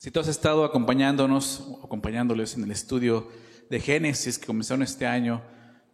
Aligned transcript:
Si 0.00 0.12
tú 0.12 0.20
has 0.20 0.28
estado 0.28 0.64
acompañándonos, 0.64 1.76
acompañándoles 1.82 2.54
en 2.54 2.62
el 2.62 2.70
estudio 2.70 3.28
de 3.68 3.80
Génesis 3.80 4.38
que 4.38 4.46
comenzaron 4.46 4.84
este 4.84 5.06
año, 5.06 5.42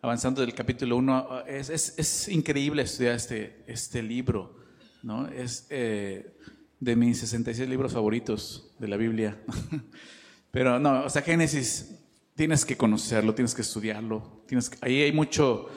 avanzando 0.03 0.43
del 0.43 0.53
capítulo 0.53 0.99
1, 0.99 1.47
es, 1.47 1.71
es, 1.71 2.29
increíble 2.29 2.83
estudiar 2.83 3.15
este, 3.15 3.65
este 3.67 4.03
libro, 4.03 4.59
¿no? 5.03 5.27
Es 5.29 5.67
eh, 5.71 6.37
de 6.81 6.97
mis 6.97 7.19
66 7.21 7.67
libros 7.67 7.95
favoritos 7.95 8.75
de 8.79 8.89
la 8.89 8.99
Biblia. 8.99 9.39
Pero 10.51 10.79
no, 10.79 11.05
o 11.05 11.09
sea, 11.09 11.23
Génesis 11.23 11.99
tienes 12.35 12.67
que 12.67 12.77
conocerlo, 12.77 13.35
tienes 13.35 13.55
que 13.55 13.63
estudiarlo, 13.63 14.45
tienes 14.47 14.71
ahí 14.83 15.01
hay 15.01 15.13
mucho, 15.13 15.71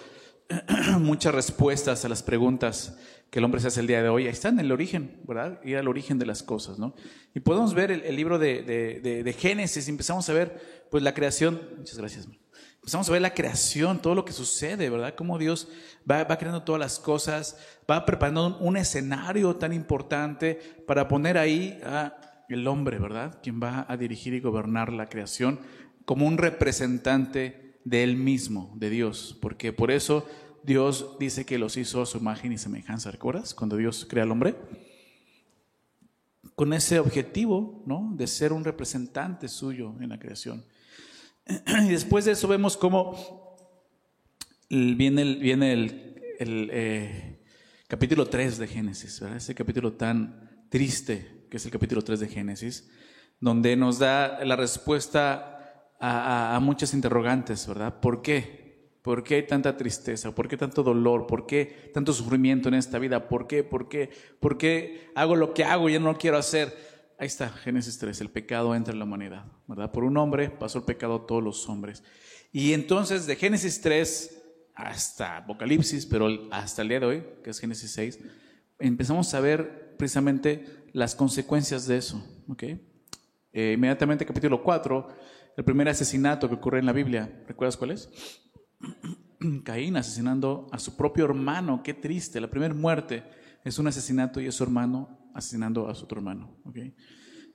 muchas 0.99 1.33
respuestas 1.33 2.05
a 2.05 2.09
las 2.09 2.23
preguntas 2.23 2.97
que 3.29 3.39
el 3.39 3.45
hombre 3.45 3.59
se 3.59 3.67
hace 3.67 3.81
el 3.81 3.87
día 3.87 4.01
de 4.01 4.09
hoy. 4.09 4.25
Ahí 4.25 4.31
está 4.31 4.49
en 4.49 4.59
el 4.59 4.71
origen, 4.71 5.19
¿verdad? 5.27 5.59
Ir 5.63 5.77
al 5.77 5.87
origen 5.87 6.17
de 6.19 6.25
las 6.25 6.43
cosas, 6.43 6.79
¿no? 6.79 6.95
Y 7.33 7.41
podemos 7.41 7.73
ver 7.73 7.91
el, 7.91 8.15
libro 8.15 8.39
de, 8.39 8.63
de, 8.63 9.23
de, 9.23 9.33
Génesis 9.33 9.87
y 9.87 9.91
empezamos 9.91 10.29
a 10.29 10.33
ver, 10.33 10.87
pues, 10.89 11.03
la 11.03 11.13
creación. 11.13 11.61
Muchas 11.77 11.97
gracias. 11.97 12.27
Empezamos 12.75 13.09
a 13.09 13.11
ver 13.11 13.21
la 13.21 13.33
creación, 13.33 14.01
todo 14.01 14.15
lo 14.15 14.23
que 14.23 14.31
sucede, 14.31 14.89
¿verdad? 14.89 15.13
Cómo 15.15 15.37
Dios 15.37 15.67
va, 16.09 16.23
va 16.23 16.37
creando 16.37 16.63
todas 16.63 16.79
las 16.79 16.99
cosas, 16.99 17.57
va 17.89 18.05
preparando 18.05 18.57
un 18.59 18.77
escenario 18.77 19.57
tan 19.57 19.73
importante 19.73 20.55
para 20.87 21.09
poner 21.09 21.37
ahí 21.37 21.77
a 21.83 22.45
el 22.47 22.65
hombre, 22.65 22.97
¿verdad? 22.97 23.39
Quien 23.43 23.61
va 23.61 23.85
a 23.89 23.97
dirigir 23.97 24.33
y 24.33 24.39
gobernar 24.39 24.93
la 24.93 25.07
creación 25.07 25.59
como 26.05 26.25
un 26.25 26.37
representante 26.37 27.66
de 27.87 28.03
él 28.03 28.17
mismo, 28.17 28.73
de 28.75 28.89
Dios. 28.89 29.37
Porque 29.41 29.71
por 29.71 29.91
eso 29.91 30.27
Dios 30.63 31.15
dice 31.19 31.45
que 31.45 31.57
los 31.57 31.77
hizo 31.77 32.01
a 32.01 32.05
su 32.05 32.17
imagen 32.17 32.51
y 32.51 32.57
semejanza. 32.57 33.11
¿Recuerdas? 33.11 33.53
Cuando 33.53 33.77
Dios 33.77 34.05
crea 34.09 34.23
al 34.23 34.31
hombre. 34.31 34.55
Con 36.55 36.73
ese 36.73 36.99
objetivo, 36.99 37.83
¿no? 37.85 38.11
De 38.15 38.27
ser 38.27 38.51
un 38.51 38.63
representante 38.63 39.47
suyo 39.47 39.95
en 40.01 40.09
la 40.09 40.19
creación. 40.19 40.65
Y 41.85 41.89
después 41.89 42.25
de 42.25 42.33
eso 42.33 42.47
vemos 42.47 42.75
cómo 42.75 43.55
viene 44.69 45.21
el, 45.21 46.21
el, 46.39 46.69
eh, 46.73 47.39
capítulo 47.87 48.27
3 48.27 48.57
de 48.57 48.67
Génesis. 48.67 49.21
Ese 49.21 49.55
capítulo 49.55 49.93
tan 49.93 50.67
triste 50.69 51.45
que 51.49 51.55
es 51.55 51.65
el 51.65 51.71
capítulo 51.71 52.03
3 52.03 52.19
de 52.19 52.27
Génesis, 52.27 52.89
donde 53.39 53.77
nos 53.77 53.99
da 53.99 54.43
la 54.43 54.57
respuesta 54.57 55.56
a, 55.99 56.59
muchas 56.61 56.93
interrogantes, 56.93 57.67
¿verdad? 57.67 57.99
¿Por 57.99 58.21
qué? 58.21 58.67
¿Por 59.01 59.23
qué 59.23 59.35
hay 59.35 59.47
tanta 59.47 59.77
tristeza? 59.77 60.35
¿Por 60.35 60.47
qué 60.47 60.57
tanto 60.57 60.83
dolor? 60.83 61.27
¿Por 61.27 61.45
qué 61.45 61.91
tanto 61.93 62.13
sufrimiento 62.13 62.67
en 62.67 62.75
esta 62.75 62.99
vida? 62.99 63.29
¿Por 63.29 63.47
qué? 63.47 63.63
¿Por 63.63 63.87
qué? 63.87 64.09
¿Por 64.39 64.57
qué 64.57 65.11
hago 65.15 65.35
lo 65.35 65.53
que 65.53 65.63
hago 65.63 65.89
y 65.89 65.93
ya 65.93 65.99
no 65.99 66.11
lo 66.11 66.17
quiero 66.17 66.37
hacer? 66.37 66.75
Ahí 67.19 67.27
está, 67.27 67.49
Génesis 67.49 67.97
3, 67.97 68.21
el 68.21 68.29
pecado 68.29 68.75
entra 68.75 68.93
en 68.93 68.99
la 68.99 69.05
humanidad, 69.05 69.45
¿verdad? 69.65 69.91
Por 69.91 70.03
un 70.03 70.17
hombre 70.17 70.49
pasó 70.51 70.79
el 70.79 70.83
pecado 70.83 71.15
a 71.15 71.25
todos 71.25 71.43
los 71.43 71.67
hombres. 71.67 72.03
Y 72.51 72.73
entonces 72.73 73.25
de 73.25 73.35
Génesis 73.35 73.81
3 73.81 74.43
hasta 74.75 75.37
Apocalipsis, 75.37 76.05
pero 76.05 76.27
hasta 76.51 76.83
el 76.83 76.89
día 76.89 76.99
de 76.99 77.05
hoy, 77.07 77.23
que 77.43 77.49
es 77.49 77.59
Génesis 77.59 77.91
6, 77.91 78.19
empezamos 78.77 79.33
a 79.33 79.39
ver 79.39 79.95
precisamente 79.97 80.65
las 80.93 81.15
consecuencias 81.15 81.87
de 81.87 81.97
eso, 81.97 82.23
¿ok? 82.47 82.63
Eh, 83.53 83.73
inmediatamente 83.75 84.25
capítulo 84.25 84.61
4, 84.61 85.07
el 85.57 85.63
primer 85.63 85.89
asesinato 85.89 86.47
que 86.47 86.55
ocurre 86.55 86.79
en 86.79 86.85
la 86.85 86.93
Biblia, 86.93 87.43
¿recuerdas 87.47 87.75
cuál 87.75 87.91
es? 87.91 88.09
Caín 89.63 89.97
asesinando 89.97 90.67
a 90.71 90.77
su 90.77 90.95
propio 90.95 91.25
hermano, 91.25 91.81
qué 91.83 91.95
triste, 91.95 92.39
la 92.39 92.47
primera 92.47 92.75
muerte 92.75 93.23
es 93.65 93.79
un 93.79 93.87
asesinato 93.87 94.39
y 94.39 94.45
es 94.45 94.55
su 94.55 94.63
hermano 94.63 95.31
asesinando 95.33 95.89
a 95.89 95.95
su 95.95 96.05
otro 96.05 96.19
hermano. 96.19 96.55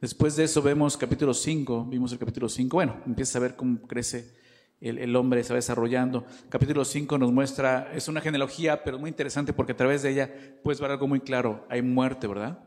Después 0.01 0.35
de 0.35 0.45
eso 0.45 0.63
vemos 0.63 0.97
capítulo 0.97 1.33
5, 1.33 1.87
vimos 1.87 2.11
el 2.11 2.19
capítulo 2.19 2.49
5, 2.49 2.77
bueno, 2.77 3.01
empieza 3.07 3.39
a 3.39 3.43
ver 3.43 3.55
cómo 3.55 3.81
crece 3.83 4.35
el, 4.81 4.99
el, 4.99 5.15
hombre, 5.15 5.45
se 5.45 5.53
va 5.53 5.57
desarrollando. 5.57 6.27
Capítulo 6.49 6.85
5 6.85 7.19
nos 7.19 7.33
muestra, 7.33 7.93
es 7.95 8.09
una 8.09 8.21
genealogía, 8.21 8.83
pero 8.83 8.99
muy 8.99 9.11
interesante 9.11 9.53
porque 9.53 9.73
a 9.73 9.77
través 9.77 10.03
de 10.03 10.11
ella 10.11 10.59
puedes 10.65 10.81
ver 10.81 10.91
algo 10.91 11.07
muy 11.07 11.21
claro, 11.21 11.65
hay 11.71 11.83
muerte, 11.83 12.27
¿verdad? 12.27 12.59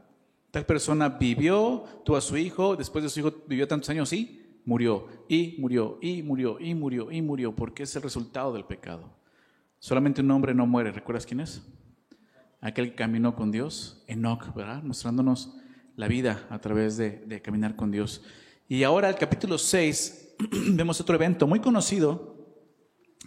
Tal 0.51 0.66
persona 0.66 1.09
vivió, 1.09 1.84
tuvo 2.06 2.16
a 2.16 2.22
su 2.22 2.38
hijo, 2.38 2.78
después 2.78 3.03
de 3.03 3.09
su 3.09 3.19
hijo 3.19 3.34
vivió 3.47 3.68
tantos 3.68 3.90
años 3.90 4.13
y 4.13 4.44
murió, 4.66 5.08
y 5.30 5.56
murió, 5.59 5.98
y 6.02 6.24
murió, 6.24 6.59
y 6.59 6.74
murió, 6.74 7.12
y 7.12 7.22
murió, 7.22 7.56
porque 7.56 7.84
es 7.84 7.96
el 7.96 8.02
resultado 8.02 8.53
del 8.53 8.66
pecado. 8.66 9.16
Solamente 9.80 10.22
un 10.22 10.31
hombre 10.31 10.53
no 10.53 10.66
muere, 10.66 10.92
¿recuerdas 10.92 11.26
quién 11.26 11.40
es? 11.40 11.62
Aquel 12.62 12.90
que 12.90 12.96
caminó 12.96 13.36
con 13.36 13.52
Dios, 13.52 14.04
Enoch, 14.08 14.54
¿verdad? 14.56 14.81
Mostrándonos 14.81 15.56
la 15.96 16.08
vida 16.08 16.48
a 16.50 16.59
través 16.59 16.98
de, 16.98 17.42
caminar 17.44 17.75
con 17.75 17.92
Dios. 17.92 18.24
Y 18.68 18.84
ahora 18.84 19.09
el 19.09 19.16
capítulo 19.16 19.58
6, 19.58 20.36
vemos 20.70 21.00
otro 21.00 21.16
evento 21.16 21.48
muy 21.48 21.59
conocido, 21.59 22.36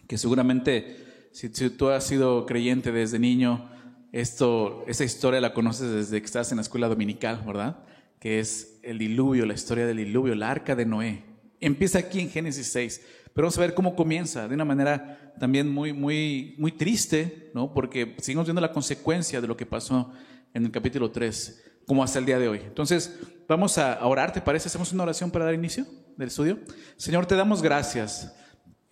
que 0.06 0.18
seguramente 0.18 1.28
si, 1.32 1.48
tú 1.50 1.88
has 1.90 2.04
sido 2.04 2.46
creyente 2.46 2.90
desde 2.90 3.18
niño, 3.18 3.70
esto, 4.10 4.84
esa 4.88 5.04
historia 5.04 5.40
la 5.40 5.52
conoces 5.52 5.92
desde 5.92 6.20
que 6.20 6.26
estás 6.26 6.50
en 6.50 6.56
la 6.56 6.62
escuela 6.62 6.88
dominical, 6.88 7.42
¿verdad? 7.46 7.84
Que 8.18 8.40
es 8.40 8.80
el 8.82 8.98
diluvio, 8.98 9.46
la 9.46 9.54
historia 9.54 9.86
del 9.86 9.98
diluvio, 9.98 10.34
la 10.34 10.50
arca 10.50 10.74
de 10.74 10.86
Noé. 10.86 11.27
Empieza 11.60 11.98
aquí 11.98 12.20
en 12.20 12.30
Génesis 12.30 12.68
6, 12.68 13.00
pero 13.34 13.46
vamos 13.46 13.58
a 13.58 13.60
ver 13.60 13.74
cómo 13.74 13.96
comienza, 13.96 14.46
de 14.46 14.54
una 14.54 14.64
manera 14.64 15.34
también 15.38 15.68
muy, 15.68 15.92
muy, 15.92 16.54
muy 16.58 16.72
triste, 16.72 17.50
¿no? 17.54 17.72
porque 17.72 18.16
seguimos 18.18 18.46
viendo 18.46 18.60
la 18.60 18.72
consecuencia 18.72 19.40
de 19.40 19.46
lo 19.46 19.56
que 19.56 19.66
pasó 19.66 20.12
en 20.54 20.64
el 20.64 20.70
capítulo 20.70 21.10
3, 21.10 21.64
como 21.86 22.02
hasta 22.02 22.18
el 22.18 22.26
día 22.26 22.38
de 22.38 22.48
hoy. 22.48 22.60
Entonces, 22.64 23.18
vamos 23.48 23.78
a 23.78 24.04
orar, 24.06 24.32
¿te 24.32 24.40
parece? 24.40 24.68
¿Hacemos 24.68 24.92
una 24.92 25.02
oración 25.02 25.30
para 25.30 25.44
dar 25.44 25.54
inicio 25.54 25.86
del 26.16 26.28
estudio? 26.28 26.58
Señor, 26.96 27.26
te 27.26 27.34
damos 27.34 27.62
gracias 27.62 28.32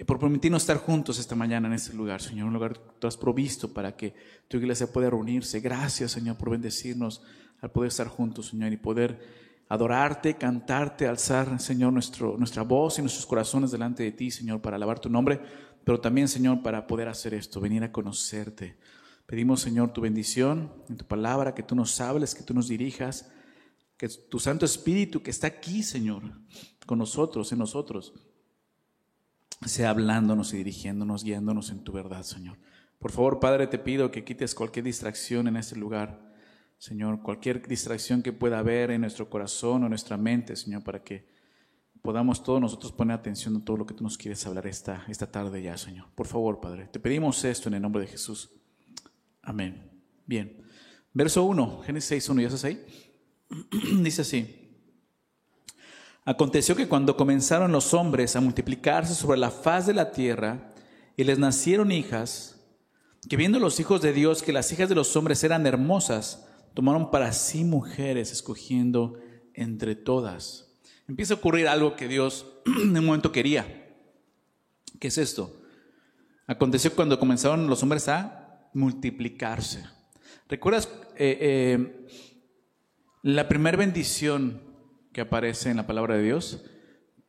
por 0.07 0.19
permitirnos 0.19 0.63
estar 0.63 0.77
juntos 0.77 1.19
esta 1.19 1.35
mañana 1.35 1.69
en 1.69 1.75
este 1.75 1.95
lugar, 1.95 2.21
Señor, 2.21 2.49
un 2.49 2.55
lugar 2.55 2.75
que 2.75 2.81
tú 2.99 3.07
has 3.07 3.17
provisto 3.17 3.73
para 3.73 3.97
que 3.97 4.15
tu 4.49 4.59
iglesia 4.59 4.93
pueda 4.93 5.09
reunirse. 5.09 5.61
Gracias, 5.61 6.13
Señor, 6.13 6.37
por 6.37 6.51
bendecirnos 6.51 7.23
al 7.61 7.71
poder 7.71 7.89
estar 7.89 8.09
juntos, 8.09 8.49
Señor, 8.49 8.73
y 8.73 8.77
poder 8.77 9.46
adorarte, 9.69 10.35
cantarte, 10.35 11.07
alzar, 11.07 11.61
Señor, 11.61 11.93
nuestro, 11.93 12.37
nuestra 12.39 12.63
voz 12.63 12.99
y 12.99 13.03
nuestros 13.03 13.27
corazones 13.27 13.71
delante 13.71 14.03
de 14.03 14.13
ti, 14.13 14.31
Señor, 14.31 14.61
para 14.61 14.77
alabar 14.77 15.01
tu 15.01 15.11
nombre, 15.11 15.41
pero 15.85 16.01
también, 16.01 16.29
Señor, 16.29 16.63
para 16.63 16.87
poder 16.87 17.09
hacer 17.09 17.35
esto, 17.35 17.61
venir 17.61 17.83
a 17.85 17.93
conocerte. 17.93 18.79
Pedimos, 19.27 19.61
Señor, 19.61 19.93
tu 19.93 20.01
bendición 20.01 20.73
en 20.89 20.97
tu 20.97 21.05
palabra, 21.05 21.55
que 21.55 21.63
tú 21.63 21.75
nos 21.75 22.01
hables, 22.01 22.35
que 22.35 22.45
tú 22.45 22.55
nos 22.55 22.69
dirijas, 22.69 23.31
que 23.97 24.09
tu 24.09 24.39
Santo 24.39 24.65
Espíritu 24.65 25.23
que 25.23 25.31
está 25.31 25.49
aquí, 25.49 25.83
Señor, 25.83 26.23
con 26.87 26.99
nosotros, 26.99 27.51
en 27.53 27.59
nosotros, 27.59 28.15
sea 29.65 29.91
hablándonos 29.91 30.53
y 30.53 30.59
dirigiéndonos, 30.59 31.25
guiándonos 31.25 31.71
en 31.71 31.83
tu 31.83 31.93
verdad, 31.93 32.23
Señor. 32.23 32.59
Por 32.99 33.11
favor, 33.11 33.41
Padre, 33.41 33.67
te 33.67 33.79
pido 33.79 34.11
que 34.11 34.25
quites 34.25 34.55
cualquier 34.55 34.85
distracción 34.85 35.49
en 35.49 35.57
este 35.57 35.77
lugar 35.77 36.26
Señor, 36.79 37.23
cualquier 37.23 37.67
distracción 37.67 38.23
que 38.23 38.33
pueda 38.33 38.59
haber 38.59 38.91
en 38.91 39.01
nuestro 39.01 39.29
corazón 39.31 39.83
o 39.83 39.87
en 39.87 39.91
nuestra 39.91 40.17
mente, 40.17 40.57
Señor, 40.57 40.83
para 40.85 41.03
que 41.03 41.27
podamos 42.03 42.43
todos 42.43 42.61
nosotros 42.61 42.93
poner 42.93 43.17
atención 43.17 43.57
a 43.57 43.65
todo 43.65 43.79
lo 43.79 43.87
que 43.87 43.95
tú 43.95 44.05
nos 44.05 44.17
quieres 44.17 44.47
hablar 44.47 44.67
esta, 44.67 45.05
esta 45.09 45.31
tarde 45.31 45.63
ya, 45.63 45.77
Señor. 45.77 46.07
Por 46.15 46.27
favor, 46.27 46.61
Padre, 46.61 46.87
te 46.87 47.01
pedimos 47.01 47.43
esto 47.45 47.69
en 47.69 47.75
el 47.75 47.83
nombre 47.83 48.03
de 48.03 48.09
Jesús. 48.09 48.51
Amén. 49.43 49.91
Bien. 50.27 50.63
Verso 51.13 51.45
1, 51.45 51.83
Génesis 51.83 52.09
6, 52.09 52.29
1, 52.29 52.41
¿ya 52.43 52.47
estás 52.49 52.65
ahí? 52.65 52.85
Dice 54.03 54.23
así. 54.23 54.67
Aconteció 56.25 56.75
que 56.75 56.89
cuando 56.89 57.17
comenzaron 57.17 57.73
los 57.73 57.95
hombres 57.95 58.37
a 58.37 58.41
multiplicarse 58.41 59.15
sobre 59.15 59.39
la 59.39 59.51
faz 59.51 59.87
de 59.87 59.95
la 59.95 60.11
tierra 60.11 60.73
y 61.17 61.25
les 61.25 61.39
nacieron 61.39 61.93
hijas, 61.93 62.61
que 63.29 63.37
viendo 63.37 63.59
los 63.59 63.81
hijos 63.81 64.03
de 64.03 64.13
Dios 64.13 64.43
que 64.43 64.53
las 64.53 64.71
hijas 64.73 64.89
de 64.89 64.95
los 64.95 65.15
hombres 65.17 65.43
eran 65.45 65.67
hermosas, 65.67 66.47
tomaron 66.77 67.11
para 67.11 67.33
sí 67.33 67.65
mujeres, 67.65 68.31
escogiendo 68.31 69.19
entre 69.55 69.97
todas. 69.97 70.79
Empieza 71.09 71.33
a 71.33 71.39
ocurrir 71.39 71.69
algo 71.69 71.97
que 71.97 72.07
Dios 72.07 72.47
en 72.67 72.99
un 72.99 73.07
momento 73.07 73.33
quería. 73.33 73.97
¿Qué 75.01 75.09
es 75.09 75.17
esto? 75.17 75.59
Aconteció 76.47 76.95
cuando 76.95 77.19
comenzaron 77.19 77.67
los 77.67 77.83
hombres 77.83 78.09
a 78.09 78.69
multiplicarse. 78.75 79.87
¿Recuerdas 80.51 80.91
eh, 81.17 81.39
eh, 81.41 82.07
la 83.23 83.49
primera 83.49 83.79
bendición 83.79 84.61
que 85.15 85.23
aparece 85.23 85.71
en 85.71 85.79
la 85.79 85.87
palabra 85.87 86.17
de 86.17 86.25
Dios? 86.25 86.63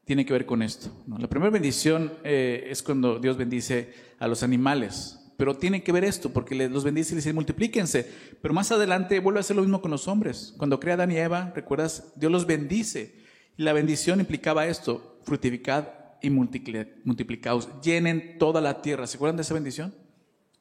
Tiene 0.04 0.26
que 0.26 0.34
ver 0.34 0.46
con 0.46 0.62
esto. 0.62 0.92
La 1.18 1.30
primera 1.30 1.52
bendición 1.52 2.12
eh, 2.26 2.68
es 2.70 2.84
cuando 2.84 3.18
Dios 3.18 3.38
bendice 3.38 3.94
a 4.20 4.28
los 4.28 4.44
animales. 4.44 5.27
Pero 5.38 5.56
tiene 5.56 5.84
que 5.84 5.92
ver 5.92 6.04
esto, 6.04 6.34
porque 6.34 6.56
los 6.68 6.84
bendice 6.84 7.14
y 7.14 7.16
les 7.16 7.24
dice, 7.24 7.34
multiplíquense. 7.34 8.12
Pero 8.42 8.54
más 8.54 8.72
adelante 8.72 9.20
vuelve 9.20 9.40
a 9.40 9.42
hacer 9.42 9.56
lo 9.56 9.62
mismo 9.62 9.82
con 9.82 9.92
los 9.92 10.08
hombres. 10.08 10.56
Cuando 10.58 10.80
crea 10.80 10.96
Adán 10.96 11.12
y 11.12 11.18
Eva, 11.18 11.54
¿recuerdas? 11.56 12.12
Dios 12.16 12.32
los 12.32 12.48
bendice. 12.48 13.16
Y 13.56 13.64
la 13.64 13.74
bendición 13.74 14.20
implicaba 14.20 14.66
esto, 14.66 15.20
fructificad 15.24 15.88
y 16.22 16.32
multiplicaos. 16.32 17.70
Llenen 17.82 18.38
toda 18.40 18.62
la 18.62 18.82
tierra. 18.82 19.06
¿Se 19.06 19.18
acuerdan 19.18 19.38
de 19.38 19.44
esa 19.44 19.54
bendición? 19.54 19.94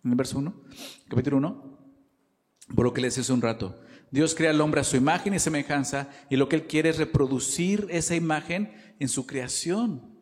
En 0.04 0.10
el 0.10 0.16
verso 0.16 0.38
1, 0.38 0.54
capítulo 1.08 1.38
1. 1.38 1.78
Por 2.74 2.84
lo 2.84 2.92
que 2.92 3.00
les 3.00 3.16
hice 3.16 3.32
un 3.32 3.42
rato. 3.42 3.80
Dios 4.10 4.34
crea 4.34 4.50
al 4.50 4.60
hombre 4.60 4.80
a 4.80 4.84
su 4.84 4.96
imagen 4.96 5.34
y 5.34 5.38
semejanza 5.38 6.10
y 6.30 6.36
lo 6.36 6.48
que 6.48 6.56
Él 6.56 6.66
quiere 6.66 6.90
es 6.90 6.98
reproducir 6.98 7.86
esa 7.90 8.14
imagen 8.14 8.72
en 8.98 9.08
su 9.08 9.26
creación. 9.26 10.16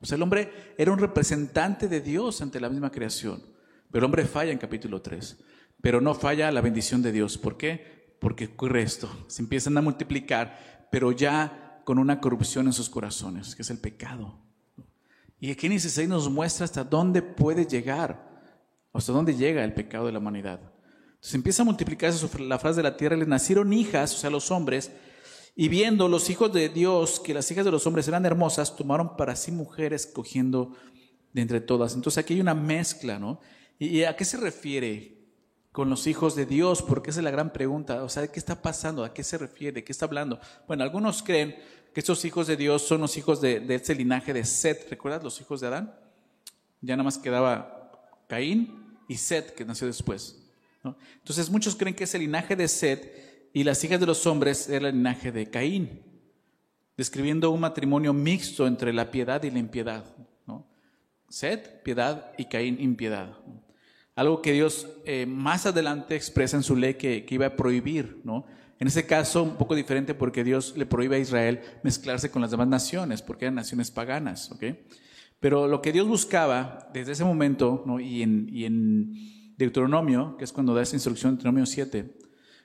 O 0.00 0.06
sea, 0.06 0.16
el 0.16 0.22
hombre 0.22 0.74
era 0.78 0.92
un 0.92 0.98
representante 0.98 1.88
de 1.88 2.00
Dios 2.00 2.40
ante 2.40 2.60
la 2.60 2.70
misma 2.70 2.90
creación. 2.90 3.42
Pero 3.90 4.00
el 4.00 4.04
hombre 4.04 4.24
falla 4.24 4.52
en 4.52 4.58
capítulo 4.58 5.02
3. 5.02 5.38
Pero 5.80 6.00
no 6.00 6.14
falla 6.14 6.50
la 6.50 6.60
bendición 6.60 7.02
de 7.02 7.12
Dios. 7.12 7.38
¿Por 7.38 7.56
qué? 7.56 8.16
Porque 8.20 8.46
ocurre 8.46 8.82
esto. 8.82 9.08
Se 9.28 9.42
empiezan 9.42 9.76
a 9.78 9.82
multiplicar, 9.82 10.88
pero 10.90 11.12
ya 11.12 11.82
con 11.84 11.98
una 11.98 12.20
corrupción 12.20 12.66
en 12.66 12.72
sus 12.72 12.90
corazones, 12.90 13.54
que 13.54 13.62
es 13.62 13.70
el 13.70 13.78
pecado. 13.78 14.38
Y 15.40 15.54
Génesis 15.54 15.92
6 15.92 16.08
nos 16.08 16.28
muestra 16.28 16.64
hasta 16.64 16.84
dónde 16.84 17.22
puede 17.22 17.64
llegar, 17.64 18.42
hasta 18.92 19.12
dónde 19.12 19.34
llega 19.34 19.64
el 19.64 19.72
pecado 19.72 20.06
de 20.06 20.12
la 20.12 20.18
humanidad. 20.18 20.60
Entonces 21.14 21.34
empieza 21.34 21.62
a 21.62 21.64
multiplicarse 21.64 22.28
la 22.40 22.58
frase 22.58 22.76
de 22.76 22.82
la 22.82 22.96
tierra, 22.96 23.16
les 23.16 23.28
nacieron 23.28 23.72
hijas, 23.72 24.14
o 24.14 24.18
sea, 24.18 24.30
los 24.30 24.50
hombres, 24.50 24.90
y 25.54 25.68
viendo 25.68 26.08
los 26.08 26.30
hijos 26.30 26.52
de 26.52 26.68
Dios 26.68 27.20
que 27.20 27.34
las 27.34 27.50
hijas 27.50 27.64
de 27.64 27.70
los 27.70 27.86
hombres 27.86 28.06
eran 28.06 28.26
hermosas, 28.26 28.76
tomaron 28.76 29.16
para 29.16 29.34
sí 29.34 29.50
mujeres 29.50 30.06
cogiendo 30.06 30.74
de 31.32 31.42
entre 31.42 31.60
todas. 31.60 31.94
Entonces 31.94 32.18
aquí 32.18 32.34
hay 32.34 32.40
una 32.40 32.54
mezcla, 32.54 33.18
¿no? 33.18 33.40
¿Y 33.78 34.02
a 34.04 34.16
qué 34.16 34.24
se 34.24 34.36
refiere 34.36 35.18
con 35.70 35.88
los 35.88 36.06
hijos 36.06 36.34
de 36.34 36.46
Dios? 36.46 36.82
Porque 36.82 37.10
esa 37.10 37.20
es 37.20 37.24
la 37.24 37.30
gran 37.30 37.52
pregunta. 37.52 38.02
O 38.02 38.08
sea, 38.08 38.26
¿qué 38.26 38.38
está 38.38 38.60
pasando? 38.60 39.04
¿A 39.04 39.14
qué 39.14 39.22
se 39.22 39.38
refiere? 39.38 39.76
¿De 39.76 39.84
qué 39.84 39.92
está 39.92 40.06
hablando? 40.06 40.40
Bueno, 40.66 40.82
algunos 40.82 41.22
creen 41.22 41.56
que 41.94 42.00
estos 42.00 42.24
hijos 42.24 42.46
de 42.46 42.56
Dios 42.56 42.82
son 42.82 43.00
los 43.00 43.16
hijos 43.16 43.40
de, 43.40 43.64
ese 43.68 43.94
linaje 43.94 44.32
de 44.32 44.44
Set. 44.44 44.88
¿Recuerdas 44.90 45.22
los 45.22 45.40
hijos 45.40 45.60
de 45.60 45.68
Adán? 45.68 45.94
Ya 46.80 46.96
nada 46.96 47.04
más 47.04 47.18
quedaba 47.18 48.18
Caín 48.28 48.96
y 49.08 49.16
Set, 49.16 49.54
que 49.54 49.64
nació 49.64 49.86
después. 49.86 50.44
Entonces 51.14 51.50
muchos 51.50 51.76
creen 51.76 51.94
que 51.94 52.04
es 52.04 52.14
el 52.14 52.22
linaje 52.22 52.56
de 52.56 52.68
Set 52.68 53.50
y 53.52 53.64
las 53.64 53.82
hijas 53.84 54.00
de 54.00 54.06
los 54.06 54.26
hombres 54.26 54.68
era 54.68 54.88
el 54.88 54.96
linaje 54.96 55.32
de 55.32 55.50
Caín, 55.50 56.02
describiendo 56.96 57.50
un 57.50 57.60
matrimonio 57.60 58.12
mixto 58.12 58.66
entre 58.66 58.92
la 58.92 59.10
piedad 59.10 59.42
y 59.42 59.50
la 59.50 59.58
impiedad. 59.58 60.04
¿no? 60.46 60.66
Set, 61.28 61.82
piedad 61.82 62.32
y 62.38 62.46
Caín, 62.46 62.80
impiedad. 62.80 63.36
Algo 64.18 64.42
que 64.42 64.52
Dios 64.52 64.88
eh, 65.04 65.26
más 65.26 65.64
adelante 65.64 66.16
expresa 66.16 66.56
en 66.56 66.64
su 66.64 66.74
ley 66.74 66.94
que, 66.94 67.24
iba 67.30 67.46
a 67.46 67.54
prohibir. 67.54 68.20
¿no? 68.24 68.46
En 68.80 68.88
ese 68.88 69.06
caso, 69.06 69.44
un 69.44 69.54
poco 69.54 69.76
diferente 69.76 70.12
porque 70.12 70.42
Dios 70.42 70.74
le 70.76 70.86
prohíbe 70.86 71.14
a 71.14 71.18
Israel 71.20 71.60
mezclarse 71.84 72.28
con 72.28 72.42
las 72.42 72.50
demás 72.50 72.66
naciones, 72.66 73.22
porque 73.22 73.44
eran 73.44 73.54
naciones 73.54 73.92
paganas. 73.92 74.50
Pero 75.38 75.68
lo 75.68 75.80
que 75.80 75.92
Dios 75.92 76.08
buscaba 76.08 76.90
desde 76.92 77.12
ese 77.12 77.22
momento, 77.22 77.84
¿no? 77.86 78.00
y, 78.00 78.24
en, 78.24 78.48
y 78.52 79.54
Deuteronomio, 79.56 80.36
que 80.36 80.42
es 80.42 80.52
cuando 80.52 80.74
da 80.74 80.82
esa 80.82 80.96
instrucción, 80.96 81.34
Deuteronomio 81.34 81.66
7, 81.66 82.18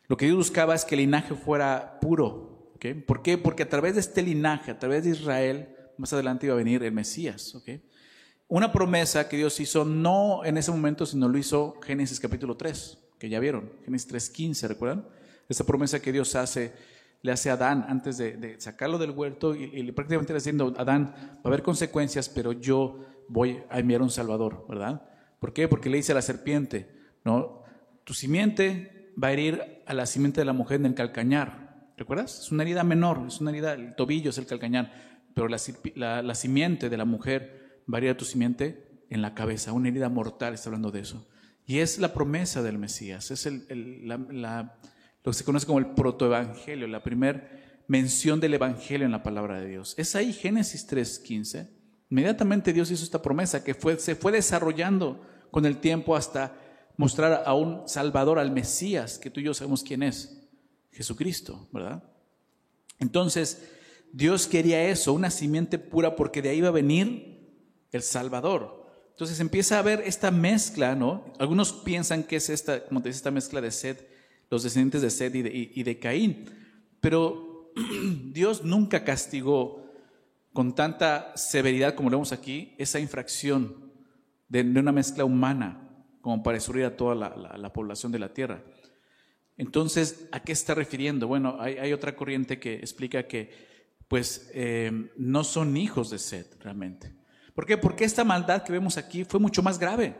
lo 0.08 0.18
que 0.18 0.26
Dios 0.26 0.38
buscaba 0.38 0.74
es 0.74 0.86
que 0.86 0.96
el 0.96 1.02
linaje 1.02 1.36
fuera 1.36 2.00
puro. 2.02 2.72
¿okay? 2.74 2.96
¿Por 2.96 3.22
qué? 3.22 3.38
Porque 3.38 3.62
a 3.62 3.70
través 3.70 3.94
de 3.94 4.00
este 4.00 4.24
linaje, 4.24 4.72
a 4.72 4.80
través 4.80 5.04
de 5.04 5.12
Israel, 5.12 5.70
más 6.00 6.14
adelante 6.14 6.48
iba 6.48 6.56
a 6.56 6.58
venir 6.58 6.82
el 6.82 6.94
Mesías. 6.94 7.54
¿okay? 7.54 7.84
Una 8.54 8.72
promesa 8.72 9.28
que 9.28 9.36
Dios 9.36 9.60
hizo 9.60 9.84
no 9.84 10.46
en 10.46 10.60
ese 10.60 10.70
momento, 10.70 11.08
sino 11.08 11.28
lo 11.28 11.40
hizo 11.40 11.82
Génesis 11.82 12.20
capítulo 12.20 12.56
3, 12.56 13.00
que 13.18 13.28
ya 13.28 13.40
vieron, 13.40 13.72
Génesis 13.84 14.14
3.15, 14.32 14.68
¿recuerdan? 14.68 15.08
Esa 15.50 15.64
promesa 15.64 16.00
que 16.00 16.12
Dios 16.12 16.36
hace, 16.36 16.72
le 17.24 17.32
hace 17.32 17.50
a 17.50 17.54
Adán 17.54 17.84
antes 17.90 18.20
de, 18.20 18.56
sacarlo 18.60 19.00
del 19.00 19.10
huerto 19.10 19.56
y, 19.56 19.72
y 19.74 19.92
prácticamente 19.92 20.34
le 20.34 20.38
diciendo, 20.38 20.72
Adán, 20.78 21.16
va 21.16 21.42
a 21.46 21.48
haber 21.48 21.64
consecuencias, 21.64 22.30
pero 22.30 22.52
yo 22.52 23.00
voy 23.28 23.60
a 23.72 23.80
enviar 23.80 24.04
un 24.04 24.12
Salvador, 24.12 24.68
¿verdad? 24.70 25.02
¿Por 25.40 25.52
qué? 25.52 25.68
Porque 25.68 25.90
le 25.90 25.98
dice 25.98 26.12
a 26.12 26.16
la 26.16 26.22
serpiente, 26.22 26.88
¿no? 27.26 27.64
Tu 28.04 28.14
simiente 28.14 29.12
va 29.22 29.30
a 29.30 29.32
herir 29.32 29.82
a 29.88 29.96
la 29.96 30.06
simiente 30.06 30.42
de 30.42 30.46
la 30.46 30.54
mujer 30.54 30.80
en 30.80 30.86
el 30.86 30.94
calcañar. 30.94 31.90
¿Recuerdas? 31.98 32.42
Es 32.42 32.52
una 32.52 32.62
herida 32.62 32.84
menor, 32.84 33.20
es 33.26 33.42
una 33.42 33.50
herida, 33.50 33.74
el 33.74 33.96
tobillo 33.96 34.30
es 34.30 34.38
el 34.38 34.46
calcañar, 34.46 34.92
pero 35.34 35.48
la, 35.48 36.36
simiente 36.36 36.92
de 36.92 36.98
la 36.98 37.06
mujer 37.06 37.63
va 37.92 37.98
a 37.98 38.00
herir 38.00 38.12
a 38.12 38.18
tu 38.18 38.26
simiente 38.26 39.06
en 39.10 39.22
la 39.22 39.34
cabeza, 39.34 39.74
una 39.74 39.90
herida 39.90 40.10
mortal, 40.10 40.54
está 40.54 40.70
hablando 40.70 40.92
de 40.92 41.02
eso. 41.02 41.28
Y 41.66 41.80
es 41.80 42.00
la 42.00 42.14
promesa 42.14 42.62
del 42.62 42.78
Mesías, 42.78 43.32
es 43.32 43.46
lo 43.46 45.32
que 45.32 45.34
se 45.34 45.44
conoce 45.44 45.66
como 45.66 45.80
el 45.80 45.94
protoevangelio, 45.94 46.88
la 46.88 47.04
primera 47.04 47.50
mención 47.88 48.40
del 48.40 48.56
evangelio 48.56 49.06
en 49.06 49.12
la 49.12 49.24
palabra 49.24 49.62
de 49.62 49.70
Dios. 49.70 49.96
Es 49.98 50.16
ahí 50.16 50.34
Génesis 50.34 50.88
3:15. 50.88 51.70
Inmediatamente 52.10 52.74
Dios 52.74 52.92
hizo 52.92 53.04
esta 53.04 53.22
promesa 53.22 53.64
que 53.64 53.74
fue, 53.74 53.98
se 53.98 54.16
fue 54.16 54.32
desarrollando 54.32 55.26
con 55.52 55.66
el 55.66 55.78
tiempo 55.78 56.16
hasta 56.16 56.56
mostrar 56.98 57.44
a 57.46 57.54
un 57.54 57.88
Salvador, 57.88 58.40
al 58.40 58.52
Mesías, 58.52 59.18
que 59.18 59.30
tú 59.30 59.40
y 59.40 59.44
yo 59.44 59.54
sabemos 59.54 59.84
quién 59.84 60.04
es, 60.04 60.42
Jesucristo, 60.92 61.68
¿verdad? 61.72 62.04
Entonces, 63.00 63.68
Dios 64.12 64.48
quería 64.48 64.84
eso, 64.90 65.14
una 65.14 65.32
simiente 65.32 65.80
pura, 65.80 66.16
porque 66.16 66.42
de 66.42 66.50
ahí 66.50 66.62
va 66.62 66.68
a 66.68 66.72
venir 66.72 67.33
el 67.94 68.02
Salvador. 68.02 68.84
Entonces 69.12 69.40
empieza 69.40 69.78
a 69.78 69.80
haber 69.80 70.02
esta 70.02 70.32
mezcla, 70.32 70.96
¿no? 70.96 71.32
Algunos 71.40 71.72
piensan 71.72 72.24
que 72.24 72.36
es 72.36 72.50
esta, 72.50 72.84
como 72.86 73.02
te 73.02 73.10
dice, 73.10 73.18
esta 73.18 73.32
mezcla 73.32 73.62
de 73.62 73.72
Sed, 73.72 73.98
los 74.50 74.64
descendientes 74.64 75.02
de 75.02 75.10
Sed 75.10 75.34
y 75.36 75.42
de, 75.44 75.72
y 75.74 75.84
de 75.84 76.00
Caín. 76.00 76.46
Pero 77.00 77.72
Dios 78.32 78.66
nunca 78.66 79.06
castigó 79.06 79.84
con 80.54 80.76
tanta 80.76 81.36
severidad 81.36 81.96
como 81.96 82.10
lo 82.10 82.18
vemos 82.18 82.32
aquí 82.32 82.76
esa 82.78 83.00
infracción 83.00 83.92
de, 84.48 84.62
una 84.62 84.92
mezcla 84.92 85.26
humana, 85.26 85.90
como 86.22 86.44
para 86.44 86.56
destruir 86.56 86.86
a 86.86 86.96
toda 86.96 87.16
la, 87.16 87.74
población 87.74 88.12
de 88.12 88.20
la 88.20 88.34
tierra. 88.34 88.64
Entonces, 89.58 90.28
¿a 90.32 90.42
qué 90.42 90.52
está 90.52 90.76
refiriendo? 90.76 91.28
Bueno, 91.28 91.58
hay, 91.60 91.92
otra 91.92 92.16
corriente 92.16 92.60
que 92.60 92.76
explica 92.76 93.28
que, 93.28 93.52
pues, 94.08 94.52
eh, 94.54 95.10
no 95.18 95.44
son 95.44 95.76
hijos 95.76 96.12
de 96.12 96.20
Seth 96.20 96.62
realmente. 96.62 97.16
¿Por 97.54 97.66
qué? 97.66 97.78
Porque 97.78 98.04
esta 98.04 98.24
maldad 98.24 98.64
que 98.64 98.72
vemos 98.72 98.98
aquí 98.98 99.24
fue 99.24 99.40
mucho 99.40 99.62
más 99.62 99.78
grave. 99.80 100.16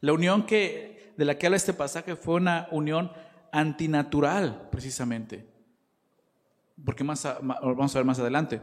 La 0.00 0.12
unión 0.12 0.46
que, 0.46 1.14
de 1.16 1.24
la 1.24 1.38
que 1.38 1.46
habla 1.46 1.56
este 1.56 1.72
pasaje 1.72 2.16
fue 2.16 2.36
una 2.36 2.68
unión 2.70 3.10
antinatural, 3.52 4.68
precisamente. 4.70 5.48
Porque 6.84 7.04
más 7.04 7.26
vamos 7.42 7.94
a 7.94 7.98
ver 7.98 8.06
más 8.06 8.18
adelante. 8.18 8.60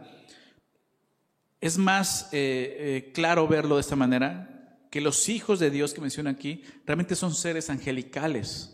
Es 1.59 1.77
más 1.77 2.29
eh, 2.31 2.75
eh, 2.77 3.11
claro 3.13 3.47
verlo 3.47 3.75
de 3.75 3.81
esta 3.81 3.95
manera 3.95 4.49
que 4.91 5.01
los 5.01 5.27
hijos 5.27 5.59
de 5.59 5.71
Dios 5.71 5.93
que 5.93 6.01
menciona 6.01 6.29
aquí 6.29 6.63
realmente 6.85 7.15
son 7.15 7.33
seres 7.33 7.69
angelicales. 7.69 8.69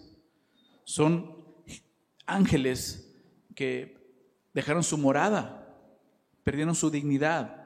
Son 0.83 1.45
ángeles 2.25 3.15
que 3.55 3.97
dejaron 4.53 4.83
su 4.83 4.97
morada, 4.97 5.77
perdieron 6.43 6.75
su 6.75 6.89
dignidad, 6.89 7.58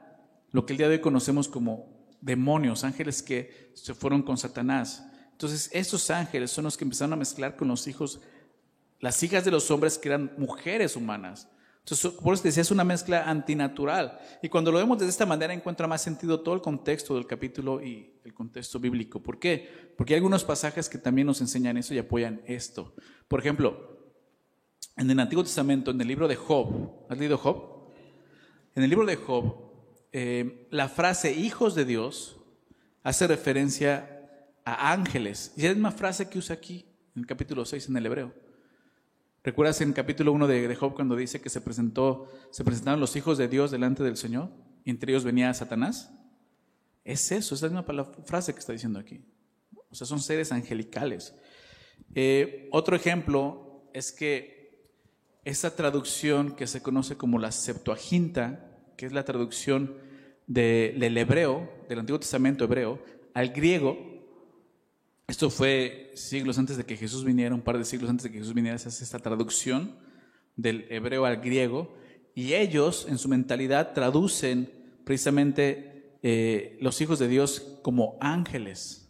lo 0.54 0.64
que 0.64 0.72
el 0.72 0.76
día 0.76 0.88
de 0.88 0.94
hoy 0.94 1.00
conocemos 1.00 1.48
como 1.48 2.06
demonios, 2.20 2.84
ángeles 2.84 3.24
que 3.24 3.72
se 3.74 3.92
fueron 3.92 4.22
con 4.22 4.38
Satanás. 4.38 5.04
Entonces, 5.32 5.68
estos 5.72 6.08
ángeles 6.10 6.52
son 6.52 6.62
los 6.62 6.76
que 6.76 6.84
empezaron 6.84 7.12
a 7.12 7.16
mezclar 7.16 7.56
con 7.56 7.66
los 7.66 7.88
hijos, 7.88 8.20
las 9.00 9.20
hijas 9.24 9.44
de 9.44 9.50
los 9.50 9.68
hombres 9.72 9.98
que 9.98 10.10
eran 10.10 10.32
mujeres 10.38 10.94
humanas. 10.94 11.48
Entonces, 11.80 12.12
por 12.12 12.34
eso 12.34 12.44
decía, 12.44 12.60
es 12.60 12.70
una 12.70 12.84
mezcla 12.84 13.28
antinatural. 13.28 14.16
Y 14.44 14.48
cuando 14.48 14.70
lo 14.70 14.78
vemos 14.78 14.96
de 15.00 15.08
esta 15.08 15.26
manera, 15.26 15.52
encuentra 15.52 15.88
más 15.88 16.02
sentido 16.02 16.38
todo 16.40 16.54
el 16.54 16.60
contexto 16.60 17.16
del 17.16 17.26
capítulo 17.26 17.82
y 17.82 18.20
el 18.24 18.32
contexto 18.32 18.78
bíblico. 18.78 19.20
¿Por 19.20 19.40
qué? 19.40 19.92
Porque 19.96 20.14
hay 20.14 20.18
algunos 20.18 20.44
pasajes 20.44 20.88
que 20.88 20.98
también 20.98 21.26
nos 21.26 21.40
enseñan 21.40 21.78
eso 21.78 21.94
y 21.94 21.98
apoyan 21.98 22.42
esto. 22.46 22.94
Por 23.26 23.40
ejemplo, 23.40 23.98
en 24.96 25.10
el 25.10 25.18
Antiguo 25.18 25.42
Testamento, 25.42 25.90
en 25.90 26.00
el 26.00 26.06
libro 26.06 26.28
de 26.28 26.36
Job, 26.36 27.06
¿has 27.10 27.18
leído 27.18 27.38
Job? 27.38 27.90
En 28.76 28.84
el 28.84 28.90
libro 28.90 29.04
de 29.04 29.16
Job, 29.16 29.63
eh, 30.16 30.68
la 30.70 30.88
frase 30.88 31.32
hijos 31.32 31.74
de 31.74 31.84
Dios 31.84 32.36
hace 33.02 33.26
referencia 33.26 34.30
a 34.64 34.92
ángeles. 34.92 35.52
Y 35.56 35.62
es 35.62 35.70
la 35.70 35.74
misma 35.74 35.90
frase 35.90 36.28
que 36.28 36.38
usa 36.38 36.54
aquí, 36.54 36.86
en 37.16 37.22
el 37.22 37.26
capítulo 37.26 37.64
6, 37.64 37.88
en 37.88 37.96
el 37.96 38.06
hebreo. 38.06 38.32
¿Recuerdas 39.42 39.80
en 39.80 39.92
capítulo 39.92 40.30
1 40.30 40.46
de, 40.46 40.76
Job 40.76 40.94
cuando 40.94 41.16
dice 41.16 41.40
que 41.40 41.50
se 41.50 41.60
presentó, 41.60 42.30
se 42.52 42.62
presentaron 42.62 43.00
los 43.00 43.16
hijos 43.16 43.38
de 43.38 43.48
Dios 43.48 43.72
delante 43.72 44.04
del 44.04 44.16
Señor 44.16 44.50
y 44.84 44.90
entre 44.90 45.10
ellos 45.10 45.24
venía 45.24 45.52
Satanás? 45.52 46.12
Es 47.04 47.32
eso, 47.32 47.56
es 47.56 47.62
la 47.62 47.70
misma 47.70 48.04
frase 48.24 48.52
que 48.52 48.60
está 48.60 48.72
diciendo 48.72 49.00
aquí. 49.00 49.20
O 49.90 49.96
sea, 49.96 50.06
son 50.06 50.20
seres 50.20 50.52
angelicales. 50.52 51.34
Eh, 52.14 52.68
otro 52.70 52.94
ejemplo 52.94 53.90
es 53.92 54.12
que 54.12 54.94
esa 55.44 55.74
traducción 55.74 56.54
que 56.54 56.68
se 56.68 56.82
conoce 56.82 57.16
como 57.16 57.40
la 57.40 57.50
Septuaginta, 57.50 58.70
que 58.96 59.06
es 59.06 59.12
la 59.12 59.24
traducción 59.24 60.03
del 60.46 61.16
hebreo, 61.16 61.68
del 61.88 62.00
Antiguo 62.00 62.20
Testamento 62.20 62.64
hebreo, 62.64 63.02
al 63.32 63.50
griego, 63.50 63.96
esto 65.26 65.48
fue 65.50 66.12
siglos 66.14 66.58
antes 66.58 66.76
de 66.76 66.84
que 66.84 66.96
Jesús 66.96 67.24
viniera, 67.24 67.54
un 67.54 67.62
par 67.62 67.78
de 67.78 67.84
siglos 67.84 68.10
antes 68.10 68.24
de 68.24 68.30
que 68.30 68.38
Jesús 68.38 68.54
viniera, 68.54 68.78
se 68.78 68.88
hace 68.88 69.04
esta 69.04 69.18
traducción 69.18 69.96
del 70.56 70.86
hebreo 70.90 71.24
al 71.24 71.38
griego, 71.38 71.94
y 72.34 72.54
ellos 72.54 73.06
en 73.08 73.18
su 73.18 73.28
mentalidad 73.28 73.92
traducen 73.92 74.70
precisamente 75.04 76.18
eh, 76.22 76.78
los 76.80 77.00
hijos 77.00 77.18
de 77.18 77.28
Dios 77.28 77.78
como 77.82 78.18
ángeles. 78.20 79.04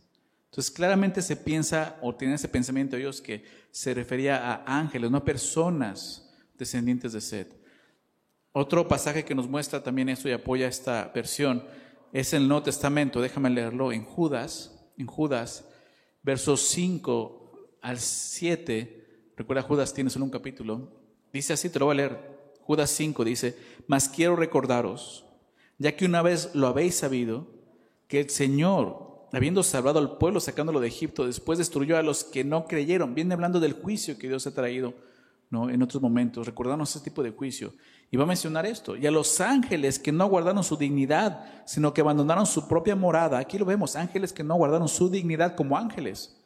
Entonces 0.50 0.70
claramente 0.70 1.20
se 1.20 1.36
piensa 1.36 1.96
o 2.00 2.14
tiene 2.14 2.34
ese 2.34 2.48
pensamiento 2.48 2.96
ellos 2.96 3.20
que 3.20 3.44
se 3.72 3.92
refería 3.92 4.36
a 4.36 4.78
ángeles, 4.78 5.10
no 5.10 5.18
a 5.18 5.24
personas 5.24 6.32
descendientes 6.56 7.12
de 7.12 7.20
Seth. 7.20 7.63
Otro 8.56 8.86
pasaje 8.86 9.24
que 9.24 9.34
nos 9.34 9.48
muestra 9.48 9.82
también 9.82 10.08
esto 10.08 10.28
y 10.28 10.32
apoya 10.32 10.68
esta 10.68 11.10
versión 11.12 11.64
es 12.12 12.32
el 12.34 12.46
Nuevo 12.46 12.62
Testamento, 12.62 13.20
déjame 13.20 13.50
leerlo, 13.50 13.90
en 13.90 14.04
Judas, 14.04 14.86
en 14.96 15.08
Judas, 15.08 15.68
versos 16.22 16.60
5 16.68 17.78
al 17.82 17.98
7, 17.98 19.32
recuerda 19.36 19.62
Judas 19.62 19.92
tiene 19.92 20.08
solo 20.08 20.26
un 20.26 20.30
capítulo, 20.30 20.88
dice 21.32 21.52
así, 21.52 21.68
te 21.68 21.80
lo 21.80 21.86
voy 21.86 21.94
a 21.94 21.96
leer, 21.96 22.20
Judas 22.60 22.90
5 22.90 23.24
dice, 23.24 23.58
mas 23.88 24.08
quiero 24.08 24.36
recordaros, 24.36 25.24
ya 25.78 25.96
que 25.96 26.04
una 26.04 26.22
vez 26.22 26.54
lo 26.54 26.68
habéis 26.68 26.94
sabido, 26.94 27.48
que 28.06 28.20
el 28.20 28.30
Señor, 28.30 29.26
habiendo 29.32 29.64
salvado 29.64 29.98
al 29.98 30.16
pueblo, 30.16 30.38
sacándolo 30.38 30.78
de 30.78 30.86
Egipto, 30.86 31.26
después 31.26 31.58
destruyó 31.58 31.98
a 31.98 32.04
los 32.04 32.22
que 32.22 32.44
no 32.44 32.66
creyeron, 32.66 33.16
viene 33.16 33.34
hablando 33.34 33.58
del 33.58 33.72
juicio 33.72 34.16
que 34.16 34.28
Dios 34.28 34.46
ha 34.46 34.54
traído 34.54 34.94
¿no? 35.50 35.70
en 35.70 35.82
otros 35.82 36.02
momentos, 36.02 36.46
recordarnos 36.46 36.90
ese 36.90 37.04
tipo 37.04 37.22
de 37.22 37.30
juicio. 37.30 37.72
Y 38.10 38.16
va 38.16 38.24
a 38.24 38.28
mencionar 38.28 38.66
esto. 38.66 38.96
Y 38.96 39.06
a 39.06 39.10
los 39.10 39.40
ángeles 39.40 39.98
que 39.98 40.12
no 40.12 40.26
guardaron 40.26 40.62
su 40.62 40.76
dignidad, 40.76 41.64
sino 41.64 41.92
que 41.92 42.00
abandonaron 42.00 42.46
su 42.46 42.68
propia 42.68 42.94
morada. 42.94 43.38
Aquí 43.38 43.58
lo 43.58 43.64
vemos, 43.64 43.96
ángeles 43.96 44.32
que 44.32 44.44
no 44.44 44.54
guardaron 44.54 44.88
su 44.88 45.08
dignidad 45.08 45.56
como 45.56 45.76
ángeles, 45.76 46.40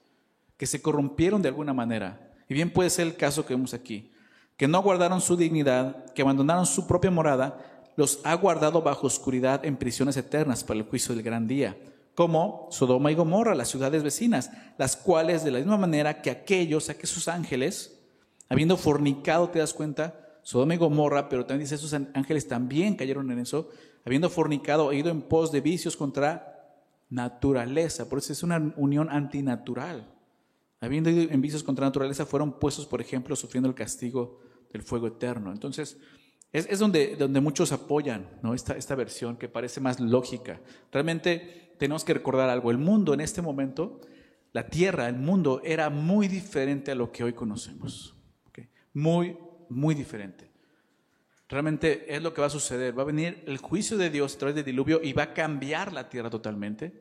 que 0.56 0.66
se 0.66 0.80
corrompieron 0.80 1.42
de 1.42 1.48
alguna 1.48 1.74
manera. 1.74 2.32
Y 2.48 2.54
bien 2.54 2.72
puede 2.72 2.90
ser 2.90 3.06
el 3.06 3.16
caso 3.16 3.44
que 3.44 3.54
vemos 3.54 3.74
aquí. 3.74 4.12
Que 4.56 4.66
no 4.66 4.82
guardaron 4.82 5.20
su 5.20 5.36
dignidad, 5.36 6.12
que 6.14 6.22
abandonaron 6.22 6.66
su 6.66 6.86
propia 6.86 7.10
morada, 7.10 7.92
los 7.96 8.20
ha 8.24 8.34
guardado 8.34 8.80
bajo 8.80 9.06
oscuridad 9.06 9.64
en 9.64 9.76
prisiones 9.76 10.16
eternas 10.16 10.64
para 10.64 10.78
el 10.78 10.86
juicio 10.86 11.14
del 11.14 11.24
gran 11.24 11.46
día. 11.46 11.76
Como 12.14 12.68
Sodoma 12.70 13.12
y 13.12 13.14
Gomorra, 13.14 13.54
las 13.54 13.68
ciudades 13.68 14.02
vecinas, 14.02 14.50
las 14.78 14.96
cuales 14.96 15.44
de 15.44 15.50
la 15.50 15.58
misma 15.58 15.76
manera 15.76 16.22
que 16.22 16.30
aquellos, 16.30 16.86
que 16.88 17.06
sus 17.06 17.28
ángeles, 17.28 17.97
habiendo 18.48 18.76
fornicado, 18.76 19.50
te 19.50 19.58
das 19.58 19.74
cuenta, 19.74 20.40
Sodoma 20.42 20.74
y 20.74 20.78
Gomorra, 20.78 21.28
pero 21.28 21.44
también 21.44 21.64
dice 21.64 21.74
esos 21.74 21.92
ángeles 21.92 22.48
también 22.48 22.96
cayeron 22.96 23.30
en 23.30 23.40
eso, 23.40 23.68
habiendo 24.04 24.30
fornicado 24.30 24.92
e 24.92 24.96
ido 24.96 25.10
en 25.10 25.22
pos 25.22 25.52
de 25.52 25.60
vicios 25.60 25.96
contra 25.96 26.58
naturaleza. 27.10 28.08
Por 28.08 28.18
eso 28.18 28.32
es 28.32 28.42
una 28.42 28.72
unión 28.76 29.10
antinatural. 29.10 30.10
Habiendo 30.80 31.10
ido 31.10 31.30
en 31.30 31.40
vicios 31.42 31.62
contra 31.62 31.86
naturaleza, 31.86 32.24
fueron 32.24 32.58
puestos, 32.58 32.86
por 32.86 33.00
ejemplo, 33.00 33.36
sufriendo 33.36 33.68
el 33.68 33.74
castigo 33.74 34.40
del 34.72 34.82
fuego 34.82 35.08
eterno. 35.08 35.52
Entonces, 35.52 35.98
es, 36.52 36.78
donde, 36.78 37.16
donde 37.16 37.40
muchos 37.40 37.72
apoyan 37.72 38.28
¿no? 38.42 38.54
esta, 38.54 38.74
esta 38.74 38.94
versión 38.94 39.36
que 39.36 39.48
parece 39.48 39.80
más 39.80 40.00
lógica. 40.00 40.60
Realmente 40.90 41.74
tenemos 41.78 42.04
que 42.04 42.14
recordar 42.14 42.48
algo. 42.48 42.70
El 42.70 42.78
mundo 42.78 43.12
en 43.12 43.20
este 43.20 43.42
momento, 43.42 44.00
la 44.52 44.68
tierra, 44.68 45.08
el 45.08 45.18
mundo, 45.18 45.60
era 45.64 45.90
muy 45.90 46.26
diferente 46.26 46.90
a 46.90 46.94
lo 46.94 47.12
que 47.12 47.24
hoy 47.24 47.34
conocemos. 47.34 48.17
Muy, 48.98 49.38
muy 49.68 49.94
diferente. 49.94 50.50
Realmente 51.48 52.12
es 52.12 52.20
lo 52.20 52.34
que 52.34 52.40
va 52.40 52.48
a 52.48 52.50
suceder. 52.50 52.98
Va 52.98 53.02
a 53.02 53.06
venir 53.06 53.44
el 53.46 53.58
juicio 53.58 53.96
de 53.96 54.10
Dios 54.10 54.34
a 54.34 54.38
través 54.38 54.56
del 54.56 54.64
diluvio 54.64 55.00
y 55.00 55.12
va 55.12 55.22
a 55.22 55.34
cambiar 55.34 55.92
la 55.92 56.08
tierra 56.08 56.28
totalmente. 56.28 56.92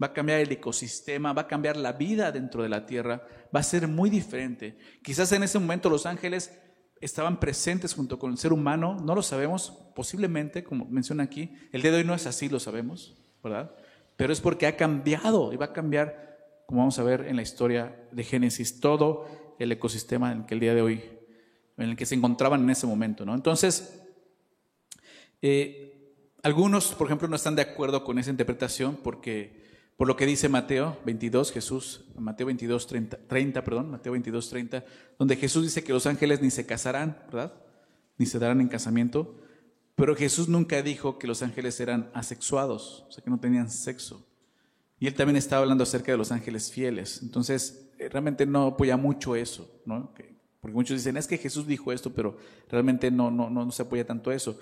Va 0.00 0.06
a 0.06 0.12
cambiar 0.12 0.38
el 0.38 0.52
ecosistema, 0.52 1.32
va 1.32 1.42
a 1.42 1.48
cambiar 1.48 1.76
la 1.76 1.94
vida 1.94 2.30
dentro 2.30 2.62
de 2.62 2.68
la 2.68 2.86
tierra. 2.86 3.26
Va 3.54 3.58
a 3.58 3.64
ser 3.64 3.88
muy 3.88 4.08
diferente. 4.08 4.78
Quizás 5.02 5.32
en 5.32 5.42
ese 5.42 5.58
momento 5.58 5.90
los 5.90 6.06
ángeles 6.06 6.56
estaban 7.00 7.40
presentes 7.40 7.92
junto 7.92 8.20
con 8.20 8.30
el 8.30 8.38
ser 8.38 8.52
humano, 8.52 8.96
no 9.02 9.16
lo 9.16 9.22
sabemos, 9.22 9.72
posiblemente, 9.96 10.62
como 10.62 10.84
menciona 10.84 11.24
aquí. 11.24 11.56
El 11.72 11.82
día 11.82 11.90
de 11.90 11.98
hoy 11.98 12.04
no 12.04 12.14
es 12.14 12.28
así, 12.28 12.48
lo 12.48 12.60
sabemos, 12.60 13.16
¿verdad? 13.42 13.74
Pero 14.14 14.32
es 14.32 14.40
porque 14.40 14.68
ha 14.68 14.76
cambiado 14.76 15.52
y 15.52 15.56
va 15.56 15.66
a 15.66 15.72
cambiar, 15.72 16.62
como 16.68 16.82
vamos 16.82 17.00
a 17.00 17.02
ver 17.02 17.26
en 17.26 17.34
la 17.34 17.42
historia 17.42 18.00
de 18.12 18.22
Génesis, 18.22 18.78
todo 18.78 19.26
el 19.58 19.72
ecosistema 19.72 20.30
en 20.30 20.38
el 20.38 20.46
que 20.46 20.54
el 20.54 20.60
día 20.60 20.74
de 20.74 20.82
hoy 20.82 21.02
en 21.76 21.90
el 21.90 21.96
que 21.96 22.06
se 22.06 22.14
encontraban 22.14 22.62
en 22.62 22.70
ese 22.70 22.86
momento. 22.86 23.24
¿no? 23.24 23.34
Entonces, 23.34 24.00
eh, 25.40 25.92
algunos, 26.42 26.94
por 26.94 27.06
ejemplo, 27.06 27.28
no 27.28 27.36
están 27.36 27.56
de 27.56 27.62
acuerdo 27.62 28.04
con 28.04 28.18
esa 28.18 28.30
interpretación 28.30 28.98
porque, 29.02 29.62
por 29.96 30.08
lo 30.08 30.16
que 30.16 30.26
dice 30.26 30.48
Mateo 30.48 30.98
22, 31.04 31.52
Jesús, 31.52 32.04
Mateo 32.16 32.46
22, 32.46 32.86
30, 32.86 33.16
30 33.28 33.64
perdón, 33.64 33.90
Mateo 33.90 34.12
22, 34.12 34.50
30, 34.50 34.84
donde 35.18 35.36
Jesús 35.36 35.64
dice 35.64 35.84
que 35.84 35.92
los 35.92 36.06
ángeles 36.06 36.42
ni 36.42 36.50
se 36.50 36.66
casarán, 36.66 37.18
¿verdad? 37.26 37.54
Ni 38.18 38.26
se 38.26 38.38
darán 38.38 38.60
en 38.60 38.68
casamiento, 38.68 39.36
pero 39.94 40.16
Jesús 40.16 40.48
nunca 40.48 40.82
dijo 40.82 41.18
que 41.18 41.26
los 41.26 41.42
ángeles 41.42 41.78
eran 41.80 42.10
asexuados, 42.14 43.04
o 43.08 43.12
sea, 43.12 43.22
que 43.22 43.30
no 43.30 43.38
tenían 43.38 43.70
sexo. 43.70 44.26
Y 44.98 45.06
él 45.06 45.14
también 45.14 45.36
estaba 45.36 45.62
hablando 45.62 45.82
acerca 45.82 46.12
de 46.12 46.18
los 46.18 46.30
ángeles 46.30 46.70
fieles. 46.70 47.20
Entonces, 47.22 47.90
eh, 47.98 48.08
realmente 48.08 48.46
no 48.46 48.68
apoya 48.68 48.96
mucho 48.96 49.36
eso, 49.36 49.82
¿no? 49.84 50.14
Porque 50.62 50.76
muchos 50.76 50.96
dicen, 50.96 51.16
es 51.16 51.26
que 51.26 51.38
Jesús 51.38 51.66
dijo 51.66 51.90
esto, 51.92 52.14
pero 52.14 52.36
realmente 52.70 53.10
no, 53.10 53.32
no, 53.32 53.50
no 53.50 53.68
se 53.72 53.82
apoya 53.82 54.06
tanto 54.06 54.30
eso. 54.30 54.60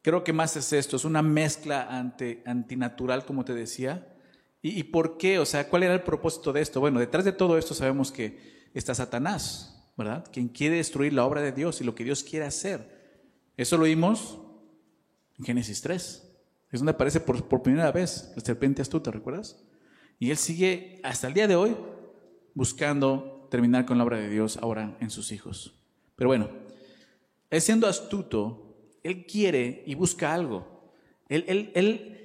Creo 0.00 0.24
que 0.24 0.32
más 0.32 0.56
es 0.56 0.72
esto, 0.72 0.96
es 0.96 1.04
una 1.04 1.20
mezcla 1.20 1.86
ante, 1.90 2.42
antinatural, 2.46 3.26
como 3.26 3.44
te 3.44 3.52
decía. 3.52 4.16
¿Y, 4.62 4.80
¿Y 4.80 4.84
por 4.84 5.18
qué? 5.18 5.38
O 5.38 5.44
sea, 5.44 5.68
¿cuál 5.68 5.82
era 5.82 5.92
el 5.92 6.02
propósito 6.02 6.54
de 6.54 6.62
esto? 6.62 6.80
Bueno, 6.80 7.00
detrás 7.00 7.26
de 7.26 7.32
todo 7.32 7.58
esto 7.58 7.74
sabemos 7.74 8.10
que 8.10 8.70
está 8.72 8.94
Satanás, 8.94 9.92
¿verdad? 9.98 10.24
Quien 10.32 10.48
quiere 10.48 10.76
destruir 10.76 11.12
la 11.12 11.26
obra 11.26 11.42
de 11.42 11.52
Dios 11.52 11.82
y 11.82 11.84
lo 11.84 11.94
que 11.94 12.04
Dios 12.04 12.24
quiere 12.24 12.46
hacer. 12.46 13.20
Eso 13.58 13.76
lo 13.76 13.84
vimos 13.84 14.38
en 15.38 15.44
Génesis 15.44 15.82
3. 15.82 16.32
Es 16.72 16.80
donde 16.80 16.92
aparece 16.92 17.20
por, 17.20 17.46
por 17.46 17.62
primera 17.62 17.92
vez 17.92 18.32
la 18.34 18.42
serpiente 18.42 18.80
astuta, 18.80 19.10
¿recuerdas? 19.10 19.62
Y 20.18 20.30
él 20.30 20.38
sigue 20.38 20.98
hasta 21.04 21.26
el 21.26 21.34
día 21.34 21.46
de 21.46 21.56
hoy 21.56 21.76
buscando 22.54 23.35
terminar 23.50 23.86
con 23.86 23.98
la 23.98 24.04
obra 24.04 24.18
de 24.18 24.28
Dios 24.28 24.58
ahora 24.58 24.96
en 25.00 25.10
sus 25.10 25.32
hijos. 25.32 25.74
Pero 26.16 26.28
bueno, 26.28 26.48
él 27.50 27.60
siendo 27.60 27.86
astuto, 27.86 28.76
él 29.02 29.26
quiere 29.26 29.82
y 29.86 29.94
busca 29.94 30.34
algo. 30.34 30.92
Él, 31.28 31.44
él, 31.48 31.72
él 31.74 32.16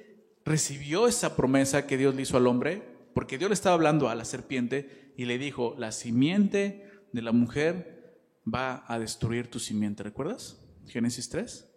recibió 0.46 1.08
esa 1.08 1.36
promesa 1.36 1.88
que 1.88 1.98
Dios 1.98 2.16
le 2.16 2.24
hizo 2.24 2.38
al 2.38 2.48
hombre, 2.48 2.82
porque 3.14 3.38
Dios 3.38 3.50
le 3.50 3.54
estaba 3.54 3.76
hablando 3.76 4.10
a 4.10 4.16
la 4.16 4.26
serpiente 4.26 5.14
y 5.18 5.26
le 5.26 5.38
dijo, 5.38 5.76
la 5.78 5.92
simiente 5.92 6.90
de 7.12 7.22
la 7.22 7.32
mujer 7.32 8.20
va 8.52 8.84
a 8.88 9.00
destruir 9.00 9.50
tu 9.50 9.60
simiente. 9.60 10.04
¿Recuerdas? 10.04 10.60
Génesis 10.88 11.30
3. 11.30 11.68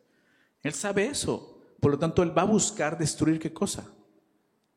Él 0.63 0.73
sabe 0.73 1.07
eso. 1.07 1.61
Por 1.81 1.93
lo 1.93 1.99
tanto, 1.99 2.23
él 2.23 2.37
va 2.37 2.43
a 2.43 2.47
buscar 2.47 2.97
destruir 2.97 3.39
qué 3.39 3.53
cosa? 3.53 3.93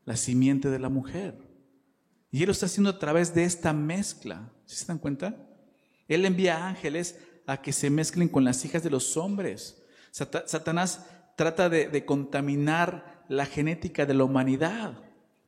La 0.04 0.18
simiente 0.18 0.70
de 0.70 0.80
la 0.80 0.90
mujer. 0.90 1.47
Y 2.38 2.44
Él 2.44 2.46
lo 2.46 2.52
está 2.52 2.68
haciendo 2.68 2.92
a 2.92 3.00
través 3.00 3.34
de 3.34 3.46
esta 3.46 3.74
mezcla. 3.74 4.52
¿Se 4.68 4.86
dan 4.86 5.00
cuenta? 5.00 5.36
Él 6.08 6.24
envía 6.24 6.68
ángeles 6.68 7.18
a 7.48 7.64
que 7.64 7.74
se 7.74 7.90
mezclen 7.90 8.30
con 8.30 8.44
las 8.44 8.64
hijas 8.64 8.84
de 8.84 8.92
los 8.92 9.18
hombres. 9.18 9.82
Satanás 10.12 11.08
trata 11.36 11.68
de, 11.68 12.06
contaminar 12.06 13.26
la 13.28 13.48
genética 13.48 14.06
de 14.06 14.14
la 14.14 14.24
humanidad. 14.24 15.00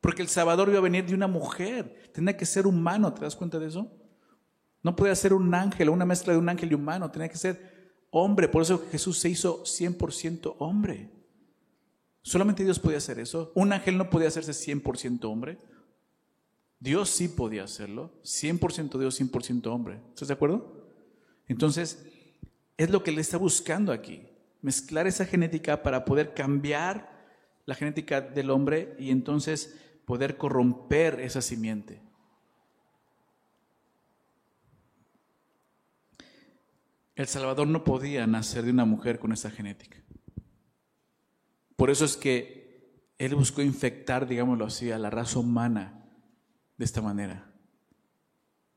Porque 0.02 0.24
el 0.24 0.30
Salvador 0.30 0.70
iba 0.70 0.80
a 0.80 0.82
venir 0.82 1.06
de 1.06 1.14
una 1.14 1.28
mujer. 1.28 2.10
Tenía 2.12 2.36
que 2.36 2.48
ser 2.48 2.66
humano. 2.66 3.14
¿Te 3.14 3.22
das 3.22 3.36
cuenta 3.36 3.60
de 3.60 3.68
eso? 3.68 3.92
No 4.82 4.96
podía 4.96 5.14
ser 5.14 5.36
un 5.36 5.54
ángel 5.54 5.90
o 5.90 5.94
una 5.94 6.08
mezcla 6.08 6.34
de 6.34 6.40
un 6.40 6.50
ángel 6.50 6.72
y 6.72 6.74
humano. 6.74 7.12
Tenía 7.12 7.30
que 7.30 7.38
ser 7.38 8.02
hombre. 8.10 8.48
Por 8.48 8.64
eso 8.64 8.84
Jesús 8.92 9.20
se 9.20 9.30
hizo 9.30 9.64
100% 9.64 10.56
hombre. 10.58 11.12
Solamente 12.24 12.64
Dios 12.64 12.80
podía 12.80 12.98
hacer 12.98 13.20
eso. 13.20 13.52
Un 13.54 13.74
ángel 13.74 13.96
no 13.96 14.10
podía 14.10 14.30
hacerse 14.30 14.54
100% 14.54 15.24
hombre. 15.26 15.60
Dios 16.80 17.10
sí 17.10 17.28
podía 17.28 17.66
hacerlo, 17.66 18.12
100% 18.24 18.98
Dios, 18.98 19.20
100% 19.20 19.68
hombre. 19.68 20.00
¿Estás 20.10 20.30
de 20.30 20.34
acuerdo? 20.34 20.88
Entonces, 21.48 22.06
es 22.78 22.90
lo 22.90 23.04
que 23.04 23.12
le 23.12 23.20
está 23.20 23.38
buscando 23.38 23.92
aquí, 23.92 24.26
mezclar 24.62 25.06
esa 25.06 25.26
genética 25.26 25.84
para 25.84 26.06
poder 26.06 26.34
cambiar 26.34 27.20
la 27.66 27.76
genética 27.76 28.22
del 28.22 28.50
hombre 28.50 28.96
y 28.98 29.12
entonces 29.12 29.78
poder 30.06 30.38
corromper 30.38 31.20
esa 31.20 31.42
simiente. 31.42 32.02
El 37.16 37.28
Salvador 37.28 37.68
no 37.68 37.84
podía 37.84 38.26
nacer 38.26 38.64
de 38.64 38.72
una 38.72 38.86
mujer 38.86 39.20
con 39.20 39.34
esa 39.34 39.52
genética. 39.52 40.02
Por 41.76 41.90
eso 41.90 42.06
es 42.06 42.16
que 42.16 43.04
Él 43.18 43.36
buscó 43.36 43.62
infectar, 43.62 44.26
digámoslo 44.26 44.66
así, 44.66 44.90
a 44.92 44.98
la 44.98 45.10
raza 45.10 45.40
humana 45.40 45.99
de 46.80 46.86
esta 46.86 47.02
manera. 47.02 47.54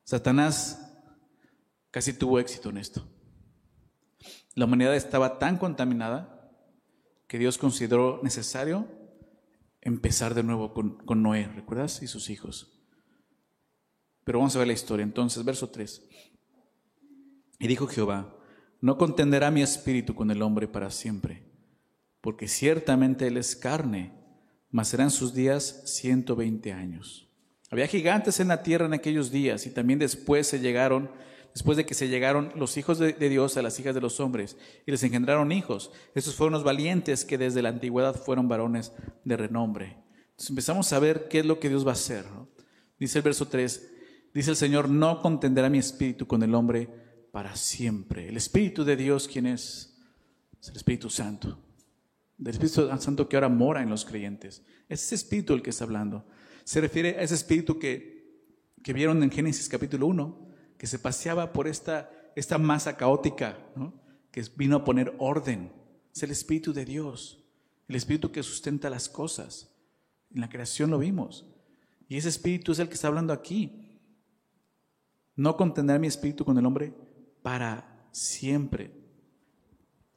Satanás 0.05 0.93
casi 1.91 2.13
tuvo 2.13 2.41
éxito 2.41 2.69
en 2.69 2.79
esto. 2.79 3.09
La 4.55 4.65
humanidad 4.67 4.97
estaba 4.97 5.39
tan 5.39 5.57
contaminada 5.57 6.51
que 7.29 7.39
Dios 7.39 7.57
consideró 7.57 8.21
necesario 8.23 8.89
empezar 9.81 10.35
de 10.35 10.43
nuevo 10.43 10.75
con, 10.75 11.23
Noé, 11.23 11.47
¿recuerdas? 11.47 12.03
Y 12.03 12.09
sus 12.09 12.29
hijos. 12.29 12.77
Pero 14.25 14.41
vamos 14.41 14.55
a 14.57 14.59
ver 14.59 14.67
la 14.67 14.75
historia. 14.75 15.05
Entonces, 15.05 15.45
verso 15.45 15.71
3. 15.71 16.03
Y 17.61 17.69
dijo 17.69 17.87
Jehová, 17.87 18.37
no 18.81 18.99
contenderá 18.99 19.53
mi 19.53 19.63
espíritu 19.63 20.17
con 20.17 20.33
el 20.33 20.43
hombre 20.43 20.67
para 20.67 20.91
siempre, 20.91 21.49
porque 22.21 22.49
ciertamente 22.49 23.29
él 23.29 23.37
es 23.37 23.55
carne, 23.55 24.13
mas 24.71 24.89
serán 24.89 25.13
sus 25.13 25.35
días 25.35 25.83
120 25.87 26.73
años. 26.73 27.32
Había 27.73 27.87
gigantes 27.87 28.39
en 28.39 28.49
la 28.49 28.63
tierra 28.63 28.85
en 28.85 28.93
aquellos 28.93 29.31
días 29.31 29.67
y 29.67 29.71
también 29.71 29.99
después 29.99 30.47
se 30.47 30.61
llegaron, 30.61 31.11
después 31.55 31.79
de 31.79 31.87
que 31.87 31.95
se 31.95 32.09
llegaron 32.09 32.53
los 32.55 32.77
hijos 32.77 32.99
de, 32.99 33.15
Dios 33.15 33.57
a 33.57 33.63
las 33.63 33.81
hijas 33.81 33.95
de 33.95 34.03
los 34.03 34.21
hombres 34.21 34.59
y 34.85 34.91
les 34.91 35.03
engendraron 35.05 35.53
hijos. 35.53 35.91
Esos 36.15 36.35
fueron 36.35 36.53
los 36.53 36.65
valientes 36.65 37.25
que 37.25 37.39
desde 37.39 37.63
la 37.63 37.71
antigüedad 37.71 38.15
fueron 38.15 38.47
varones 38.47 38.93
de 39.25 39.39
renombre. 39.39 39.97
Entonces 40.33 40.51
empezamos 40.51 40.93
a 40.93 40.99
ver 40.99 41.29
qué 41.29 41.39
es 41.39 41.47
lo 41.47 41.61
que 41.61 41.71
Dios 41.71 41.87
va 41.87 41.93
a 41.93 41.95
hacer. 41.95 42.27
Dice 43.01 43.21
el 43.21 43.25
verso 43.25 43.49
3, 43.49 43.91
dice 44.35 44.51
el 44.51 44.57
Señor, 44.57 44.91
no 44.91 45.23
contenderá 45.23 45.71
mi 45.71 45.79
espíritu 45.79 46.27
con 46.27 46.43
el 46.43 46.55
hombre 46.55 46.91
para 47.33 47.57
siempre. 47.57 48.29
El 48.29 48.37
espíritu 48.37 48.85
de 48.85 48.97
Dios, 48.97 49.29
¿quién 49.29 49.47
es? 49.47 49.99
Es 50.61 50.69
el 50.69 50.77
Espíritu 50.77 51.09
Santo. 51.09 51.59
Del 52.37 52.53
Espíritu 52.53 52.91
Santo 52.99 53.31
que 53.31 53.37
ahora 53.37 53.49
mora 53.49 53.81
en 53.81 53.89
los 53.89 54.05
creyentes. 54.05 54.63
Es 54.91 55.05
ese 55.05 55.15
espíritu 55.15 55.55
el 55.55 55.63
que 55.63 55.71
está 55.71 55.85
hablando. 55.85 56.27
Se 56.73 56.81
refiere 56.81 57.19
a 57.19 57.21
ese 57.21 57.35
espíritu 57.35 57.79
que, 57.79 58.49
que 58.83 58.95
vieron 58.95 59.23
en 59.23 59.31
Génesis 59.31 59.69
capítulo 59.69 60.07
1, 60.07 60.49
que 60.79 60.87
se 60.87 60.99
paseaba 60.99 61.53
por 61.53 61.69
esta, 61.69 62.11
esta 62.35 62.57
masa 62.57 62.97
caótica, 62.97 63.59
que 64.31 64.43
vino 64.57 64.77
a 64.77 64.83
poner 64.83 65.15
orden. 65.19 65.71
Es 66.15 66.23
el 66.23 66.31
espíritu 66.31 66.73
de 66.73 66.87
Dios, 66.87 67.45
el 67.89 67.97
espíritu 67.97 68.33
que 68.33 68.43
sustenta 68.43 68.89
las 68.89 69.11
cosas. 69.11 69.77
En 70.31 70.41
la 70.41 70.49
creación 70.49 70.91
lo 70.91 70.99
vimos. 70.99 71.45
Y 72.09 72.17
ese 72.17 72.31
espíritu 72.31 72.73
es 72.73 72.79
el 72.79 72.89
que 72.89 72.95
está 72.95 73.09
hablando 73.09 73.35
aquí. 73.35 74.01
No 75.37 75.59
contendrá 75.59 75.99
mi 75.99 76.07
espíritu 76.07 76.43
con 76.43 76.57
el 76.57 76.65
hombre 76.65 76.95
para 77.43 78.09
siempre. 78.13 78.95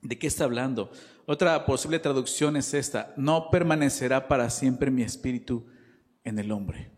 ¿De 0.01 0.17
qué 0.17 0.27
está 0.27 0.45
hablando? 0.45 0.89
Otra 1.25 1.65
posible 1.65 1.99
traducción 1.99 2.55
es 2.55 2.73
esta, 2.73 3.13
no 3.17 3.49
permanecerá 3.49 4.29
para 4.29 4.49
siempre 4.49 4.89
mi 4.89 5.01
espíritu 5.01 5.65
en 6.25 6.37
el 6.39 6.51
hombre. 6.51 6.91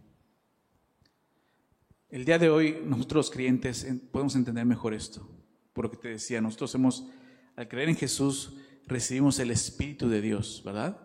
El 2.09 2.25
día 2.25 2.39
de 2.39 2.49
hoy 2.49 2.81
nosotros 2.85 3.27
los 3.27 3.31
creyentes 3.31 3.85
podemos 4.11 4.35
entender 4.35 4.65
mejor 4.65 4.93
esto, 4.93 5.29
por 5.73 5.85
lo 5.85 5.91
que 5.91 5.97
te 5.97 6.07
decía, 6.07 6.41
nosotros 6.41 6.73
hemos, 6.73 7.07
al 7.55 7.67
creer 7.67 7.89
en 7.89 7.95
Jesús, 7.95 8.55
recibimos 8.87 9.37
el 9.39 9.51
Espíritu 9.51 10.07
de 10.09 10.21
Dios, 10.21 10.63
¿verdad? 10.65 10.97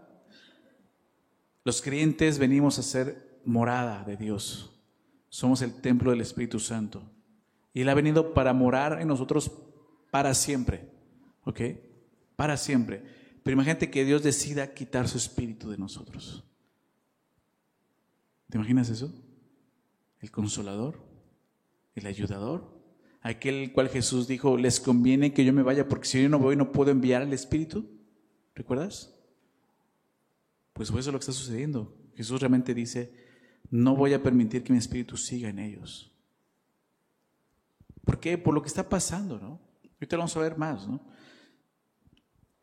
Los 1.64 1.82
creyentes 1.82 2.38
venimos 2.38 2.78
a 2.78 2.82
ser 2.82 3.40
morada 3.44 4.04
de 4.04 4.16
Dios, 4.16 4.80
somos 5.28 5.60
el 5.60 5.74
templo 5.74 6.12
del 6.12 6.20
Espíritu 6.20 6.60
Santo, 6.60 7.02
y 7.74 7.80
Él 7.80 7.88
ha 7.88 7.94
venido 7.94 8.32
para 8.32 8.52
morar 8.52 9.00
en 9.00 9.08
nosotros 9.08 9.50
para 10.10 10.34
siempre, 10.34 10.88
¿ok? 11.44 11.60
Para 12.36 12.56
siempre. 12.56 13.02
Pero 13.42 13.54
imagínate 13.54 13.90
que 13.90 14.04
Dios 14.04 14.22
decida 14.22 14.72
quitar 14.72 15.08
su 15.08 15.18
espíritu 15.18 15.70
de 15.70 15.78
nosotros. 15.78 16.44
¿Te 18.52 18.58
imaginas 18.58 18.90
eso? 18.90 19.10
El 20.20 20.30
consolador, 20.30 21.02
el 21.94 22.04
ayudador, 22.04 22.84
aquel 23.22 23.72
cual 23.72 23.88
Jesús 23.88 24.28
dijo, 24.28 24.58
les 24.58 24.78
conviene 24.78 25.32
que 25.32 25.46
yo 25.46 25.54
me 25.54 25.62
vaya 25.62 25.88
porque 25.88 26.06
si 26.06 26.22
yo 26.22 26.28
no 26.28 26.38
voy 26.38 26.54
no 26.54 26.70
puedo 26.70 26.90
enviar 26.90 27.22
al 27.22 27.32
Espíritu. 27.32 27.88
¿Recuerdas? 28.54 29.16
Pues 30.74 30.90
eso 30.90 30.98
es 30.98 31.06
lo 31.06 31.12
que 31.12 31.20
está 31.20 31.32
sucediendo. 31.32 31.96
Jesús 32.14 32.42
realmente 32.42 32.74
dice, 32.74 33.14
no 33.70 33.96
voy 33.96 34.12
a 34.12 34.22
permitir 34.22 34.62
que 34.62 34.74
mi 34.74 34.78
Espíritu 34.78 35.16
siga 35.16 35.48
en 35.48 35.58
ellos. 35.58 36.12
¿Por 38.04 38.20
qué? 38.20 38.36
Por 38.36 38.52
lo 38.52 38.60
que 38.60 38.68
está 38.68 38.86
pasando, 38.86 39.38
¿no? 39.38 39.62
Ahorita 39.94 40.16
lo 40.16 40.20
vamos 40.20 40.36
a 40.36 40.40
ver 40.40 40.58
más, 40.58 40.86
¿no? 40.86 41.00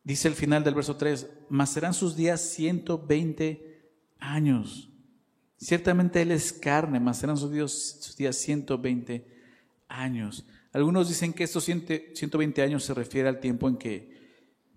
Dice 0.03 0.27
el 0.27 0.35
final 0.35 0.63
del 0.63 0.75
verso 0.75 0.97
3, 0.97 1.27
mas 1.49 1.71
serán 1.71 1.95
sus 1.95 2.15
días 2.15 2.41
120 2.41 3.91
años. 4.19 4.88
Ciertamente 5.59 6.21
Él 6.21 6.31
es 6.31 6.53
carne, 6.53 6.99
mas 7.01 7.17
serán 7.17 7.35
sus 7.35 7.51
días, 7.51 7.71
sus 7.99 8.15
días 8.15 8.37
120 8.37 9.25
años. 9.89 10.45
Algunos 10.71 11.09
dicen 11.09 11.33
que 11.33 11.43
estos 11.43 11.65
120 11.65 12.61
años 12.61 12.83
se 12.85 12.93
refiere 12.93 13.27
al 13.27 13.41
tiempo 13.41 13.67
en 13.67 13.75
que, 13.75 14.17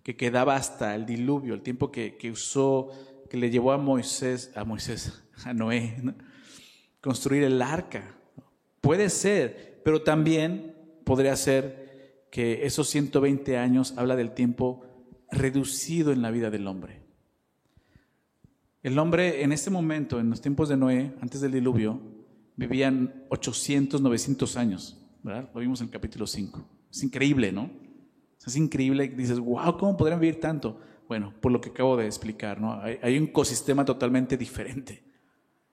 que 0.02 0.16
quedaba 0.16 0.56
hasta 0.56 0.96
el 0.96 1.06
diluvio, 1.06 1.54
el 1.54 1.62
tiempo 1.62 1.92
que, 1.92 2.16
que, 2.16 2.32
usó, 2.32 2.90
que 3.30 3.36
le 3.36 3.50
llevó 3.50 3.70
a 3.72 3.78
Moisés, 3.78 4.50
a 4.56 4.64
Moisés, 4.64 5.22
a 5.44 5.54
Noé, 5.54 6.02
construir 7.00 7.44
el 7.44 7.62
arca. 7.62 8.16
Puede 8.80 9.08
ser, 9.08 9.80
pero 9.84 10.02
también 10.02 10.74
podría 11.04 11.36
ser 11.36 12.26
que 12.32 12.66
esos 12.66 12.88
120 12.88 13.56
años 13.56 13.94
habla 13.96 14.16
del 14.16 14.32
tiempo 14.32 14.84
reducido 15.30 16.10
en 16.10 16.22
la 16.22 16.32
vida 16.32 16.50
del 16.50 16.66
hombre. 16.66 17.01
El 18.82 18.98
hombre 18.98 19.42
en 19.44 19.52
este 19.52 19.70
momento, 19.70 20.18
en 20.18 20.30
los 20.30 20.40
tiempos 20.40 20.68
de 20.68 20.76
Noé, 20.76 21.14
antes 21.20 21.40
del 21.40 21.52
diluvio, 21.52 22.00
vivían 22.56 23.24
800, 23.28 24.00
900 24.00 24.56
años, 24.56 25.00
¿verdad? 25.22 25.48
Lo 25.54 25.60
vimos 25.60 25.80
en 25.80 25.86
el 25.86 25.92
capítulo 25.92 26.26
5. 26.26 26.64
Es 26.90 27.02
increíble, 27.02 27.52
¿no? 27.52 27.70
Es 28.44 28.56
increíble, 28.56 29.08
dices, 29.08 29.38
wow, 29.38 29.78
¿cómo 29.78 29.96
podrían 29.96 30.18
vivir 30.18 30.40
tanto? 30.40 30.80
Bueno, 31.06 31.32
por 31.40 31.52
lo 31.52 31.60
que 31.60 31.70
acabo 31.70 31.96
de 31.96 32.06
explicar, 32.06 32.60
¿no? 32.60 32.80
Hay, 32.80 33.16
un 33.16 33.24
ecosistema 33.24 33.84
totalmente 33.84 34.36
diferente. 34.36 35.04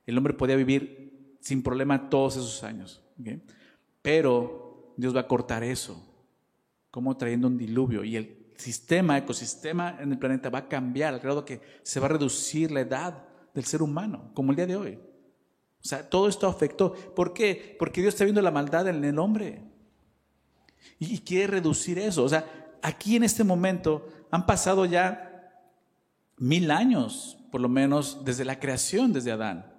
El 0.05 0.17
hombre 0.17 0.33
podía 0.33 0.55
vivir 0.55 1.37
sin 1.39 1.63
problema 1.63 2.09
todos 2.09 2.35
esos 2.35 2.63
años, 2.63 3.01
pero 4.03 4.93
Dios 4.97 5.15
va 5.15 5.21
a 5.21 5.27
cortar 5.27 5.63
eso, 5.63 6.05
como 6.91 7.17
trayendo 7.17 7.47
un 7.47 7.57
diluvio. 7.57 8.03
Y 8.03 8.17
el 8.17 8.38
sistema, 8.59 9.17
ecosistema 9.17 9.97
en 9.99 10.11
el 10.11 10.19
planeta 10.19 10.49
va 10.49 10.59
a 10.59 10.67
cambiar 10.67 11.13
al 11.13 11.19
grado 11.19 11.45
que 11.45 11.61
se 11.81 11.99
va 11.99 12.07
a 12.07 12.09
reducir 12.09 12.71
la 12.71 12.81
edad 12.81 13.23
del 13.53 13.63
ser 13.63 13.81
humano, 13.81 14.31
como 14.33 14.51
el 14.51 14.57
día 14.57 14.67
de 14.67 14.75
hoy. 14.75 14.99
O 15.81 15.87
sea, 15.87 16.09
todo 16.09 16.27
esto 16.27 16.47
afectó. 16.47 16.93
¿Por 16.93 17.33
qué? 17.33 17.75
Porque 17.79 18.01
Dios 18.01 18.13
está 18.13 18.25
viendo 18.25 18.41
la 18.41 18.51
maldad 18.51 18.87
en 18.89 19.03
el 19.03 19.17
hombre. 19.17 19.63
Y, 20.99 21.19
quiere 21.19 21.47
reducir 21.47 21.97
eso. 21.97 22.23
O 22.23 22.29
sea, 22.29 22.45
aquí 22.81 23.15
en 23.15 23.23
este 23.23 23.45
momento 23.45 24.07
han 24.29 24.45
pasado 24.45 24.85
ya 24.85 25.53
mil 26.37 26.69
años, 26.71 27.37
por 27.51 27.61
lo 27.61 27.69
menos, 27.69 28.25
desde 28.25 28.43
la 28.43 28.59
creación, 28.59 29.13
desde 29.13 29.31
Adán. 29.31 29.73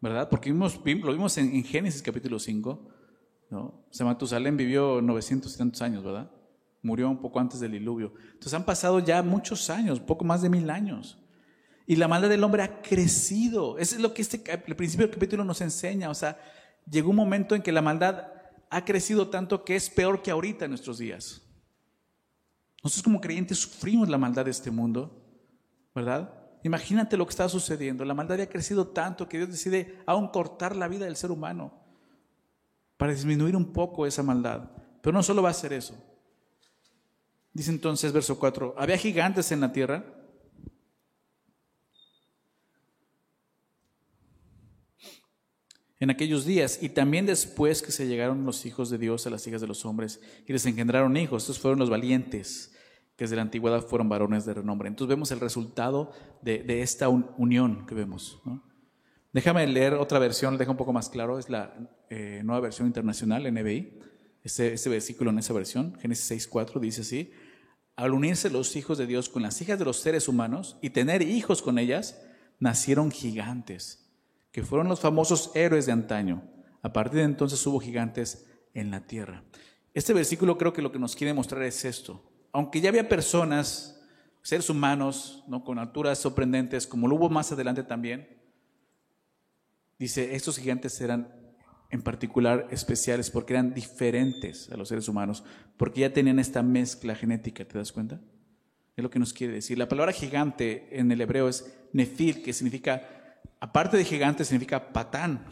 ¿Verdad? 0.00 0.30
Porque 0.30 0.50
vimos, 0.50 0.76
lo 0.76 1.12
vimos 1.12 1.36
en, 1.36 1.62
Génesis 1.62 2.00
capítulo 2.00 2.38
5. 2.38 2.88
¿no? 3.50 3.60
O 3.60 3.88
sea, 3.90 4.06
Matusalén 4.06 4.56
vivió 4.56 5.02
900 5.02 5.54
y 5.54 5.58
tantos 5.58 5.82
años, 5.82 6.02
¿verdad? 6.02 6.30
Murió 6.82 7.10
un 7.10 7.18
poco 7.18 7.40
antes 7.40 7.60
del 7.60 7.72
diluvio. 7.72 8.14
Entonces 8.32 8.54
han 8.54 8.64
pasado 8.64 9.00
ya 9.00 9.22
muchos 9.22 9.68
años, 9.70 10.00
poco 10.00 10.24
más 10.24 10.42
de 10.42 10.48
mil 10.48 10.70
años. 10.70 11.18
Y 11.86 11.96
la 11.96 12.08
maldad 12.08 12.28
del 12.28 12.44
hombre 12.44 12.62
ha 12.62 12.80
crecido. 12.82 13.78
Eso 13.78 13.96
es 13.96 14.00
lo 14.00 14.14
que 14.14 14.22
este, 14.22 14.42
el 14.66 14.76
principio 14.76 15.06
del 15.06 15.14
capítulo 15.14 15.44
nos 15.44 15.60
enseña. 15.60 16.08
O 16.08 16.14
sea, 16.14 16.38
llegó 16.88 17.10
un 17.10 17.16
momento 17.16 17.54
en 17.54 17.62
que 17.62 17.72
la 17.72 17.82
maldad 17.82 18.28
ha 18.70 18.84
crecido 18.84 19.28
tanto 19.28 19.64
que 19.64 19.76
es 19.76 19.90
peor 19.90 20.22
que 20.22 20.30
ahorita 20.30 20.64
en 20.64 20.70
nuestros 20.70 20.98
días. 20.98 21.42
Nosotros 22.82 23.02
como 23.02 23.20
creyentes 23.20 23.58
sufrimos 23.58 24.08
la 24.08 24.18
maldad 24.18 24.44
de 24.44 24.52
este 24.52 24.70
mundo, 24.70 25.22
¿verdad? 25.94 26.32
Imagínate 26.62 27.16
lo 27.16 27.26
que 27.26 27.30
está 27.30 27.48
sucediendo. 27.48 28.04
La 28.04 28.14
maldad 28.14 28.40
ha 28.40 28.48
crecido 28.48 28.88
tanto 28.88 29.28
que 29.28 29.38
Dios 29.38 29.50
decide 29.50 29.98
aún 30.06 30.28
cortar 30.28 30.76
la 30.76 30.88
vida 30.88 31.04
del 31.04 31.16
ser 31.16 31.30
humano 31.30 31.72
para 32.96 33.12
disminuir 33.12 33.56
un 33.56 33.72
poco 33.72 34.06
esa 34.06 34.22
maldad. 34.22 34.70
Pero 35.02 35.12
no 35.12 35.22
solo 35.22 35.42
va 35.42 35.48
a 35.48 35.52
hacer 35.52 35.72
eso. 35.72 35.94
Dice 37.60 37.72
entonces 37.72 38.10
verso 38.10 38.38
4, 38.38 38.74
había 38.78 38.96
gigantes 38.96 39.52
en 39.52 39.60
la 39.60 39.70
tierra. 39.70 40.02
En 45.98 46.08
aquellos 46.08 46.46
días, 46.46 46.82
y 46.82 46.88
también 46.88 47.26
después 47.26 47.82
que 47.82 47.92
se 47.92 48.06
llegaron 48.06 48.46
los 48.46 48.64
hijos 48.64 48.88
de 48.88 48.96
Dios 48.96 49.26
a 49.26 49.30
las 49.30 49.46
hijas 49.46 49.60
de 49.60 49.66
los 49.66 49.84
hombres 49.84 50.22
y 50.46 50.54
les 50.54 50.64
engendraron 50.64 51.14
hijos, 51.18 51.42
estos 51.42 51.58
fueron 51.58 51.78
los 51.78 51.90
valientes, 51.90 52.74
que 53.14 53.24
desde 53.24 53.36
la 53.36 53.42
antigüedad 53.42 53.86
fueron 53.86 54.08
varones 54.08 54.46
de 54.46 54.54
renombre. 54.54 54.88
Entonces 54.88 55.10
vemos 55.10 55.30
el 55.30 55.40
resultado 55.40 56.12
de, 56.40 56.80
esta 56.80 57.10
unión 57.10 57.84
que 57.84 57.94
vemos. 57.94 58.40
Déjame 59.34 59.66
leer 59.66 59.92
otra 59.92 60.18
versión, 60.18 60.56
deja 60.56 60.70
un 60.70 60.78
poco 60.78 60.94
más 60.94 61.10
claro, 61.10 61.38
es 61.38 61.50
la 61.50 61.74
eh, 62.08 62.40
nueva 62.42 62.62
versión 62.62 62.86
internacional, 62.86 63.52
NBI. 63.52 63.98
Este, 64.42 64.72
este 64.72 64.88
versículo 64.88 65.28
en 65.30 65.40
esa 65.40 65.52
versión, 65.52 65.98
Génesis 66.00 66.48
6.4, 66.50 66.80
dice 66.80 67.02
así, 67.02 67.30
al 67.96 68.14
unirse 68.14 68.50
los 68.50 68.76
hijos 68.76 68.98
de 68.98 69.06
Dios 69.06 69.28
con 69.28 69.42
las 69.42 69.60
hijas 69.60 69.78
de 69.78 69.84
los 69.84 69.98
seres 69.98 70.28
humanos 70.28 70.76
y 70.80 70.90
tener 70.90 71.22
hijos 71.22 71.62
con 71.62 71.78
ellas, 71.78 72.20
nacieron 72.58 73.10
gigantes, 73.10 74.10
que 74.52 74.62
fueron 74.62 74.88
los 74.88 75.00
famosos 75.00 75.50
héroes 75.54 75.86
de 75.86 75.92
antaño. 75.92 76.42
A 76.82 76.92
partir 76.92 77.18
de 77.18 77.24
entonces 77.24 77.66
hubo 77.66 77.80
gigantes 77.80 78.46
en 78.74 78.90
la 78.90 79.06
tierra. 79.06 79.44
Este 79.92 80.12
versículo 80.12 80.56
creo 80.56 80.72
que 80.72 80.82
lo 80.82 80.92
que 80.92 80.98
nos 80.98 81.16
quiere 81.16 81.34
mostrar 81.34 81.62
es 81.62 81.84
esto. 81.84 82.30
Aunque 82.52 82.80
ya 82.80 82.88
había 82.88 83.08
personas, 83.08 84.00
seres 84.42 84.70
humanos, 84.70 85.44
¿no? 85.48 85.64
con 85.64 85.78
alturas 85.78 86.18
sorprendentes, 86.18 86.86
como 86.86 87.08
lo 87.08 87.16
hubo 87.16 87.28
más 87.28 87.52
adelante 87.52 87.82
también, 87.82 88.40
dice, 89.98 90.34
estos 90.34 90.58
gigantes 90.58 91.00
eran 91.00 91.39
en 91.90 92.02
particular 92.02 92.66
especiales 92.70 93.30
porque 93.30 93.54
eran 93.54 93.74
diferentes 93.74 94.70
a 94.70 94.76
los 94.76 94.88
seres 94.88 95.08
humanos, 95.08 95.44
porque 95.76 96.02
ya 96.02 96.12
tenían 96.12 96.38
esta 96.38 96.62
mezcla 96.62 97.14
genética, 97.14 97.64
¿te 97.64 97.78
das 97.78 97.92
cuenta? 97.92 98.20
Es 98.96 99.02
lo 99.02 99.10
que 99.10 99.18
nos 99.18 99.32
quiere 99.32 99.54
decir. 99.54 99.78
La 99.78 99.88
palabra 99.88 100.12
gigante 100.12 100.88
en 100.98 101.10
el 101.10 101.20
hebreo 101.20 101.48
es 101.48 101.72
nefil, 101.92 102.42
que 102.42 102.52
significa 102.52 103.02
aparte 103.58 103.96
de 103.96 104.04
gigante, 104.04 104.44
significa 104.44 104.92
patán, 104.92 105.44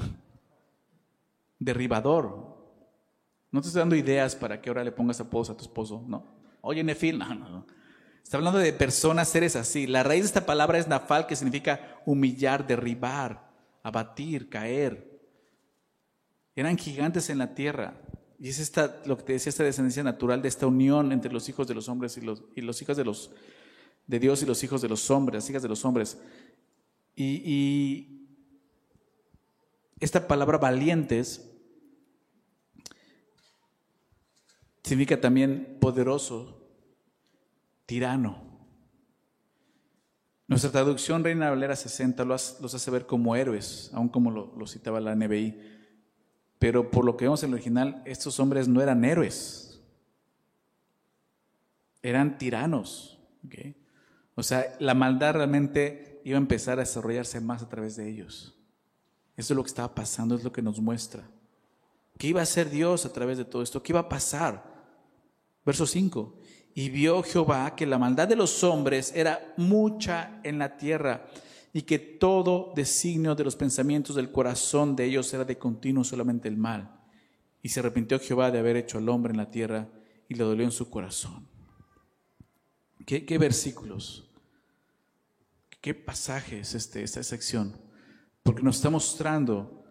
derribador. 1.58 2.56
No 3.50 3.60
te 3.60 3.68
estoy 3.68 3.80
dando 3.80 3.96
ideas 3.96 4.36
para 4.36 4.60
que 4.60 4.70
ahora 4.70 4.84
le 4.84 4.92
pongas 4.92 5.20
apodos 5.20 5.50
a 5.50 5.56
tu 5.56 5.62
esposo, 5.62 6.04
no. 6.06 6.38
Oye, 6.60 6.84
Nefil, 6.84 7.18
no, 7.18 7.34
no, 7.34 7.48
no. 7.48 7.66
Está 8.22 8.36
hablando 8.36 8.58
de 8.58 8.72
personas, 8.74 9.28
seres 9.28 9.56
así. 9.56 9.86
La 9.86 10.02
raíz 10.02 10.22
de 10.22 10.26
esta 10.26 10.44
palabra 10.44 10.78
es 10.78 10.86
nafal, 10.86 11.26
que 11.26 11.36
significa 11.36 12.00
humillar, 12.04 12.66
derribar, 12.66 13.50
abatir, 13.82 14.50
caer. 14.50 15.17
Eran 16.58 16.76
gigantes 16.76 17.30
en 17.30 17.38
la 17.38 17.54
tierra. 17.54 17.94
Y 18.40 18.48
es 18.48 18.58
esta, 18.58 19.00
lo 19.06 19.16
que 19.16 19.22
te 19.22 19.32
decía, 19.34 19.50
esta 19.50 19.62
descendencia 19.62 20.02
natural 20.02 20.42
de 20.42 20.48
esta 20.48 20.66
unión 20.66 21.12
entre 21.12 21.32
los 21.32 21.48
hijos 21.48 21.68
de 21.68 21.74
los 21.74 21.88
hombres 21.88 22.16
y 22.16 22.20
los, 22.20 22.42
y 22.56 22.62
los 22.62 22.82
hijos 22.82 22.96
de, 22.96 23.04
los, 23.04 23.30
de 24.08 24.18
Dios 24.18 24.42
y 24.42 24.46
los 24.46 24.64
hijos 24.64 24.82
de 24.82 24.88
los 24.88 25.08
hombres, 25.08 25.44
las 25.44 25.50
hijas 25.50 25.62
de 25.62 25.68
los 25.68 25.84
hombres. 25.84 26.18
Y, 27.14 28.26
esta 30.00 30.26
palabra 30.26 30.58
valientes 30.58 31.48
significa 34.82 35.20
también 35.20 35.78
poderoso, 35.80 36.68
tirano. 37.86 38.42
Nuestra 40.48 40.72
traducción 40.72 41.22
Reina 41.22 41.50
Valera 41.50 41.76
60 41.76 42.24
los, 42.24 42.74
hace 42.74 42.90
ver 42.90 43.06
como 43.06 43.36
héroes, 43.36 43.92
aun 43.94 44.08
como 44.08 44.32
lo, 44.32 44.66
citaba 44.66 45.00
la 45.00 45.14
NBI. 45.14 45.77
Pero 46.58 46.90
por 46.90 47.04
lo 47.04 47.16
que 47.16 47.24
vemos 47.24 47.42
en 47.42 47.50
el 47.50 47.54
original, 47.54 48.02
estos 48.04 48.40
hombres 48.40 48.66
no 48.68 48.82
eran 48.82 49.04
héroes, 49.04 49.80
eran 52.02 52.38
tiranos. 52.38 53.18
O 54.34 54.42
sea, 54.42 54.76
la 54.78 54.94
maldad 54.94 55.34
realmente 55.34 56.20
iba 56.24 56.36
a 56.36 56.40
empezar 56.40 56.78
a 56.78 56.82
desarrollarse 56.82 57.40
más 57.40 57.62
a 57.62 57.68
través 57.68 57.96
de 57.96 58.08
ellos. 58.08 58.54
Eso 59.36 59.52
es 59.52 59.56
lo 59.56 59.62
que 59.62 59.68
estaba 59.68 59.94
pasando, 59.94 60.34
es 60.34 60.42
lo 60.42 60.52
que 60.52 60.62
nos 60.62 60.80
muestra. 60.80 61.22
¿Qué 62.18 62.26
iba 62.26 62.40
a 62.40 62.42
hacer 62.42 62.70
Dios 62.70 63.06
a 63.06 63.12
través 63.12 63.38
de 63.38 63.44
todo 63.44 63.62
esto? 63.62 63.82
¿Qué 63.82 63.92
iba 63.92 64.00
a 64.00 64.08
pasar? 64.08 64.64
Verso 65.64 65.86
5. 65.86 66.34
Y 66.74 66.90
vio 66.90 67.22
Jehová 67.22 67.76
que 67.76 67.86
la 67.86 67.98
maldad 67.98 68.26
de 68.26 68.36
los 68.36 68.64
hombres 68.64 69.12
era 69.14 69.54
mucha 69.56 70.40
en 70.42 70.58
la 70.58 70.76
tierra 70.76 71.26
y 71.72 71.82
que 71.82 71.98
todo 71.98 72.72
designio 72.74 73.34
de 73.34 73.44
los 73.44 73.56
pensamientos 73.56 74.16
del 74.16 74.32
corazón 74.32 74.96
de 74.96 75.04
ellos 75.04 75.32
era 75.34 75.44
de 75.44 75.58
continuo 75.58 76.04
solamente 76.04 76.48
el 76.48 76.56
mal. 76.56 77.00
Y 77.62 77.68
se 77.68 77.80
arrepintió 77.80 78.18
Jehová 78.18 78.50
de 78.50 78.58
haber 78.58 78.76
hecho 78.76 78.98
al 78.98 79.08
hombre 79.08 79.32
en 79.32 79.36
la 79.36 79.50
tierra 79.50 79.88
y 80.28 80.34
le 80.34 80.44
dolió 80.44 80.64
en 80.64 80.72
su 80.72 80.88
corazón. 80.88 81.46
¿Qué, 83.04 83.38
versículos? 83.38 84.30
¿Qué 85.80 85.94
pasaje 85.94 86.60
es 86.60 86.74
este, 86.74 87.02
esta 87.02 87.22
sección? 87.22 87.74
Porque 88.42 88.62
nos 88.62 88.76
está 88.76 88.90
mostrando 88.90 89.84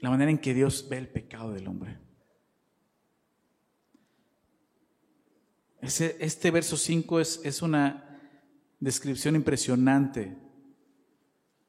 la 0.00 0.10
manera 0.10 0.30
en 0.30 0.38
que 0.38 0.54
Dios 0.54 0.86
ve 0.88 0.98
el 0.98 1.08
pecado 1.08 1.52
del 1.52 1.68
hombre. 1.68 1.98
este 5.80 6.50
verso 6.50 6.76
5 6.76 7.20
es, 7.20 7.40
es 7.44 7.62
una 7.62 8.18
descripción 8.80 9.36
impresionante 9.36 10.45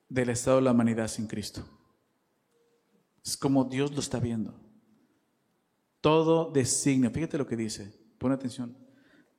del 0.09 0.29
estado 0.29 0.57
de 0.57 0.63
la 0.63 0.71
humanidad 0.71 1.07
sin 1.07 1.27
Cristo. 1.27 1.65
Es 3.23 3.35
como 3.35 3.65
Dios 3.65 3.91
lo 3.91 3.99
está 3.99 4.19
viendo. 4.19 4.53
Todo 6.01 6.51
designio, 6.51 7.11
fíjate 7.11 7.37
lo 7.37 7.47
que 7.47 7.57
dice, 7.57 7.93
pon 8.17 8.31
atención, 8.31 8.77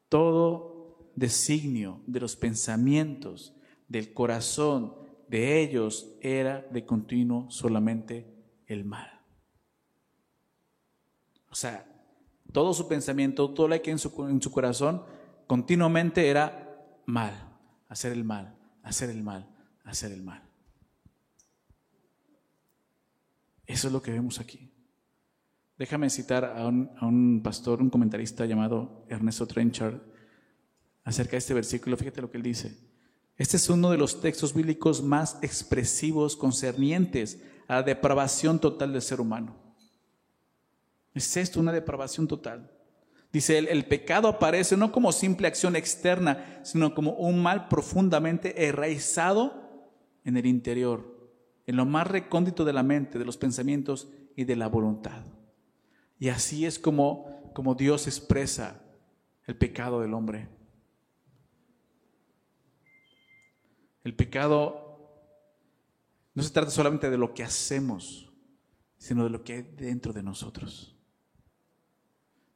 todo 0.08 1.12
designio 1.14 2.02
de 2.06 2.20
los 2.20 2.36
pensamientos 2.36 3.54
del 3.88 4.12
corazón 4.12 4.94
de 5.28 5.60
ellos 5.60 6.16
era 6.20 6.66
de 6.70 6.84
continuo 6.84 7.50
solamente 7.50 8.26
el 8.66 8.84
mal. 8.84 9.20
O 11.50 11.54
sea, 11.54 11.86
todo 12.52 12.74
su 12.74 12.88
pensamiento, 12.88 13.50
todo 13.50 13.68
lo 13.68 13.80
que 13.80 13.90
en 13.90 13.98
su, 13.98 14.26
en 14.26 14.40
su 14.40 14.50
corazón, 14.50 15.02
continuamente 15.46 16.28
era 16.28 17.00
mal, 17.06 17.34
hacer 17.88 18.12
el 18.12 18.24
mal, 18.24 18.56
hacer 18.82 19.10
el 19.10 19.22
mal, 19.22 19.48
hacer 19.84 20.12
el 20.12 20.22
mal. 20.22 20.47
Eso 23.68 23.86
es 23.86 23.92
lo 23.92 24.02
que 24.02 24.10
vemos 24.10 24.40
aquí. 24.40 24.72
Déjame 25.76 26.10
citar 26.10 26.44
a 26.44 26.66
un, 26.66 27.40
pastor, 27.44 27.80
un 27.82 27.90
comentarista 27.90 28.46
llamado 28.46 29.04
Ernesto 29.08 29.46
Trenchard 29.46 30.00
acerca 31.04 31.32
de 31.32 31.38
este 31.38 31.54
versículo. 31.54 31.96
Fíjate 31.96 32.22
lo 32.22 32.30
que 32.30 32.38
él 32.38 32.42
dice. 32.42 32.76
Este 33.36 33.58
es 33.58 33.68
uno 33.68 33.90
de 33.90 33.98
los 33.98 34.20
textos 34.20 34.54
bíblicos 34.54 35.02
más 35.02 35.38
expresivos 35.42 36.34
concernientes 36.34 37.40
a 37.68 37.76
la 37.76 37.82
depravación 37.84 38.58
total 38.58 38.92
del 38.92 39.02
ser 39.02 39.20
humano. 39.20 39.54
Es 41.14 41.36
esto 41.36 41.60
una 41.60 41.70
depravación 41.70 42.26
total. 42.26 42.72
Dice, 43.30 43.58
el, 43.58 43.68
el 43.68 43.84
pecado 43.84 44.28
aparece 44.28 44.78
no 44.78 44.90
como 44.90 45.12
simple 45.12 45.46
acción 45.46 45.76
externa, 45.76 46.60
sino 46.64 46.94
como 46.94 47.12
un 47.12 47.40
mal 47.42 47.68
profundamente 47.68 48.66
enraizado 48.66 49.92
en 50.24 50.38
el 50.38 50.46
interior, 50.46 51.17
en 51.68 51.76
lo 51.76 51.84
más 51.84 52.06
recóndito 52.06 52.64
de 52.64 52.72
la 52.72 52.82
mente, 52.82 53.18
de 53.18 53.26
los 53.26 53.36
pensamientos 53.36 54.08
y 54.34 54.44
de 54.44 54.56
la 54.56 54.68
voluntad. 54.68 55.22
Y 56.18 56.30
así 56.30 56.64
es 56.64 56.78
como, 56.78 57.52
como 57.54 57.74
Dios 57.74 58.06
expresa 58.06 58.80
el 59.46 59.54
pecado 59.54 60.00
del 60.00 60.14
hombre. 60.14 60.48
El 64.02 64.16
pecado 64.16 65.12
no 66.32 66.42
se 66.42 66.50
trata 66.54 66.70
solamente 66.70 67.10
de 67.10 67.18
lo 67.18 67.34
que 67.34 67.44
hacemos, 67.44 68.32
sino 68.96 69.24
de 69.24 69.30
lo 69.30 69.44
que 69.44 69.52
hay 69.52 69.62
dentro 69.62 70.14
de 70.14 70.22
nosotros. 70.22 70.96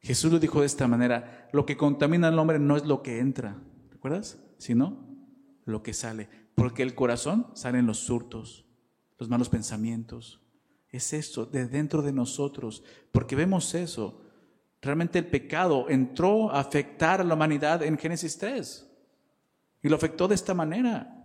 Jesús 0.00 0.32
lo 0.32 0.38
dijo 0.38 0.60
de 0.60 0.66
esta 0.66 0.88
manera, 0.88 1.50
lo 1.52 1.66
que 1.66 1.76
contamina 1.76 2.28
al 2.28 2.38
hombre 2.38 2.58
no 2.58 2.78
es 2.78 2.86
lo 2.86 3.02
que 3.02 3.18
entra, 3.18 3.62
¿recuerdas? 3.90 4.42
Sino 4.56 5.06
lo 5.66 5.82
que 5.82 5.92
sale, 5.92 6.30
porque 6.54 6.82
el 6.82 6.94
corazón 6.94 7.48
salen 7.52 7.84
los 7.84 7.98
surtos, 7.98 8.71
los 9.18 9.28
malos 9.28 9.48
pensamientos. 9.48 10.40
Es 10.88 11.12
esto, 11.12 11.46
de 11.46 11.66
dentro 11.66 12.02
de 12.02 12.12
nosotros, 12.12 12.82
porque 13.12 13.36
vemos 13.36 13.74
eso. 13.74 14.20
Realmente 14.80 15.18
el 15.18 15.26
pecado 15.26 15.88
entró 15.88 16.50
a 16.50 16.60
afectar 16.60 17.20
a 17.20 17.24
la 17.24 17.34
humanidad 17.34 17.82
en 17.82 17.96
Génesis 17.96 18.36
3 18.36 18.90
y 19.82 19.88
lo 19.88 19.96
afectó 19.96 20.28
de 20.28 20.34
esta 20.34 20.54
manera. 20.54 21.24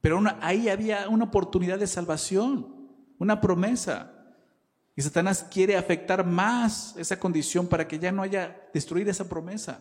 Pero 0.00 0.22
ahí 0.40 0.68
había 0.68 1.08
una 1.08 1.24
oportunidad 1.24 1.78
de 1.78 1.86
salvación, 1.86 2.88
una 3.18 3.40
promesa. 3.40 4.12
Y 4.94 5.02
Satanás 5.02 5.46
quiere 5.50 5.76
afectar 5.76 6.26
más 6.26 6.94
esa 6.96 7.18
condición 7.18 7.66
para 7.66 7.88
que 7.88 7.98
ya 7.98 8.12
no 8.12 8.22
haya 8.22 8.68
destruir 8.74 9.08
esa 9.08 9.28
promesa. 9.28 9.80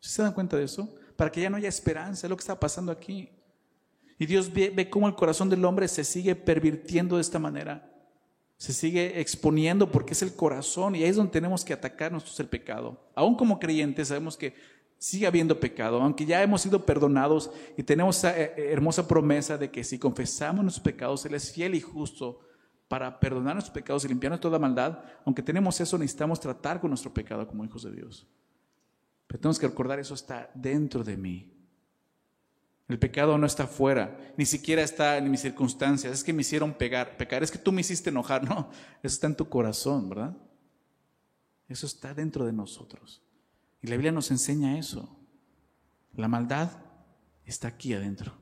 se 0.00 0.22
dan 0.22 0.32
cuenta 0.32 0.56
de 0.56 0.64
eso? 0.64 0.92
Para 1.16 1.30
que 1.30 1.40
ya 1.40 1.50
no 1.50 1.56
haya 1.56 1.68
esperanza, 1.68 2.26
es 2.26 2.30
lo 2.30 2.36
que 2.36 2.40
está 2.42 2.58
pasando 2.58 2.90
aquí. 2.90 3.30
Y 4.20 4.26
Dios 4.26 4.52
ve, 4.52 4.90
cómo 4.90 5.08
el 5.08 5.14
corazón 5.14 5.48
del 5.48 5.64
hombre 5.64 5.88
se 5.88 6.04
sigue 6.04 6.34
pervirtiendo 6.34 7.16
de 7.16 7.22
esta 7.22 7.38
manera. 7.38 7.90
Se 8.58 8.74
sigue 8.74 9.18
exponiendo 9.18 9.90
porque 9.90 10.12
es 10.12 10.20
el 10.20 10.34
corazón 10.34 10.94
y 10.94 11.02
ahí 11.02 11.08
es 11.08 11.16
donde 11.16 11.32
tenemos 11.32 11.64
que 11.64 11.72
atacar 11.72 12.12
nosotros 12.12 12.38
el 12.38 12.48
pecado. 12.48 13.00
Aún 13.14 13.34
como 13.34 13.58
creyentes 13.58 14.08
sabemos 14.08 14.36
que 14.36 14.54
sigue 14.98 15.26
habiendo 15.26 15.58
pecado, 15.58 16.02
aunque 16.02 16.26
ya 16.26 16.42
hemos 16.42 16.60
sido 16.60 16.84
perdonados 16.84 17.50
y 17.78 17.82
tenemos 17.82 18.18
esa 18.18 18.38
eh, 18.38 18.52
hermosa 18.70 19.08
promesa 19.08 19.56
de 19.56 19.70
que 19.70 19.82
si 19.82 19.98
confesamos 19.98 20.62
nuestros 20.62 20.84
pecados, 20.84 21.24
Él 21.24 21.32
es 21.32 21.50
fiel 21.50 21.74
y 21.74 21.80
justo 21.80 22.40
para 22.88 23.18
perdonar 23.20 23.54
nuestros 23.54 23.72
pecados 23.72 24.04
y 24.04 24.08
limpiarnos 24.08 24.40
toda 24.40 24.58
maldad, 24.58 24.98
aunque 25.24 25.42
tenemos 25.42 25.80
eso, 25.80 25.96
necesitamos 25.96 26.38
tratar 26.38 26.78
con 26.78 26.90
nuestro 26.90 27.14
pecado 27.14 27.48
como 27.48 27.64
hijos 27.64 27.84
de 27.84 27.92
Dios. 27.92 28.26
Pero 29.26 29.40
tenemos 29.40 29.58
que 29.58 29.68
recordar, 29.68 29.98
eso 29.98 30.12
está 30.12 30.50
dentro 30.54 31.02
de 31.02 31.16
mí. 31.16 31.59
El 32.90 32.98
pecado 32.98 33.38
no 33.38 33.46
está 33.46 33.68
fuera, 33.68 34.18
ni 34.36 34.44
siquiera 34.44 34.82
está 34.82 35.16
en 35.16 35.30
mis 35.30 35.40
circunstancias. 35.40 36.12
Es 36.12 36.24
que 36.24 36.32
me 36.32 36.40
hicieron 36.40 36.74
pegar, 36.74 37.16
pecar, 37.16 37.40
es 37.40 37.52
que 37.52 37.58
tú 37.58 37.70
me 37.70 37.82
hiciste 37.82 38.10
enojar. 38.10 38.42
No, 38.48 38.68
eso 39.00 39.14
está 39.14 39.28
en 39.28 39.36
tu 39.36 39.48
corazón, 39.48 40.08
¿verdad? 40.08 40.36
Eso 41.68 41.86
está 41.86 42.14
dentro 42.14 42.44
de 42.44 42.52
nosotros. 42.52 43.22
Y 43.80 43.86
la 43.86 43.94
Biblia 43.94 44.10
nos 44.10 44.32
enseña 44.32 44.76
eso. 44.76 45.16
La 46.16 46.26
maldad 46.26 46.68
está 47.44 47.68
aquí 47.68 47.94
adentro. 47.94 48.32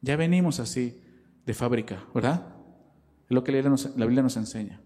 Ya 0.00 0.16
venimos 0.16 0.60
así 0.60 1.02
de 1.44 1.52
fábrica, 1.52 2.06
¿verdad? 2.14 2.56
Es 3.24 3.32
lo 3.32 3.44
que 3.44 3.52
la 3.52 3.58
Biblia, 4.06 4.22
nos, 4.22 4.36
enseña. 4.38 4.80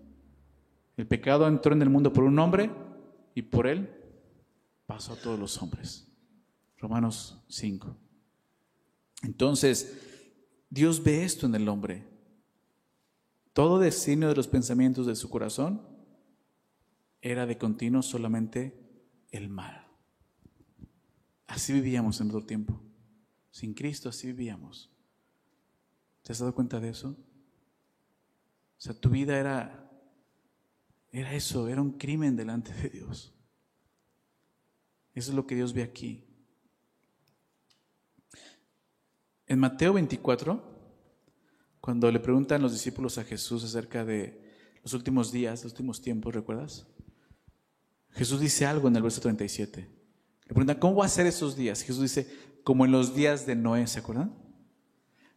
El 0.96 1.06
pecado 1.06 1.46
entró 1.46 1.72
en 1.72 1.82
el 1.82 1.88
mundo 1.88 2.12
por 2.12 2.24
un 2.24 2.36
hombre 2.40 2.68
y 3.36 3.42
por 3.42 3.68
él 3.68 3.94
pasó 4.86 5.12
a 5.12 5.20
todos 5.22 5.38
los 5.38 5.62
hombres. 5.62 6.08
Romanos 6.78 7.44
5. 7.46 8.07
Entonces, 9.22 9.98
Dios 10.70 11.02
ve 11.02 11.24
esto 11.24 11.46
en 11.46 11.54
el 11.54 11.68
hombre. 11.68 12.06
Todo 13.52 13.78
designio 13.78 14.28
de 14.28 14.36
los 14.36 14.48
pensamientos 14.48 15.06
de 15.06 15.16
su 15.16 15.28
corazón 15.28 15.82
era 17.20 17.46
de 17.46 17.58
continuo 17.58 18.02
solamente 18.02 18.78
el 19.30 19.48
mal. 19.48 19.86
Así 21.46 21.72
vivíamos 21.72 22.20
en 22.20 22.28
otro 22.28 22.44
tiempo. 22.44 22.80
Sin 23.50 23.74
Cristo 23.74 24.08
así 24.08 24.28
vivíamos. 24.28 24.90
¿Te 26.22 26.32
has 26.32 26.38
dado 26.38 26.54
cuenta 26.54 26.78
de 26.78 26.90
eso? 26.90 27.08
O 27.08 28.80
sea, 28.80 28.94
tu 28.94 29.10
vida 29.10 29.38
era, 29.38 29.90
era 31.10 31.34
eso, 31.34 31.66
era 31.68 31.82
un 31.82 31.92
crimen 31.92 32.36
delante 32.36 32.72
de 32.72 32.90
Dios. 32.90 33.34
Eso 35.14 35.30
es 35.32 35.34
lo 35.34 35.46
que 35.46 35.56
Dios 35.56 35.72
ve 35.72 35.82
aquí. 35.82 36.27
En 39.48 39.58
Mateo 39.58 39.94
24, 39.94 40.62
cuando 41.80 42.12
le 42.12 42.20
preguntan 42.20 42.60
los 42.60 42.72
discípulos 42.72 43.16
a 43.16 43.24
Jesús 43.24 43.64
acerca 43.64 44.04
de 44.04 44.42
los 44.82 44.92
últimos 44.92 45.32
días, 45.32 45.64
los 45.64 45.72
últimos 45.72 46.02
tiempos, 46.02 46.34
¿recuerdas? 46.34 46.86
Jesús 48.10 48.40
dice 48.40 48.66
algo 48.66 48.88
en 48.88 48.96
el 48.96 49.02
verso 49.02 49.22
37. 49.22 49.80
Le 49.80 50.48
preguntan, 50.48 50.78
¿cómo 50.78 50.96
va 50.96 51.06
a 51.06 51.08
ser 51.08 51.26
esos 51.26 51.56
días? 51.56 51.80
Jesús 51.80 52.02
dice, 52.02 52.30
como 52.62 52.84
en 52.84 52.92
los 52.92 53.14
días 53.14 53.46
de 53.46 53.56
Noé, 53.56 53.86
¿se 53.86 54.00
acuerdan? 54.00 54.34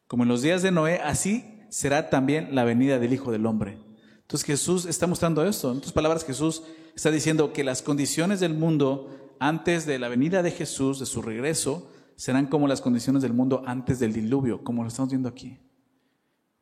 Como 0.08 0.24
en 0.24 0.30
los 0.30 0.42
días 0.42 0.62
de 0.62 0.72
Noé, 0.72 1.00
así 1.00 1.62
será 1.70 2.10
también 2.10 2.54
la 2.54 2.66
venida 2.66 3.00
del 3.00 3.14
Hijo 3.14 3.32
del 3.32 3.46
Hombre. 3.46 3.78
Entonces 4.20 4.46
Jesús 4.46 4.86
está 4.86 5.08
mostrando 5.08 5.46
esto. 5.46 5.72
En 5.72 5.78
otras 5.78 5.94
palabras, 5.94 6.26
Jesús 6.26 6.64
está 6.94 7.12
diciendo 7.12 7.54
que 7.54 7.64
las 7.64 7.82
condiciones 7.82 8.42
del 8.42 8.56
mundo 8.56 9.36
antes 9.40 9.86
de 9.86 10.00
la 10.00 10.10
venida 10.10 10.44
de 10.44 10.52
Jesús, 10.52 11.00
de 11.00 11.06
su 11.06 11.22
regreso, 11.22 11.90
serán 12.22 12.46
como 12.46 12.68
las 12.68 12.82
condiciones 12.82 13.24
del 13.24 13.34
mundo 13.34 13.64
antes 13.66 13.98
del 13.98 14.14
diluvio, 14.14 14.64
como 14.64 14.84
lo 14.84 14.90
estamos 14.90 15.10
viendo 15.10 15.28
aquí. 15.28 15.58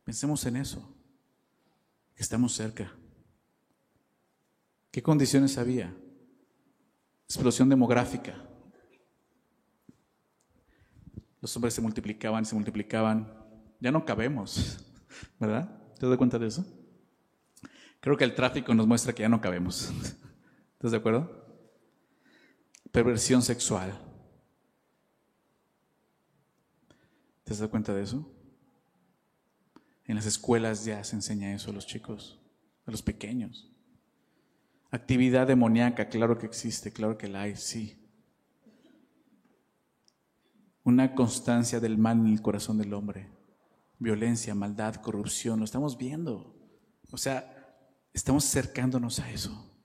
Pensemos 0.06 0.46
en 0.46 0.56
eso, 0.56 0.96
estamos 2.16 2.54
cerca. 2.54 2.94
¿Qué 4.90 5.04
condiciones 5.04 5.58
había? 5.58 5.94
Explosión 7.26 7.68
demográfica. 7.68 8.42
Los 11.42 11.54
hombres 11.58 11.74
se 11.74 11.82
multiplicaban, 11.82 12.46
se 12.46 12.56
multiplicaban. 12.56 13.30
Ya 13.82 13.92
no 13.92 14.06
cabemos, 14.06 14.78
¿verdad? 15.42 15.94
¿Te 16.00 16.08
das 16.08 16.18
cuenta 16.18 16.40
de 16.40 16.48
eso? 16.48 16.66
Creo 18.00 18.16
que 18.16 18.24
el 18.24 18.34
tráfico 18.34 18.74
nos 18.74 18.88
muestra 18.88 19.12
que 19.12 19.24
ya 19.24 19.30
no 19.30 19.42
cabemos. 19.42 19.92
¿Estás 20.76 20.92
de 20.92 20.98
acuerdo? 20.98 21.46
Perversión 22.94 23.42
sexual. 23.42 24.09
¿Te 27.50 27.54
has 27.54 27.60
dado 27.62 27.72
cuenta 27.72 27.96
de 27.96 28.04
eso? 28.04 28.32
En 30.06 30.16
las 30.16 30.28
escuelas 30.28 30.86
ya 30.86 31.04
se 31.04 31.16
enseña 31.16 31.52
eso 31.52 31.72
a 31.72 31.74
los 31.74 31.88
chicos, 31.88 32.40
a 32.86 32.92
los 32.92 33.02
pequeños. 33.02 33.72
Actividad 34.92 35.48
demoníaca, 35.48 36.10
claro 36.10 36.38
que 36.38 36.46
existe, 36.46 36.94
claro 36.94 37.18
que 37.18 37.28
la 37.28 37.42
hay, 37.42 37.56
sí. 37.56 38.08
Una 40.84 41.16
constancia 41.16 41.80
del 41.80 41.98
mal 41.98 42.20
en 42.20 42.28
el 42.28 42.42
corazón 42.44 42.78
del 42.78 42.94
hombre. 42.94 43.32
Violencia, 43.98 44.54
maldad, 44.54 44.98
corrupción, 44.98 45.58
lo 45.58 45.66
estamos 45.66 45.98
viendo. 45.98 46.56
O 47.10 47.18
sea, 47.18 47.76
estamos 48.14 48.46
acercándonos 48.46 49.20
a 49.20 49.32
eso. 49.32 49.76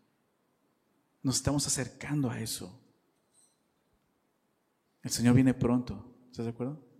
Nos 1.22 1.37
estamos 1.37 1.66
acercando 1.66 2.29
a 2.29 2.38
eso. 2.38 2.79
El 5.03 5.11
Señor 5.11 5.35
viene 5.35 5.55
pronto, 5.55 6.14
¿estás 6.31 6.44
de 6.44 6.50
acuerdo? 6.50 6.93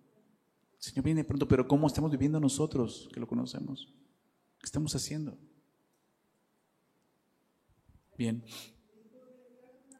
Señor 0.85 1.03
viene 1.03 1.25
pronto, 1.25 1.49
pero 1.49 1.67
¿cómo 1.67 1.87
estamos 1.87 2.11
viviendo 2.11 2.39
nosotros 2.39 3.09
que 3.11 3.19
lo 3.19 3.27
conocemos? 3.27 3.91
¿Qué 4.59 4.67
estamos 4.67 4.95
haciendo? 4.95 5.39
Bien. 8.19 8.45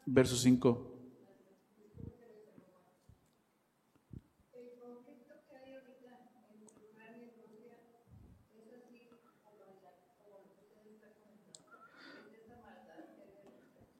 Verso 0.05 0.35
5. 0.35 0.91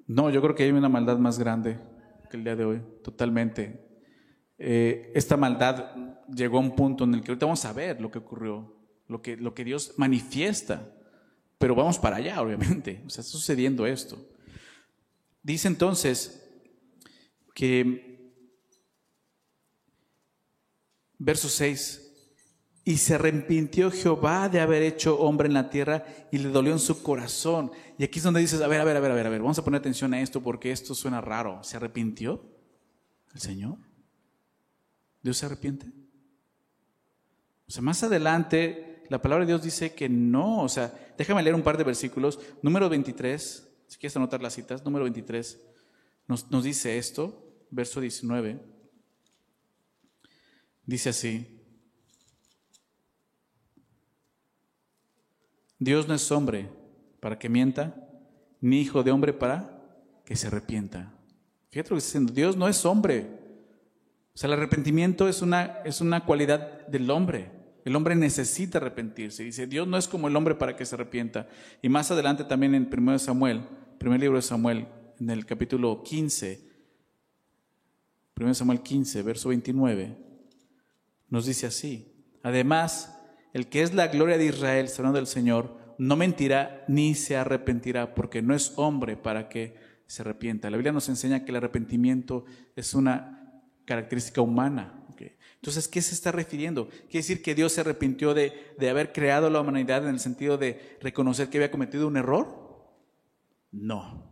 No, 0.05 0.29
yo 0.29 0.39
creo 0.39 0.53
que 0.53 0.61
hay 0.61 0.71
una 0.71 0.87
maldad 0.87 1.17
más 1.17 1.39
grande 1.39 1.79
que 2.29 2.37
el 2.37 2.43
día 2.43 2.55
de 2.55 2.63
hoy, 2.63 2.81
totalmente. 3.03 3.83
Eh, 4.59 5.11
esta 5.15 5.35
maldad 5.35 6.14
llegó 6.33 6.57
a 6.57 6.61
un 6.61 6.75
punto 6.75 7.03
en 7.03 7.15
el 7.15 7.21
que 7.21 7.31
ahorita 7.31 7.45
vamos 7.45 7.65
a 7.65 7.73
ver 7.73 8.01
lo 8.01 8.11
que 8.11 8.19
ocurrió, 8.19 8.75
lo 9.07 9.21
que, 9.21 9.38
lo 9.38 9.53
que 9.53 9.63
Dios 9.63 9.93
manifiesta, 9.97 10.91
pero 11.57 11.75
vamos 11.75 11.97
para 11.99 12.17
allá, 12.17 12.41
obviamente, 12.41 13.03
o 13.05 13.09
sea, 13.09 13.21
está 13.21 13.31
sucediendo 13.31 13.85
esto. 13.85 14.17
Dice 15.41 15.67
entonces 15.67 16.43
que, 17.53 18.33
verso 21.17 21.47
6, 21.47 22.01
y 22.88 22.97
se 22.97 23.15
arrepintió 23.15 23.89
Jehová 23.89 24.47
de 24.47 24.59
haber 24.59 24.83
hecho 24.83 25.19
hombre 25.19 25.47
en 25.47 25.55
la 25.55 25.71
tierra 25.71 26.05
y 26.31 26.38
le 26.38 26.49
dolió 26.49 26.71
en 26.71 26.79
su 26.79 27.01
corazón. 27.01 27.71
Y 27.97 28.03
aquí 28.03 28.19
es 28.19 28.23
donde 28.23 28.41
dices, 28.41 28.61
a 28.61 28.67
ver, 28.67 28.79
a 28.79 28.83
ver, 28.83 28.95
a 28.95 28.99
ver, 28.99 29.11
a 29.11 29.15
ver, 29.15 29.25
a 29.25 29.29
ver, 29.29 29.41
vamos 29.41 29.57
a 29.57 29.63
poner 29.63 29.79
atención 29.79 30.13
a 30.13 30.21
esto 30.21 30.43
porque 30.43 30.71
esto 30.71 30.93
suena 30.93 31.19
raro. 31.19 31.63
¿Se 31.63 31.77
arrepintió 31.77 32.45
el 33.33 33.41
Señor? 33.41 33.79
¿Dios 35.23 35.38
se 35.38 35.47
arrepiente? 35.47 36.04
O 37.67 37.71
sea, 37.71 37.82
más 37.82 38.04
adelante 38.04 39.04
la 39.10 39.21
palabra 39.21 39.45
de 39.45 39.51
Dios 39.51 39.63
dice 39.63 39.93
que 39.93 40.10
no, 40.10 40.63
o 40.63 40.69
sea, 40.69 40.93
déjame 41.17 41.43
leer 41.43 41.56
un 41.56 41.63
par 41.63 41.78
de 41.78 41.84
versículos. 41.84 42.39
Número 42.62 42.89
23, 42.89 43.67
si 43.88 43.97
quieres 43.97 44.15
anotar 44.17 44.41
las 44.41 44.54
citas, 44.54 44.84
número 44.84 45.04
23, 45.04 45.62
nos, 46.28 46.49
nos 46.49 46.63
dice 46.63 46.97
esto, 46.97 47.65
verso 47.69 48.01
19. 48.01 48.60
Dice 50.86 51.10
así, 51.10 51.62
Dios 55.80 56.08
no 56.08 56.13
es 56.13 56.32
hombre 56.32 56.69
para 57.19 57.38
que 57.38 57.49
mienta, 57.49 57.95
ni 58.62 58.82
hijo 58.82 59.04
de 59.04 59.12
hombre 59.12 59.34
para 59.34 59.84
que 60.25 60.36
se 60.36 60.47
arrepienta. 60.47 61.13
Fíjate 61.69 61.89
lo 61.89 61.95
que 61.95 61.99
está 61.99 62.19
diciendo, 62.19 62.34
Dios 62.34 62.56
no 62.56 62.67
es 62.67 62.86
hombre. 62.86 63.28
O 64.34 64.38
sea, 64.38 64.47
el 64.47 64.54
arrepentimiento 64.54 65.28
es 65.28 65.41
una, 65.41 65.82
es 65.86 66.01
una 66.01 66.25
cualidad 66.25 66.88
del 66.88 67.10
hombre. 67.10 67.54
El 67.85 67.95
hombre 67.95 68.15
necesita 68.15 68.79
arrepentirse. 68.79 69.43
Dice, 69.43 69.67
Dios 69.67 69.87
no 69.87 69.95
es 69.97 70.07
como 70.07 70.27
el 70.27 70.35
hombre 70.35 70.55
para 70.55 70.75
que 70.75 70.85
se 70.85 70.95
arrepienta. 70.95 71.47
Y 71.83 71.89
más 71.89 72.09
adelante 72.09 72.43
también 72.43 72.73
en 72.73 72.89
1 72.91 73.19
Samuel, 73.19 73.61
primer 73.99 74.19
libro 74.19 74.37
de 74.37 74.41
Samuel, 74.41 74.87
en 75.19 75.29
el 75.29 75.45
capítulo 75.45 76.01
15, 76.03 76.67
1 78.37 78.53
Samuel 78.55 78.81
15, 78.81 79.21
verso 79.21 79.49
29, 79.49 80.17
nos 81.29 81.45
dice 81.45 81.67
así. 81.67 82.11
Además, 82.41 83.17
el 83.53 83.67
que 83.67 83.83
es 83.83 83.93
la 83.93 84.07
gloria 84.07 84.39
de 84.39 84.47
Israel, 84.47 84.89
hablando 84.97 85.17
del 85.17 85.27
Señor, 85.27 85.77
no 85.99 86.15
mentirá 86.15 86.83
ni 86.87 87.13
se 87.13 87.37
arrepentirá, 87.37 88.15
porque 88.15 88.41
no 88.41 88.55
es 88.55 88.73
hombre 88.77 89.15
para 89.15 89.47
que 89.47 89.75
se 90.07 90.23
arrepienta. 90.23 90.71
La 90.71 90.77
Biblia 90.77 90.91
nos 90.91 91.07
enseña 91.07 91.45
que 91.45 91.51
el 91.51 91.57
arrepentimiento 91.57 92.45
es 92.75 92.95
una 92.95 93.61
característica 93.85 94.41
humana. 94.41 95.04
Entonces, 95.55 95.87
¿qué 95.87 96.01
se 96.01 96.13
está 96.13 96.31
refiriendo? 96.31 96.87
¿Quiere 96.87 97.19
decir 97.19 97.41
que 97.41 97.55
Dios 97.55 97.73
se 97.73 97.81
arrepintió 97.81 98.33
de, 98.33 98.53
haber 98.89 99.11
creado 99.11 99.49
la 99.49 99.61
humanidad 99.61 100.03
en 100.03 100.13
el 100.13 100.19
sentido 100.19 100.57
de 100.57 100.97
reconocer 101.01 101.49
que 101.49 101.57
había 101.57 101.71
cometido 101.71 102.07
un 102.07 102.17
error? 102.17 102.87
No, 103.71 104.31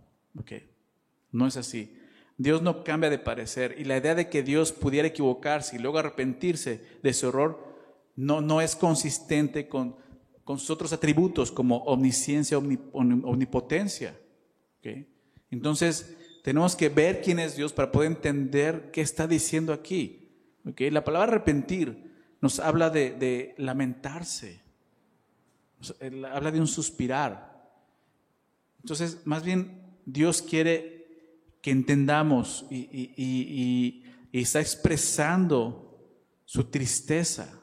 no 1.32 1.48
es 1.48 1.58
así. 1.58 1.98
Dios 2.38 2.62
no 2.62 2.84
cambia 2.84 3.10
de 3.10 3.20
parecer 3.20 3.76
y 3.78 3.84
la 3.84 3.98
idea 3.98 4.16
de 4.16 4.30
que 4.30 4.44
Dios 4.44 4.72
pudiera 4.72 5.08
equivocarse 5.08 5.76
y 5.76 5.80
luego 5.80 6.00
arrepentirse 6.00 6.82
de 7.02 7.14
su 7.14 7.30
error 7.30 7.74
no, 8.16 8.42
no 8.42 8.62
es 8.62 8.76
consistente 8.76 9.68
con, 9.68 9.96
con 10.44 10.60
sus 10.60 10.70
otros 10.72 10.94
atributos 10.94 11.52
como 11.52 11.78
omnisciencia, 11.84 12.58
omnipotencia. 12.58 14.20
Entonces, 15.50 16.18
tenemos 16.44 16.76
que 16.76 16.90
ver 16.90 17.22
quién 17.22 17.40
es 17.40 17.56
Dios 17.56 17.72
para 17.72 17.92
poder 17.92 18.12
entender 18.12 18.90
qué 18.92 19.02
está 19.02 19.28
diciendo 19.28 19.72
aquí. 19.72 20.23
La 20.64 21.04
palabra 21.04 21.34
arrepentir 21.34 22.12
nos 22.42 22.60
habla 22.60 22.90
de, 22.90 23.56
lamentarse, 23.58 24.62
habla 26.32 26.52
de 26.52 26.60
un 26.60 26.68
suspirar. 26.68 27.54
Entonces, 28.82 29.22
más 29.26 29.44
bien 29.44 29.82
Dios 30.06 30.42
quiere 30.42 30.94
que 31.62 31.72
entendamos 31.72 32.66
y, 32.70 34.04
está 34.32 34.60
expresando 34.60 35.98
su 36.44 36.66
tristeza 36.66 37.62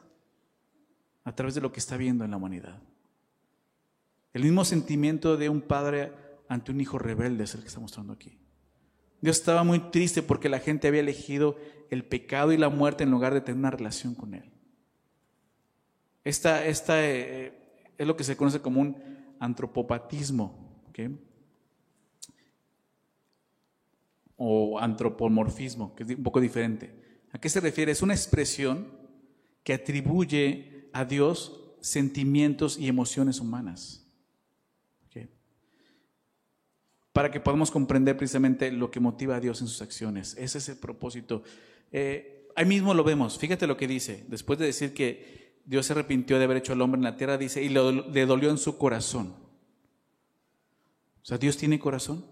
a 1.23 1.35
través 1.35 1.53
de 1.53 1.61
lo 1.61 1.71
que 1.71 1.79
está 1.79 1.97
viendo 1.97 2.23
en 2.23 2.31
la 2.31 2.37
humanidad. 2.37 2.81
El 4.33 4.43
mismo 4.43 4.63
sentimiento 4.63 5.37
de 5.37 5.49
un 5.49 5.61
padre 5.61 6.13
ante 6.47 6.71
un 6.71 6.79
hijo 6.81 6.97
rebelde 6.97 7.43
es 7.43 7.53
el 7.53 7.61
que 7.61 7.67
está 7.67 7.79
mostrando 7.79 8.13
aquí. 8.13 8.40
Dios 9.21 9.37
estaba 9.37 9.63
muy 9.63 9.79
triste 9.91 10.23
porque 10.23 10.49
la 10.49 10.59
gente 10.59 10.87
había 10.87 11.01
elegido 11.01 11.57
el 11.89 12.03
pecado 12.03 12.51
y 12.51 12.57
la 12.57 12.69
muerte 12.69 13.03
en 13.03 13.11
lugar 13.11 13.33
de 13.33 13.41
tener 13.41 13.59
una 13.59 13.71
relación 13.71 14.15
con 14.15 14.33
Él. 14.33 14.51
Esta, 16.23 16.65
esta 16.65 17.03
eh, 17.03 17.53
es 17.97 18.07
lo 18.07 18.15
que 18.15 18.23
se 18.23 18.35
conoce 18.35 18.61
como 18.61 18.81
un 18.81 18.95
antropopatismo, 19.39 20.61
o 24.43 24.79
antropomorfismo, 24.79 25.93
que 25.93 26.03
es 26.03 26.09
un 26.09 26.23
poco 26.23 26.41
diferente. 26.41 26.95
¿A 27.31 27.39
qué 27.39 27.47
se 27.47 27.59
refiere? 27.59 27.91
Es 27.91 28.01
una 28.01 28.15
expresión 28.15 28.87
que 29.63 29.73
atribuye 29.73 30.89
a 30.93 31.05
Dios 31.05 31.75
sentimientos 31.79 32.79
y 32.79 32.87
emociones 32.87 33.39
humanas. 33.39 34.00
Para 37.13 37.29
que 37.31 37.39
podamos 37.39 37.71
comprender 37.71 38.15
precisamente 38.15 38.71
lo 38.71 38.89
que 38.89 38.99
motiva 38.99 39.35
a 39.35 39.39
Dios 39.39 39.61
en 39.61 39.67
sus 39.67 39.81
acciones. 39.81 40.35
Ese 40.37 40.59
es 40.59 40.69
el 40.69 40.77
propósito. 40.77 41.43
Eh, 41.91 42.47
ahí 42.55 42.65
mismo 42.65 42.93
lo 42.93 43.03
vemos. 43.03 43.37
Fíjate 43.37 43.67
lo 43.67 43.77
que 43.77 43.87
dice. 43.87 44.25
Después 44.27 44.57
de 44.59 44.65
decir 44.65 44.93
que 44.93 45.61
Dios 45.65 45.85
se 45.85 45.93
arrepintió 45.93 46.37
de 46.39 46.45
haber 46.45 46.57
hecho 46.57 46.73
al 46.73 46.81
hombre 46.81 46.99
en 46.99 47.03
la 47.03 47.17
tierra, 47.17 47.37
dice, 47.37 47.61
y 47.61 47.69
le 47.69 48.25
dolió 48.25 48.49
en 48.49 48.57
su 48.57 48.77
corazón. 48.77 49.35
O 51.21 51.25
sea, 51.25 51.37
Dios 51.37 51.57
tiene 51.57 51.79
corazón. 51.79 52.25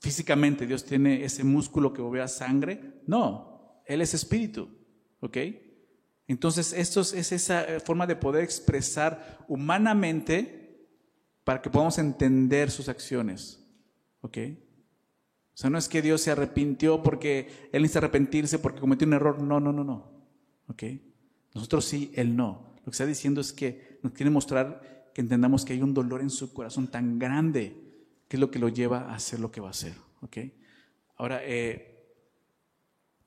Físicamente, 0.00 0.66
Dios 0.66 0.84
tiene 0.84 1.24
ese 1.24 1.44
músculo 1.44 1.92
que 1.92 2.02
bombea 2.02 2.28
sangre. 2.28 3.00
No, 3.06 3.82
Él 3.86 4.00
es 4.00 4.14
espíritu. 4.14 4.68
¿Ok? 5.20 5.38
Entonces, 6.28 6.72
esto 6.72 7.00
es 7.00 7.32
esa 7.32 7.64
forma 7.84 8.06
de 8.06 8.16
poder 8.16 8.42
expresar 8.42 9.44
humanamente 9.48 10.65
para 11.46 11.62
que 11.62 11.70
podamos 11.70 11.96
entender 11.98 12.72
sus 12.72 12.88
acciones. 12.88 13.64
¿Ok? 14.20 14.36
O 15.54 15.56
sea, 15.56 15.70
no 15.70 15.78
es 15.78 15.88
que 15.88 16.02
Dios 16.02 16.20
se 16.20 16.32
arrepintió 16.32 17.04
porque 17.04 17.68
Él 17.72 17.82
necesita 17.82 18.00
arrepentirse 18.00 18.58
porque 18.58 18.80
cometió 18.80 19.06
un 19.06 19.12
error. 19.12 19.40
No, 19.40 19.60
no, 19.60 19.72
no, 19.72 19.84
no. 19.84 20.10
¿Ok? 20.66 20.82
Nosotros 21.54 21.84
sí, 21.84 22.10
Él 22.16 22.34
no. 22.34 22.74
Lo 22.78 22.86
que 22.86 22.90
está 22.90 23.06
diciendo 23.06 23.40
es 23.40 23.52
que 23.52 24.00
nos 24.02 24.12
quiere 24.12 24.28
mostrar 24.28 25.12
que 25.14 25.20
entendamos 25.20 25.64
que 25.64 25.74
hay 25.74 25.82
un 25.82 25.94
dolor 25.94 26.20
en 26.20 26.30
su 26.30 26.52
corazón 26.52 26.88
tan 26.88 27.16
grande 27.16 27.76
que 28.26 28.38
es 28.38 28.40
lo 28.40 28.50
que 28.50 28.58
lo 28.58 28.68
lleva 28.68 29.02
a 29.02 29.14
hacer 29.14 29.38
lo 29.38 29.52
que 29.52 29.60
va 29.60 29.68
a 29.68 29.70
hacer. 29.70 29.94
¿Ok? 30.22 30.38
Ahora, 31.16 31.42
eh, 31.44 32.10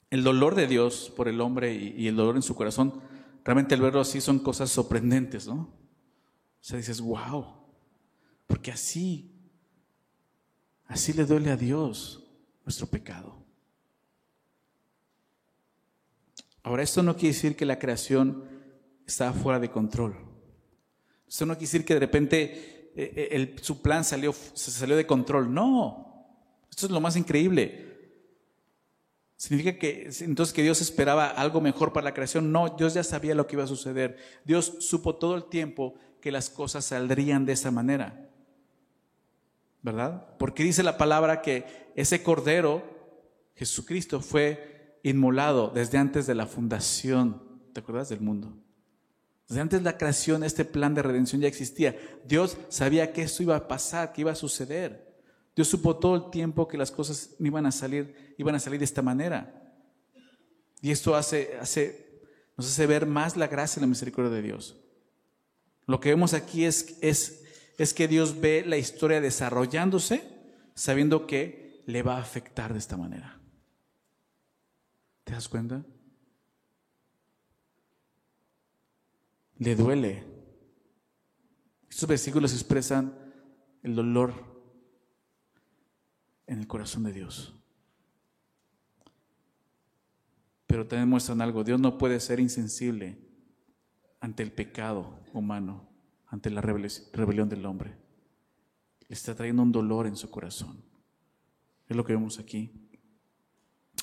el 0.09 0.25
dolor 0.25 0.55
de 0.55 0.67
Dios 0.67 1.09
por 1.15 1.29
el 1.29 1.39
hombre 1.39 1.73
y, 1.73 2.05
el 2.09 2.17
dolor 2.17 2.35
en 2.35 2.41
su 2.41 2.53
corazón, 2.53 2.99
realmente 3.45 3.75
el 3.75 3.81
verlo 3.81 4.01
así 4.01 4.19
son 4.19 4.39
cosas 4.39 4.69
sorprendentes, 4.69 5.47
¿no? 5.47 5.53
O 5.53 5.69
sea, 6.59 6.75
dices, 6.75 6.99
wow, 6.99 7.58
porque 8.49 8.71
así, 8.71 9.31
así 10.87 11.13
le 11.13 11.23
duele 11.23 11.51
a 11.51 11.55
Dios 11.55 12.27
nuestro 12.65 12.87
pecado. 12.87 13.45
Ahora, 16.63 16.81
esto 16.81 17.03
no 17.03 17.15
quiere 17.15 17.35
decir 17.35 17.55
que 17.55 17.63
la 17.63 17.77
creación 17.77 18.43
está 19.05 19.31
fuera 19.33 19.59
de 19.59 19.69
control. 19.69 20.15
Esto 21.27 21.45
no 21.45 21.53
quiere 21.53 21.67
decir 21.67 21.85
que 21.85 21.93
de 21.93 21.99
repente 21.99 22.91
eh, 22.95 23.29
eh, 23.31 23.55
su 23.61 23.83
plan 23.83 24.03
salió, 24.03 24.33
se 24.33 24.71
salió 24.71 24.97
de 24.97 25.05
control. 25.05 25.53
No, 25.53 26.27
esto 26.71 26.87
es 26.87 26.91
lo 26.91 26.99
más 26.99 27.15
increíble. 27.15 27.85
¿Significa 29.37 29.77
que 29.77 30.09
entonces 30.21 30.53
que 30.53 30.63
Dios 30.63 30.81
esperaba 30.81 31.27
algo 31.27 31.61
mejor 31.61 31.93
para 31.93 32.05
la 32.05 32.15
creación? 32.15 32.51
No, 32.51 32.67
Dios 32.69 32.95
ya 32.95 33.03
sabía 33.03 33.35
lo 33.35 33.45
que 33.45 33.57
iba 33.57 33.63
a 33.63 33.67
suceder. 33.67 34.17
Dios 34.43 34.77
supo 34.79 35.17
todo 35.17 35.35
el 35.35 35.45
tiempo 35.49 35.93
que 36.19 36.31
las 36.31 36.49
cosas 36.49 36.85
saldrían 36.85 37.45
de 37.45 37.53
esa 37.53 37.69
manera. 37.69 38.28
¿Verdad? 39.81 40.37
Porque 40.37 40.63
dice 40.63 40.83
la 40.83 40.97
palabra 40.97 41.41
que 41.41 41.91
ese 41.95 42.21
cordero, 42.21 42.83
Jesucristo, 43.55 44.21
fue 44.21 44.99
inmolado 45.03 45.71
desde 45.73 45.97
antes 45.97 46.27
de 46.27 46.35
la 46.35 46.45
fundación, 46.45 47.41
¿te 47.73 47.79
acuerdas? 47.79 48.09
Del 48.09 48.21
mundo. 48.21 48.53
Desde 49.47 49.61
antes 49.61 49.79
de 49.79 49.85
la 49.85 49.97
creación, 49.97 50.43
este 50.43 50.65
plan 50.65 50.93
de 50.93 51.01
redención 51.01 51.41
ya 51.41 51.47
existía. 51.47 51.97
Dios 52.25 52.57
sabía 52.69 53.13
que 53.13 53.23
esto 53.23 53.41
iba 53.41 53.55
a 53.55 53.67
pasar, 53.67 54.13
que 54.13 54.21
iba 54.21 54.31
a 54.31 54.35
suceder. 54.35 55.09
Dios 55.55 55.67
supo 55.67 55.97
todo 55.97 56.15
el 56.15 56.31
tiempo 56.31 56.67
que 56.67 56.77
las 56.77 56.91
cosas 56.91 57.31
iban 57.39 57.65
a 57.65 57.71
salir, 57.71 58.35
iban 58.37 58.55
a 58.55 58.59
salir 58.59 58.79
de 58.79 58.85
esta 58.85 59.01
manera. 59.01 59.73
Y 60.81 60.91
esto 60.91 61.15
hace, 61.15 61.57
hace, 61.59 62.21
nos 62.55 62.67
hace 62.67 62.85
ver 62.85 63.05
más 63.05 63.35
la 63.35 63.47
gracia 63.47 63.79
y 63.79 63.81
la 63.81 63.87
misericordia 63.87 64.31
de 64.31 64.41
Dios. 64.41 64.77
Lo 65.85 65.99
que 65.99 66.09
vemos 66.09 66.33
aquí 66.33 66.65
es, 66.65 66.97
es, 67.01 67.38
es 67.79 67.93
que 67.93 68.09
Dios 68.09 68.41
ve 68.41 68.63
la 68.67 68.77
historia 68.77 69.21
desarrollándose 69.21 70.21
sabiendo 70.75 71.25
que 71.25 71.81
le 71.87 72.03
va 72.03 72.17
a 72.17 72.21
afectar 72.21 72.73
de 72.73 72.79
esta 72.79 72.97
manera. 72.97 73.39
¿Te 75.23 75.31
das 75.31 75.47
cuenta? 75.47 75.85
Le 79.57 79.75
duele. 79.75 80.25
Estos 81.89 82.07
versículos 82.07 82.53
expresan 82.53 83.17
el 83.81 83.95
dolor 83.95 84.33
en 86.47 86.59
el 86.59 86.67
corazón 86.67 87.03
de 87.03 87.13
Dios. 87.13 87.55
Pero 90.67 90.85
también 90.85 91.07
muestran 91.07 91.39
algo, 91.39 91.63
Dios 91.63 91.79
no 91.79 91.97
puede 91.97 92.19
ser 92.19 92.41
insensible 92.41 93.17
ante 94.19 94.43
el 94.43 94.51
pecado 94.51 95.17
humano, 95.33 95.88
ante 96.29 96.49
la 96.49 96.61
rebelión 96.61 97.49
del 97.49 97.65
hombre. 97.65 97.97
Le 99.07 99.13
está 99.13 99.35
trayendo 99.35 99.63
un 99.63 99.71
dolor 99.71 100.07
en 100.07 100.15
su 100.15 100.29
corazón. 100.29 100.83
Es 101.87 101.97
lo 101.97 102.05
que 102.05 102.13
vemos 102.13 102.39
aquí. 102.39 102.71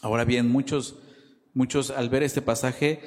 Ahora 0.03 0.25
bien, 0.25 0.49
muchos, 0.49 0.99
muchos 1.55 1.91
al 1.91 2.09
ver 2.09 2.25
este 2.25 2.43
pasaje 2.43 3.01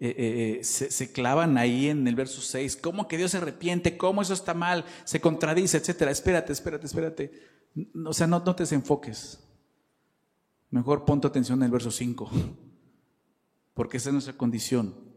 eh, 0.00 0.14
eh, 0.16 0.58
eh, 0.60 0.64
se, 0.64 1.10
clavan 1.10 1.58
ahí 1.58 1.88
en 1.88 2.06
el 2.06 2.14
verso 2.14 2.40
6. 2.40 2.76
¿Cómo 2.76 3.08
que 3.08 3.16
Dios 3.16 3.32
se 3.32 3.38
arrepiente? 3.38 3.96
¿Cómo 3.96 4.22
eso 4.22 4.34
está 4.34 4.54
mal? 4.54 4.84
Se 5.04 5.20
contradice, 5.20 5.78
etcétera. 5.78 6.10
Espérate, 6.10 6.52
espérate, 6.52 6.86
espérate. 6.86 7.32
O 8.04 8.12
sea, 8.12 8.26
no, 8.26 8.42
te 8.42 8.62
desenfoques. 8.62 9.40
Mejor 10.70 11.04
pon 11.04 11.20
tu 11.20 11.26
atención 11.26 11.58
en 11.60 11.64
el 11.64 11.70
verso 11.70 11.90
5, 11.90 12.30
porque 13.74 13.96
esa 13.96 14.10
es 14.10 14.12
nuestra 14.12 14.36
condición. 14.36 15.07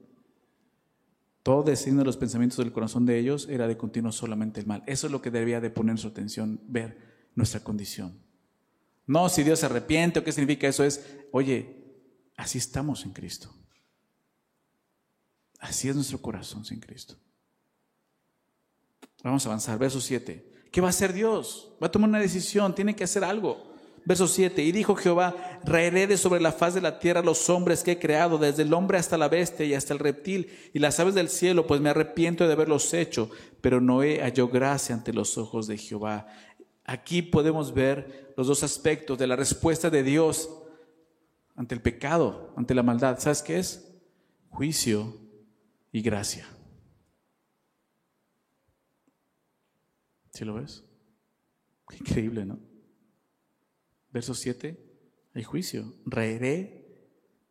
Todo 1.44 1.64
destino 1.64 2.00
de 2.00 2.06
los 2.06 2.18
pensamientos 2.18 2.58
del 2.58 2.72
corazón 2.72 3.06
de 3.06 3.18
ellos 3.18 3.48
era 3.50 3.68
de 3.68 3.78
continuo 3.78 4.12
solamente 4.12 4.60
el 4.60 4.68
mal. 4.68 4.84
Eso 4.86 5.08
es 5.08 5.12
lo 5.12 5.22
que 5.22 5.32
debía 5.32 5.60
de 5.60 5.72
poner 5.72 5.98
su 5.98 6.08
atención, 6.08 6.62
ver 6.68 6.98
nuestra 7.36 7.62
condición. 7.62 8.20
No 9.08 9.28
si 9.30 9.44
Dios 9.44 9.60
se 9.60 9.66
arrepiente 9.66 10.20
o 10.20 10.24
qué 10.24 10.32
significa 10.32 10.68
eso 10.68 10.84
es, 10.84 11.06
oye, 11.32 11.84
así 12.38 12.58
estamos 12.58 13.06
en 13.06 13.14
Cristo. 13.14 13.54
Así 15.60 15.90
es 15.90 15.96
nuestro 15.96 16.22
corazón 16.22 16.64
sin 16.64 16.80
Cristo. 16.80 17.16
Vamos 19.24 19.46
a 19.46 19.50
avanzar, 19.50 19.78
verso 19.78 20.02
7. 20.02 20.70
¿Qué 20.72 20.82
va 20.82 20.88
a 20.88 20.90
hacer 20.92 21.14
Dios? 21.14 21.74
Va 21.82 21.88
a 21.88 21.92
tomar 21.92 22.10
una 22.10 22.20
decisión, 22.20 22.74
tiene 22.74 22.96
que 22.96 23.04
hacer 23.04 23.24
algo. 23.24 23.71
Verso 24.04 24.28
7, 24.28 24.64
y 24.64 24.72
dijo 24.72 24.96
Jehová, 24.96 25.60
raeré 25.64 26.08
de 26.08 26.18
sobre 26.18 26.42
la 26.42 26.52
faz 26.52 26.74
de 26.74 26.82
la 26.82 26.98
tierra 26.98 27.22
los 27.22 27.50
hombres 27.50 27.84
que 27.84 27.92
he 27.92 28.00
creado, 28.00 28.40
desde 28.40 28.64
el 28.64 28.74
hombre 28.74 28.98
hasta 28.98 29.18
la 29.18 29.30
bestia 29.30 29.66
y 29.66 29.76
hasta 29.76 29.94
el 29.94 30.00
reptil 30.00 30.50
y 30.74 30.80
las 30.80 31.00
aves 31.00 31.14
del 31.14 31.30
cielo, 31.30 31.68
pues 31.68 31.82
me 31.82 31.90
arrepiento 31.90 32.48
de 32.48 32.54
haberlos 32.54 32.94
hecho, 32.96 33.30
pero 33.62 33.80
Noé 33.80 34.22
halló 34.22 34.48
gracia 34.48 34.96
ante 34.96 35.14
los 35.14 35.38
ojos 35.38 35.68
de 35.68 35.78
Jehová. 35.78 36.28
Aquí 36.84 37.22
podemos 37.22 37.74
ver 37.74 38.34
los 38.38 38.48
dos 38.48 38.64
aspectos 38.64 39.20
de 39.20 39.28
la 39.28 39.36
respuesta 39.36 39.92
de 39.92 40.02
Dios 40.02 40.50
ante 41.56 41.76
el 41.76 41.82
pecado, 41.82 42.54
ante 42.58 42.74
la 42.74 42.84
maldad. 42.84 43.20
¿Sabes 43.20 43.44
qué 43.44 43.60
es? 43.60 43.88
Juicio 44.50 45.16
y 45.92 46.02
gracia. 46.02 46.48
¿Sí 50.34 50.44
lo 50.44 50.56
ves? 50.56 50.84
increíble, 52.00 52.46
¿no? 52.46 52.71
Verso 54.12 54.34
7, 54.34 54.78
hay 55.34 55.44
juicio. 55.44 55.94
Reeré, 56.06 56.86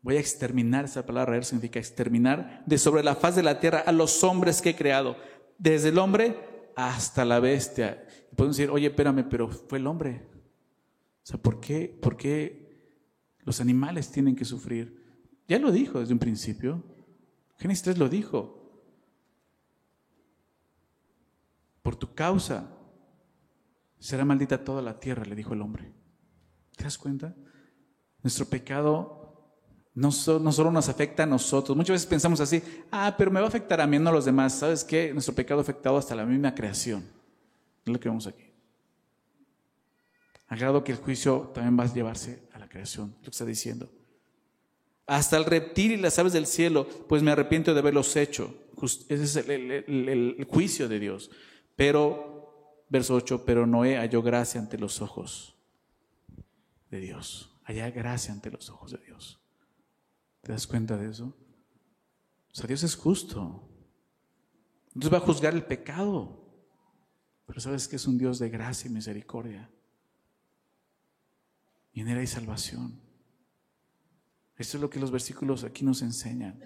voy 0.02 0.16
a 0.16 0.20
exterminar, 0.20 0.84
esa 0.84 1.06
palabra 1.06 1.32
reer 1.32 1.44
significa 1.44 1.78
exterminar 1.78 2.62
de 2.66 2.78
sobre 2.78 3.02
la 3.02 3.14
faz 3.14 3.36
de 3.36 3.42
la 3.42 3.60
tierra 3.60 3.80
a 3.80 3.92
los 3.92 4.22
hombres 4.22 4.60
que 4.60 4.70
he 4.70 4.76
creado, 4.76 5.16
desde 5.58 5.88
el 5.88 5.98
hombre 5.98 6.36
hasta 6.76 7.24
la 7.24 7.40
bestia. 7.40 8.06
Y 8.30 8.34
pueden 8.34 8.52
decir, 8.52 8.70
oye, 8.70 8.88
espérame, 8.88 9.26
pero 9.28 9.48
fue 9.48 9.78
el 9.78 9.86
hombre. 9.86 10.26
O 11.22 11.26
sea, 11.26 11.40
¿por 11.40 11.60
qué, 11.60 11.88
¿por 12.00 12.16
qué 12.16 12.94
los 13.44 13.60
animales 13.60 14.10
tienen 14.10 14.36
que 14.36 14.44
sufrir? 14.44 15.00
Ya 15.48 15.58
lo 15.58 15.72
dijo 15.72 16.00
desde 16.00 16.12
un 16.12 16.18
principio. 16.18 16.82
Génesis 17.58 17.82
3 17.84 17.98
lo 17.98 18.08
dijo. 18.08 18.56
Por 21.82 21.96
tu 21.96 22.14
causa 22.14 22.76
será 23.98 24.24
maldita 24.24 24.64
toda 24.64 24.80
la 24.82 24.98
tierra, 24.98 25.24
le 25.24 25.34
dijo 25.34 25.54
el 25.54 25.62
hombre. 25.62 25.99
¿Te 26.80 26.84
das 26.84 26.96
cuenta? 26.96 27.34
Nuestro 28.22 28.46
pecado 28.46 29.60
no, 29.92 30.10
solo 30.10 30.70
nos 30.70 30.88
afecta 30.88 31.24
a 31.24 31.26
nosotros. 31.26 31.76
Muchas 31.76 31.92
veces 31.92 32.06
pensamos 32.06 32.40
así, 32.40 32.62
ah, 32.90 33.14
pero 33.18 33.30
me 33.30 33.38
va 33.38 33.44
a 33.44 33.48
afectar 33.50 33.82
a 33.82 33.86
mí, 33.86 33.98
no 33.98 34.08
a 34.08 34.14
los 34.14 34.24
demás. 34.24 34.54
¿Sabes 34.54 34.82
qué? 34.82 35.12
Nuestro 35.12 35.34
pecado 35.34 35.60
ha 35.60 35.62
afectado 35.62 35.98
hasta 35.98 36.14
la 36.14 36.24
misma 36.24 36.54
creación. 36.54 37.04
Es 37.84 37.92
lo 37.92 38.00
que 38.00 38.08
vemos 38.08 38.26
aquí. 38.26 38.44
Agrado 40.48 40.82
que 40.82 40.92
el 40.92 40.98
juicio 40.98 41.50
también 41.52 41.78
va 41.78 41.84
a 41.84 41.92
llevarse 41.92 42.48
a 42.54 42.58
la 42.58 42.66
creación, 42.66 43.14
lo 43.18 43.24
que 43.24 43.30
está 43.30 43.44
diciendo. 43.44 43.92
Hasta 45.06 45.36
el 45.36 45.44
reptil 45.44 45.92
y 45.92 45.96
las 45.98 46.18
aves 46.18 46.32
del 46.32 46.46
cielo, 46.46 46.88
pues 47.10 47.22
me 47.22 47.30
arrepiento 47.30 47.74
de 47.74 47.80
haberlos 47.80 48.16
hecho. 48.16 48.54
Ese 48.80 49.22
es 49.22 49.36
el 49.36 50.46
juicio 50.48 50.88
de 50.88 50.98
Dios. 50.98 51.30
Pero, 51.76 52.84
verso 52.88 53.16
8, 53.16 53.44
pero 53.44 53.66
Noé 53.66 53.98
halló 53.98 54.22
gracia 54.22 54.58
ante 54.58 54.78
los 54.78 55.02
ojos 55.02 55.59
de 56.90 57.00
Dios. 57.00 57.58
Halló 57.64 57.92
gracia 57.92 58.32
ante 58.32 58.50
los 58.50 58.68
ojos 58.70 58.92
de 58.92 58.98
Dios. 58.98 59.40
¿Te 60.42 60.52
das 60.52 60.66
cuenta 60.66 60.96
de 60.96 61.10
eso? 61.10 61.36
O 62.52 62.54
sea, 62.54 62.66
Dios 62.66 62.82
es 62.82 62.96
justo. 62.96 63.68
Entonces 64.88 65.12
va 65.12 65.18
a 65.18 65.26
juzgar 65.26 65.54
el 65.54 65.64
pecado. 65.64 66.40
Pero 67.46 67.60
sabes 67.60 67.86
que 67.86 67.96
es 67.96 68.06
un 68.06 68.18
Dios 68.18 68.38
de 68.38 68.48
gracia 68.48 68.88
y 68.88 68.92
misericordia. 68.92 69.70
Y 71.92 72.00
en 72.00 72.08
Él 72.08 72.18
hay 72.18 72.26
salvación. 72.26 73.00
Esto 74.56 74.76
es 74.76 74.80
lo 74.80 74.90
que 74.90 75.00
los 75.00 75.10
versículos 75.10 75.64
aquí 75.64 75.84
nos 75.84 76.02
enseñan. 76.02 76.60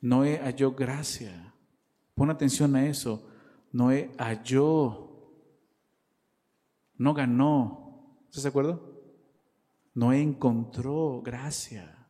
Noé 0.00 0.38
halló 0.38 0.72
gracia. 0.72 1.54
Pon 2.14 2.30
atención 2.30 2.74
a 2.76 2.86
eso. 2.86 3.28
Noé 3.72 4.12
halló. 4.18 5.32
No 6.96 7.14
ganó. 7.14 7.87
¿Estás 8.28 8.42
de 8.44 8.48
acuerdo? 8.50 9.02
Noé 9.94 10.20
encontró 10.20 11.22
gracia. 11.22 12.06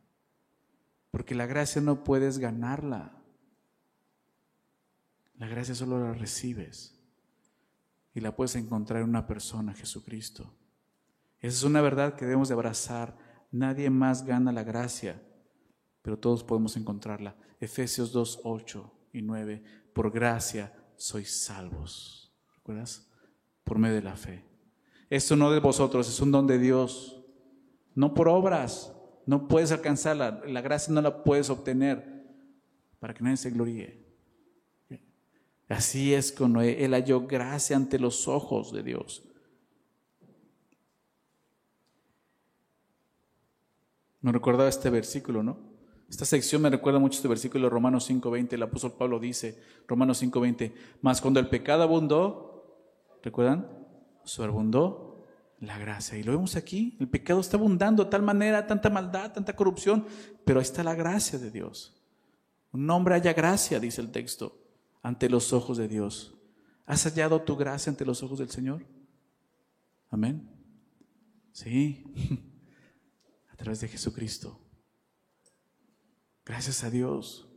Porque 1.11 1.33
la 1.33 1.47
gracia 1.47 1.81
no 1.81 2.03
puedes 2.03 2.37
ganarla. 2.37 3.19
La 5.37 5.47
gracia 5.47 5.73
solo 5.73 5.99
la 5.99 6.13
recibes 6.13 6.99
y 8.13 8.19
la 8.19 8.35
puedes 8.35 8.55
encontrar 8.55 9.01
en 9.01 9.09
una 9.09 9.25
persona, 9.25 9.73
Jesucristo. 9.73 10.53
Esa 11.39 11.57
es 11.57 11.63
una 11.63 11.81
verdad 11.81 12.15
que 12.15 12.25
debemos 12.25 12.49
de 12.49 12.53
abrazar. 12.53 13.17
Nadie 13.51 13.89
más 13.89 14.25
gana 14.25 14.51
la 14.51 14.63
gracia, 14.63 15.23
pero 16.01 16.19
todos 16.19 16.43
podemos 16.43 16.75
encontrarla. 16.75 17.35
Efesios 17.59 18.11
2, 18.11 18.41
8 18.43 18.93
y 19.13 19.21
9. 19.21 19.63
Por 19.93 20.11
gracia 20.11 20.73
sois 20.97 21.43
salvos. 21.43 22.35
¿Recuerdas? 22.55 23.09
Por 23.63 23.79
medio 23.79 23.95
de 23.95 24.01
la 24.03 24.17
fe. 24.17 24.48
Esto 25.09 25.35
no 25.35 25.51
de 25.51 25.59
vosotros, 25.59 26.07
es 26.07 26.19
un 26.19 26.31
don 26.31 26.45
de 26.45 26.59
Dios. 26.59 27.19
No 27.95 28.13
por 28.13 28.27
obras. 28.27 28.93
No 29.25 29.47
puedes 29.47 29.71
alcanzarla. 29.71 30.41
La 30.47 30.61
gracia 30.61 30.93
no 30.93 31.01
la 31.01 31.23
puedes 31.23 31.49
obtener 31.49 32.25
para 32.99 33.13
que 33.13 33.23
nadie 33.23 33.37
se 33.37 33.51
gloríe. 33.51 34.05
Así 35.67 36.13
es 36.13 36.31
con. 36.31 36.57
Él 36.57 36.93
halló 36.93 37.27
gracia 37.27 37.75
ante 37.75 37.99
los 37.99 38.27
ojos 38.27 38.71
de 38.71 38.83
Dios. 38.83 39.23
Me 44.21 44.31
recordaba 44.31 44.67
este 44.67 44.89
versículo, 44.89 45.43
¿no? 45.43 45.57
Esta 46.09 46.25
sección 46.25 46.61
me 46.61 46.69
recuerda 46.69 46.99
mucho 46.99 47.17
este 47.17 47.27
versículo 47.27 47.65
de 47.65 47.69
Romanos 47.69 48.09
5.20. 48.09 48.53
El 48.53 48.63
apóstol 48.63 48.93
Pablo 48.97 49.19
dice, 49.19 49.61
Romanos 49.87 50.21
5.20, 50.23 50.73
más 51.01 51.21
cuando 51.21 51.39
el 51.39 51.47
pecado 51.47 51.83
abundó, 51.83 53.19
¿recuerdan? 53.23 53.78
Sobreabundó 54.29 55.25
la 55.59 55.77
gracia. 55.77 56.17
Y 56.17 56.23
lo 56.23 56.33
vemos 56.33 56.55
aquí, 56.55 56.95
el 56.99 57.09
pecado 57.09 57.39
está 57.39 57.57
abundando 57.57 58.03
de 58.03 58.09
tal 58.09 58.21
manera, 58.21 58.67
tanta 58.67 58.89
maldad, 58.89 59.33
tanta 59.33 59.55
corrupción, 59.55 60.05
pero 60.45 60.59
ahí 60.59 60.63
está 60.63 60.83
la 60.83 60.95
gracia 60.95 61.39
de 61.39 61.51
Dios. 61.51 61.95
Un 62.71 62.89
hombre 62.89 63.15
haya 63.15 63.33
gracia, 63.33 63.79
dice 63.79 64.01
el 64.01 64.11
texto 64.11 64.55
ante 65.01 65.29
los 65.29 65.53
ojos 65.53 65.77
de 65.77 65.87
Dios. 65.87 66.35
¿Has 66.85 67.03
hallado 67.03 67.41
tu 67.41 67.55
gracia 67.55 67.89
ante 67.89 68.05
los 68.05 68.21
ojos 68.23 68.39
del 68.39 68.49
Señor? 68.49 68.85
Amén. 70.09 70.49
Sí, 71.51 72.03
a 73.51 73.55
través 73.55 73.81
de 73.81 73.87
Jesucristo. 73.87 74.59
Gracias 76.45 76.83
a 76.83 76.89
Dios. 76.89 77.47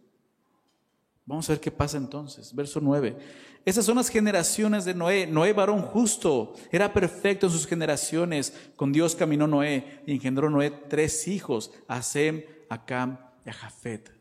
Vamos 1.24 1.48
a 1.48 1.52
ver 1.52 1.60
qué 1.60 1.70
pasa 1.70 1.96
entonces. 1.96 2.54
Verso 2.54 2.80
9. 2.80 3.16
Esas 3.64 3.84
son 3.84 3.96
las 3.96 4.08
generaciones 4.08 4.84
de 4.84 4.94
Noé. 4.94 5.26
Noé, 5.26 5.52
varón 5.52 5.82
justo, 5.82 6.54
era 6.70 6.92
perfecto 6.92 7.46
en 7.46 7.52
sus 7.52 7.66
generaciones. 7.66 8.52
Con 8.76 8.92
Dios 8.92 9.14
caminó 9.14 9.46
Noé 9.46 10.02
y 10.06 10.14
engendró 10.14 10.50
Noé 10.50 10.70
tres 10.70 11.28
hijos, 11.28 11.72
a 11.86 12.02
Sem, 12.02 12.42
a 12.68 12.84
Cam 12.84 13.18
y 13.46 13.50
a 13.50 13.52
Jafet. 13.52 14.12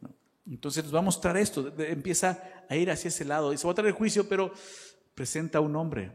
Entonces 0.47 0.83
nos 0.83 0.93
va 0.93 0.99
a 0.99 1.03
mostrar 1.03 1.37
esto, 1.37 1.73
empieza 1.79 2.43
a 2.69 2.75
ir 2.75 2.91
hacia 2.91 3.07
ese 3.07 3.25
lado. 3.25 3.51
Dice, 3.51 3.65
va 3.65 3.73
a 3.73 3.75
traer 3.75 3.93
juicio, 3.93 4.27
pero 4.27 4.51
presenta 5.15 5.59
un 5.59 5.75
hombre, 5.75 6.11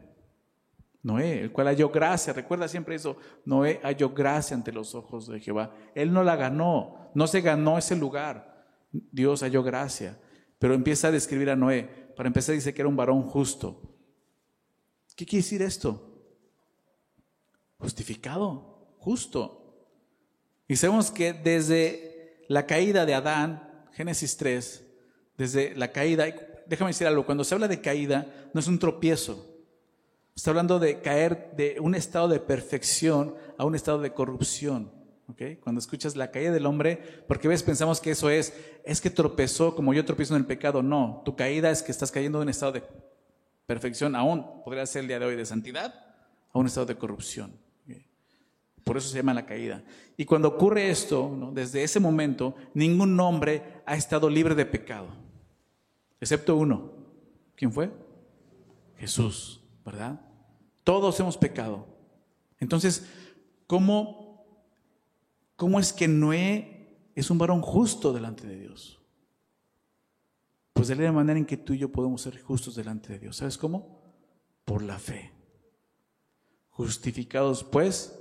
Noé, 1.03 1.41
el 1.41 1.51
cual 1.51 1.67
halló 1.67 1.89
gracia. 1.89 2.33
Recuerda 2.33 2.67
siempre 2.67 2.95
eso, 2.95 3.17
Noé 3.45 3.79
halló 3.83 4.09
gracia 4.09 4.55
ante 4.55 4.71
los 4.71 4.95
ojos 4.95 5.27
de 5.27 5.39
Jehová. 5.39 5.73
Él 5.95 6.13
no 6.13 6.23
la 6.23 6.35
ganó, 6.35 7.11
no 7.13 7.27
se 7.27 7.41
ganó 7.41 7.77
ese 7.77 7.95
lugar. 7.95 8.65
Dios 8.91 9.41
halló 9.43 9.63
gracia. 9.63 10.19
Pero 10.59 10.73
empieza 10.73 11.09
a 11.09 11.11
describir 11.11 11.49
a 11.49 11.55
Noé. 11.55 12.06
Para 12.17 12.27
empezar 12.27 12.55
dice 12.55 12.73
que 12.73 12.81
era 12.81 12.89
un 12.89 12.95
varón 12.95 13.21
justo. 13.21 13.79
¿Qué 15.15 15.23
quiere 15.23 15.43
decir 15.43 15.61
esto? 15.61 16.01
Justificado, 17.77 18.95
justo. 18.97 19.85
Y 20.67 20.75
sabemos 20.75 21.11
que 21.11 21.31
desde 21.31 22.43
la 22.47 22.65
caída 22.65 23.05
de 23.05 23.13
Adán, 23.13 23.87
Génesis 23.93 24.35
3, 24.35 24.83
desde 25.37 25.75
la 25.75 25.91
caída, 25.91 26.25
déjame 26.65 26.89
decir 26.89 27.05
algo, 27.05 27.23
cuando 27.23 27.43
se 27.43 27.53
habla 27.53 27.67
de 27.67 27.81
caída 27.81 28.49
no 28.51 28.59
es 28.59 28.67
un 28.67 28.79
tropiezo, 28.79 29.45
está 30.35 30.49
hablando 30.49 30.79
de 30.79 31.01
caer 31.01 31.51
de 31.55 31.77
un 31.79 31.93
estado 31.93 32.29
de 32.29 32.39
perfección 32.39 33.35
a 33.59 33.65
un 33.65 33.75
estado 33.75 34.01
de 34.01 34.13
corrupción. 34.13 34.91
¿Okay? 35.27 35.57
Cuando 35.57 35.79
escuchas 35.79 36.15
la 36.15 36.31
caída 36.31 36.51
del 36.51 36.65
hombre, 36.65 37.23
porque 37.27 37.47
ves, 37.47 37.63
pensamos 37.63 37.99
que 37.99 38.11
eso 38.11 38.29
es, 38.29 38.53
es 38.83 39.01
que 39.01 39.09
tropezó 39.09 39.75
como 39.75 39.93
yo 39.93 40.05
tropiezo 40.05 40.35
en 40.35 40.41
el 40.41 40.47
pecado. 40.47 40.81
No, 40.81 41.21
tu 41.25 41.35
caída 41.35 41.69
es 41.69 41.83
que 41.83 41.91
estás 41.91 42.11
cayendo 42.11 42.39
de 42.39 42.43
un 42.43 42.49
estado 42.49 42.71
de 42.73 42.83
perfección, 43.65 44.15
aún 44.15 44.63
podría 44.63 44.85
ser 44.85 45.01
el 45.01 45.07
día 45.07 45.19
de 45.19 45.25
hoy 45.25 45.35
de 45.35 45.45
santidad, 45.45 45.93
a 46.53 46.59
un 46.59 46.67
estado 46.67 46.85
de 46.85 46.95
corrupción. 46.95 47.51
Por 48.87 48.95
eso 48.95 49.09
se 49.09 49.17
llama 49.17 49.33
la 49.33 49.45
caída. 49.45 49.83
Y 50.15 50.23
cuando 50.23 50.47
ocurre 50.47 50.89
esto, 50.89 51.51
desde 51.53 51.83
ese 51.83 51.99
momento, 51.99 52.55
ningún 52.73 53.19
hombre 53.19 53.81
ha 53.85 53.97
estado 53.97 54.29
libre 54.29 54.55
de 54.55 54.65
pecado, 54.65 55.07
excepto 56.21 56.55
uno. 56.55 56.93
¿Quién 57.55 57.73
fue? 57.73 57.91
Jesús, 58.97 59.61
¿verdad? 59.85 60.21
Todos 60.85 61.19
hemos 61.19 61.37
pecado. 61.37 61.85
Entonces, 62.59 63.05
¿cómo, 63.67 64.26
cómo 65.57 65.79
es 65.79 65.91
que 65.91 66.07
Noé 66.07 67.11
es 67.15 67.29
un 67.29 67.37
varón 67.37 67.61
justo 67.61 68.13
delante 68.13 68.47
de 68.47 68.57
Dios? 68.57 69.01
Pues 70.71 70.87
de 70.87 70.95
la 70.95 71.11
manera 71.11 71.37
en 71.39 71.45
que 71.45 71.57
tú 71.57 71.73
y 71.73 71.79
yo 71.79 71.91
podemos 71.91 72.21
ser 72.21 72.39
justos 72.39 72.75
delante 72.75 73.11
de 73.11 73.19
Dios. 73.19 73.35
¿Sabes 73.35 73.57
cómo? 73.57 73.99
Por 74.63 74.83
la 74.83 74.99
fe. 74.99 75.33
Justificados 76.69 77.63
pues 77.63 78.17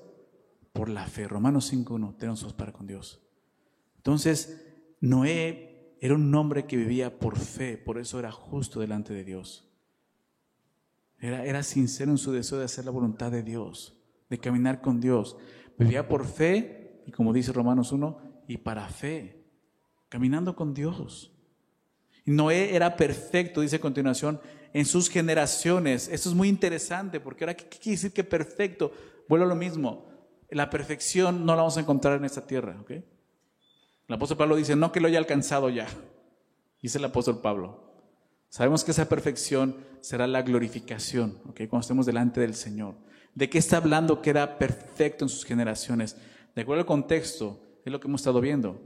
por 0.73 0.89
la 0.89 1.07
fe. 1.07 1.29
Romanos 1.29 1.73
5.1, 1.73 2.17
tenemos 2.17 2.53
para 2.55 2.73
con 2.73 2.87
Dios. 2.87 3.21
Entonces, 3.99 4.65
Noé 5.01 5.97
era 6.01 6.15
un 6.15 6.35
hombre 6.35 6.67
que 6.67 6.77
vivía 6.77 7.19
por 7.19 7.39
fe, 7.39 7.77
por 7.77 7.99
eso 7.99 8.19
era 8.19 8.33
justo 8.33 8.81
delante 8.81 9.13
de 9.13 9.25
Dios. 9.25 9.69
Era, 11.19 11.45
era 11.45 11.63
sincero 11.63 12.11
en 12.11 12.19
su 12.19 12.33
deseo 12.33 12.59
de 12.59 12.65
hacer 12.65 12.87
la 12.87 12.91
voluntad 12.91 13.31
de 13.31 13.43
Dios, 13.43 13.99
de 14.31 14.39
caminar 14.39 14.81
con 14.81 15.01
Dios. 15.01 15.37
Vivía 15.79 16.09
por 16.09 16.25
fe, 16.25 16.86
y 17.07 17.13
como 17.13 17.33
dice 17.33 17.53
Romanos 17.53 17.93
1, 17.93 18.45
y 18.49 18.59
para 18.59 18.89
fe, 18.89 19.45
caminando 20.09 20.55
con 20.55 20.75
Dios. 20.75 21.33
Noé 22.25 22.75
era 22.75 22.97
perfecto, 22.97 23.61
dice 23.61 23.77
a 23.77 23.81
continuación, 23.81 24.41
en 24.73 24.85
sus 24.85 25.09
generaciones. 25.09 26.09
Esto 26.09 26.29
es 26.29 26.35
muy 26.35 26.49
interesante, 26.49 27.21
porque 27.21 27.45
ahora, 27.45 27.55
¿qué, 27.55 27.67
quiere 27.67 27.93
decir 27.93 28.13
que 28.13 28.25
perfecto? 28.25 28.93
Vuelvo 29.29 29.47
a 29.47 29.49
lo 29.49 29.55
mismo 29.55 30.17
la 30.51 30.71
perfección 30.71 31.45
no 31.45 31.55
la 31.55 31.63
vamos 31.63 31.77
a 31.77 31.81
encontrar 31.81 32.19
en 32.19 32.25
esta 32.25 32.47
tierra. 32.47 32.77
¿ok? 32.81 32.91
El 32.91 34.15
apóstol 34.15 34.39
Pablo 34.39 34.57
dice, 34.57 34.77
no 34.77 34.93
que 34.93 35.01
lo 35.01 35.09
haya 35.09 35.19
alcanzado 35.19 35.69
ya. 35.71 35.87
Dice 36.81 36.99
el 36.99 37.05
apóstol 37.05 37.41
Pablo. 37.41 37.85
Sabemos 38.49 38.85
que 38.85 38.93
esa 38.93 39.09
perfección 39.09 39.77
será 40.01 40.27
la 40.27 40.43
glorificación, 40.43 41.41
¿ok? 41.49 41.63
cuando 41.69 41.81
estemos 41.81 42.07
delante 42.07 42.41
del 42.41 42.55
Señor. 42.55 42.95
¿De 43.35 43.51
qué 43.51 43.59
está 43.59 43.79
hablando 43.79 44.23
que 44.23 44.31
era 44.31 44.59
perfecto 44.59 45.25
en 45.25 45.29
sus 45.29 45.45
generaciones? 45.45 46.17
De 46.57 46.63
acuerdo 46.63 46.81
al 46.81 46.87
contexto, 46.87 47.61
es 47.85 47.93
lo 47.93 48.01
que 48.01 48.09
hemos 48.09 48.23
estado 48.23 48.41
viendo. 48.41 48.81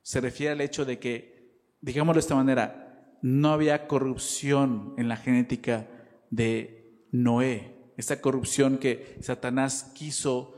Se 0.00 0.22
refiere 0.22 0.52
al 0.52 0.60
hecho 0.62 0.86
de 0.86 0.98
que, 0.98 1.60
digámoslo 1.82 2.14
de 2.14 2.20
esta 2.20 2.34
manera, 2.34 3.18
no 3.20 3.52
había 3.52 3.86
corrupción 3.86 4.94
en 4.96 5.06
la 5.06 5.18
genética 5.18 5.86
de 6.30 7.06
Noé, 7.12 7.92
esa 7.98 8.22
corrupción 8.22 8.78
que 8.78 9.18
Satanás 9.20 9.92
quiso 9.94 10.56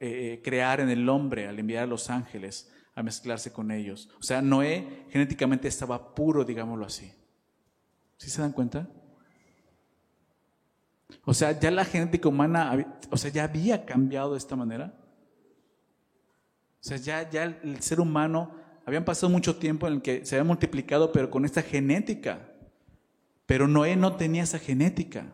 eh, 0.00 0.40
crear 0.42 0.80
en 0.80 0.90
el 0.90 1.08
hombre 1.08 1.46
al 1.46 1.56
enviar 1.60 1.84
a 1.84 1.86
los 1.86 2.10
ángeles 2.10 2.72
a 2.96 3.04
mezclarse 3.04 3.52
con 3.52 3.70
ellos. 3.70 4.10
O 4.18 4.24
sea, 4.24 4.42
Noé 4.42 5.06
genéticamente 5.10 5.68
estaba 5.68 6.16
puro, 6.16 6.44
digámoslo 6.44 6.84
así. 6.84 7.12
¿Sí 8.16 8.28
se 8.28 8.42
dan 8.42 8.52
cuenta? 8.52 8.88
O 11.24 11.32
sea, 11.32 11.58
ya 11.58 11.70
la 11.70 11.84
genética 11.84 12.28
humana, 12.28 12.96
o 13.08 13.16
sea, 13.16 13.30
ya 13.30 13.44
había 13.44 13.86
cambiado 13.86 14.32
de 14.32 14.38
esta 14.38 14.56
manera. 14.56 15.03
O 16.84 16.86
sea, 16.86 16.98
ya, 16.98 17.30
ya 17.30 17.44
el 17.44 17.80
ser 17.80 17.98
humano, 17.98 18.54
habían 18.84 19.06
pasado 19.06 19.32
mucho 19.32 19.56
tiempo 19.56 19.86
en 19.86 19.94
el 19.94 20.02
que 20.02 20.26
se 20.26 20.36
había 20.36 20.44
multiplicado, 20.44 21.12
pero 21.12 21.30
con 21.30 21.46
esta 21.46 21.62
genética. 21.62 22.52
Pero 23.46 23.66
Noé 23.66 23.96
no 23.96 24.16
tenía 24.16 24.42
esa 24.42 24.58
genética. 24.58 25.32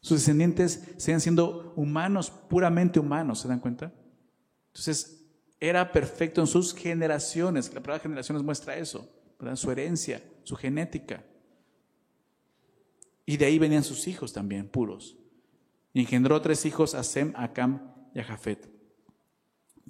Sus 0.00 0.20
descendientes 0.20 0.84
sean 0.96 1.20
siendo 1.20 1.72
humanos, 1.74 2.30
puramente 2.30 3.00
humanos, 3.00 3.40
¿se 3.40 3.48
dan 3.48 3.58
cuenta? 3.58 3.92
Entonces, 4.68 5.26
era 5.58 5.90
perfecto 5.90 6.40
en 6.40 6.46
sus 6.46 6.72
generaciones. 6.72 7.74
La 7.74 7.82
palabra 7.82 8.00
generaciones 8.00 8.44
muestra 8.44 8.76
eso, 8.76 9.10
su 9.56 9.72
herencia, 9.72 10.22
su 10.44 10.54
genética. 10.54 11.24
Y 13.26 13.36
de 13.36 13.46
ahí 13.46 13.58
venían 13.58 13.82
sus 13.82 14.06
hijos 14.06 14.32
también, 14.32 14.68
puros. 14.68 15.16
Y 15.92 16.02
engendró 16.02 16.40
tres 16.40 16.64
hijos, 16.66 16.94
a 16.94 17.02
Sem, 17.02 17.32
a 17.34 17.52
Cam 17.52 17.92
y 18.14 18.20
a. 18.20 18.77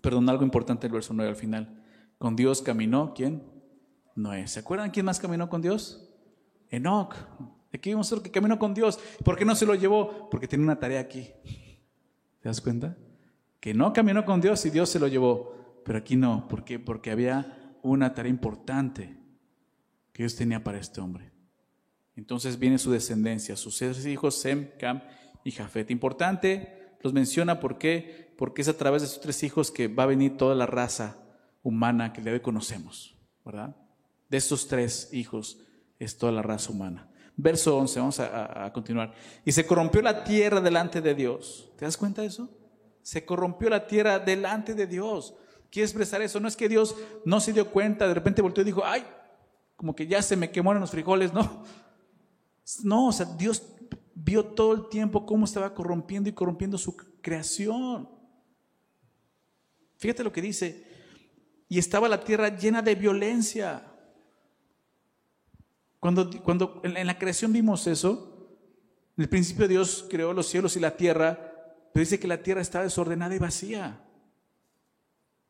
Perdón, 0.01 0.29
algo 0.29 0.45
importante 0.45 0.87
el 0.87 0.93
verso 0.93 1.13
9 1.15 1.31
al 1.31 1.37
final. 1.37 1.83
Con 2.19 2.37
Dios 2.37 2.63
caminó, 2.63 3.15
¿quién? 3.15 3.43
Noé. 4.15 4.47
¿Se 4.49 4.61
acuerdan 4.61 4.91
quién 4.91 5.07
más 5.07 5.19
caminó 5.19 5.49
con 5.49 5.63
Dios? 5.63 6.09
Enoch. 6.71 7.15
Aquí 7.73 7.91
vimos 7.91 8.13
que 8.23 8.31
caminó 8.31 8.59
con 8.59 8.75
Dios. 8.75 8.99
¿Por 9.25 9.37
qué 9.37 9.45
no 9.45 9.55
se 9.55 9.67
lo 9.67 9.75
llevó? 9.75 10.29
Porque 10.31 10.49
tiene 10.49 10.65
una 10.65 10.79
tarea 10.79 11.01
aquí. 11.01 11.31
¿Te 12.41 12.49
das 12.49 12.61
cuenta? 12.61 12.97
Que 13.61 13.75
no 13.75 13.93
caminó 13.93 14.25
con 14.25 14.41
Dios 14.41 14.65
y 14.67 14.71
Dios 14.71 14.89
se 14.89 14.99
lo 14.99 15.07
llevó. 15.07 15.83
Pero 15.85 15.99
aquí 15.99 16.17
no. 16.17 16.49
¿Por 16.49 16.65
qué? 16.65 16.79
Porque 16.79 17.11
había 17.11 17.77
una 17.83 18.15
tarea 18.15 18.31
importante 18.31 19.17
que 20.13 20.23
Dios 20.23 20.35
tenía 20.35 20.65
para 20.65 20.79
este 20.79 21.01
hombre. 21.01 21.31
Entonces 22.17 22.59
viene 22.59 22.79
su 22.79 22.91
descendencia, 22.91 23.55
sus 23.57 23.81
hijos, 23.83 24.35
Sem, 24.41 24.71
Cam 24.79 25.03
y 25.45 25.53
Jafet. 25.53 25.91
Importante, 25.91 26.78
los 27.01 27.13
menciona 27.13 27.61
¿por 27.61 27.79
qué? 27.79 28.35
Porque 28.37 28.63
es 28.63 28.69
a 28.69 28.77
través 28.77 29.03
de 29.03 29.09
sus 29.09 29.21
tres 29.21 29.43
hijos 29.43 29.71
que 29.71 29.89
va 29.89 30.05
a 30.05 30.07
venir 30.07 30.37
toda 30.37 30.55
la 30.55 30.67
raza 30.67 31.17
humana 31.63 32.13
que 32.13 32.29
hoy 32.31 32.41
conocemos, 32.41 33.17
¿verdad? 33.45 33.77
De 34.29 34.37
estos 34.37 34.69
tres 34.69 35.09
hijos 35.13 35.59
es 35.99 36.17
toda 36.17 36.33
la 36.33 36.43
raza 36.43 36.71
humana. 36.71 37.11
Verso 37.37 37.77
11, 37.77 38.01
vamos 38.01 38.21
a, 38.21 38.65
a, 38.65 38.73
continuar. 38.73 39.15
Y 39.45 39.53
se 39.53 39.65
corrompió 39.65 40.03
la 40.03 40.25
tierra 40.25 40.61
delante 40.61 41.01
de 41.01 41.15
Dios. 41.15 41.71
¿Te 41.77 41.85
das 41.85 41.97
cuenta 41.97 42.23
de 42.23 42.29
eso? 42.29 42.49
Se 43.03 43.25
corrompió 43.25 43.71
la 43.71 43.87
tierra 43.87 44.19
delante 44.19 44.75
de 44.75 44.87
Dios. 44.87 45.35
Quiere 45.71 45.85
expresar 45.85 46.21
eso. 46.21 46.41
No 46.41 46.49
es 46.49 46.57
que 46.57 46.69
Dios 46.69 46.97
no 47.25 47.41
se 47.41 47.53
dio 47.53 47.71
cuenta, 47.71 48.09
de 48.09 48.15
repente 48.15 48.43
volteó 48.43 48.63
y 48.63 48.67
dijo, 48.67 48.85
ay, 48.85 49.05
como 49.77 49.95
que 49.95 50.07
ya 50.07 50.21
se 50.23 50.37
me 50.37 50.51
quemaron 50.51 50.81
los 50.81 50.91
frijoles, 50.91 51.33
no. 51.33 51.65
No, 52.83 53.09
o 53.09 53.13
sea, 53.13 53.27
Dios 53.27 53.63
vio 54.25 54.45
todo 54.45 54.73
el 54.75 54.89
tiempo 54.89 55.27
cómo 55.27 55.45
estaba 55.45 55.75
corrompiendo 55.75 56.29
y 56.29 56.33
corrompiendo 56.33 56.79
su 56.79 56.97
creación. 56.97 58.09
Fíjate 59.97 60.25
lo 60.25 60.33
que 60.33 60.43
dice. 60.43 60.87
Y 61.69 61.79
estaba 61.79 62.09
la 62.09 62.25
tierra 62.25 62.57
llena 62.57 62.83
de 62.83 62.95
violencia. 62.95 63.85
Cuando, 66.01 66.31
cuando 66.43 66.81
en 66.85 67.07
la 67.07 67.19
creación 67.19 67.53
vimos 67.53 67.87
eso, 67.87 68.59
en 69.17 69.23
el 69.23 69.29
principio 69.29 69.67
Dios 69.67 70.07
creó 70.09 70.33
los 70.33 70.47
cielos 70.47 70.77
y 70.77 70.81
la 70.81 70.97
tierra, 70.97 71.53
pero 71.93 72.01
dice 72.01 72.21
que 72.21 72.29
la 72.29 72.43
tierra 72.43 72.61
estaba 72.61 72.85
desordenada 72.85 73.35
y 73.35 73.39
vacía. 73.39 74.05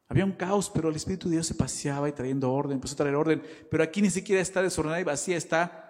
Había 0.08 0.24
un 0.24 0.32
caos, 0.32 0.70
pero 0.70 0.88
el 0.88 0.96
Espíritu 0.96 1.28
de 1.28 1.36
Dios 1.36 1.46
se 1.46 1.54
paseaba 1.54 2.08
y 2.08 2.12
trayendo 2.12 2.50
orden, 2.50 2.76
empezó 2.76 2.94
a 2.94 2.96
traer 2.96 3.14
orden. 3.14 3.42
Pero 3.70 3.82
aquí 3.82 4.00
ni 4.00 4.08
siquiera 4.08 4.40
está 4.40 4.62
desordenada 4.62 5.00
y 5.00 5.04
vacía, 5.04 5.36
está 5.36 5.84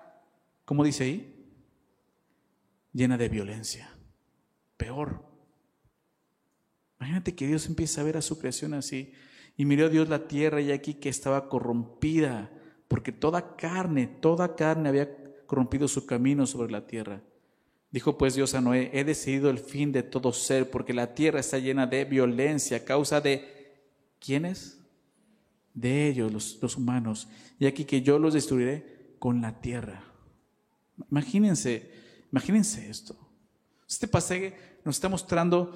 ¿Cómo 0.69 0.85
dice 0.85 1.05
ahí? 1.05 1.38
Llena 2.99 3.17
de 3.17 3.29
violencia. 3.29 3.89
Peor. 4.77 5.25
Imagínate 6.99 7.37
que 7.37 7.47
Dios 7.47 7.67
empieza 7.67 8.01
a 8.01 8.05
ver 8.05 8.17
a 8.17 8.23
su 8.23 8.41
creación 8.41 8.75
así. 8.75 9.13
Y 9.57 9.67
miró 9.67 9.89
Dios 9.89 10.09
la 10.09 10.27
tierra 10.27 10.61
y 10.61 10.73
aquí 10.73 10.95
que 10.95 11.09
estaba 11.09 11.49
corrompida, 11.49 12.51
porque 12.89 13.13
toda 13.13 13.55
carne, 13.55 14.09
toda 14.09 14.57
carne 14.57 14.89
había 14.89 15.17
corrompido 15.47 15.87
su 15.87 16.07
camino 16.07 16.45
sobre 16.45 16.73
la 16.73 16.89
tierra. 16.89 17.23
Dijo 17.93 18.19
pues 18.19 18.35
Dios 18.35 18.55
a 18.55 18.61
Noé, 18.61 18.91
he 18.93 19.05
decidido 19.05 19.49
el 19.49 19.61
fin 19.61 19.93
de 19.93 20.03
todo 20.03 20.33
ser, 20.33 20.69
porque 20.69 20.93
la 20.93 21.15
tierra 21.15 21.39
está 21.39 21.61
llena 21.61 21.87
de 21.87 22.05
violencia 22.05 22.79
a 22.79 22.85
causa 22.85 23.21
de... 23.21 23.79
¿Quiénes? 24.19 24.81
De 25.73 26.09
ellos, 26.09 26.33
los, 26.33 26.59
los 26.61 26.77
humanos. 26.77 27.29
Y 27.61 27.67
aquí 27.67 27.85
que 27.85 28.03
yo 28.03 28.19
los 28.19 28.35
destruiré 28.35 29.15
con 29.21 29.41
la 29.41 29.61
tierra. 29.61 30.03
Imagínense, 31.09 32.08
imagínense 32.31 32.89
esto. 32.89 33.17
Este 33.89 34.07
pasaje 34.07 34.57
nos 34.85 34.97
está 34.97 35.09
mostrando 35.09 35.73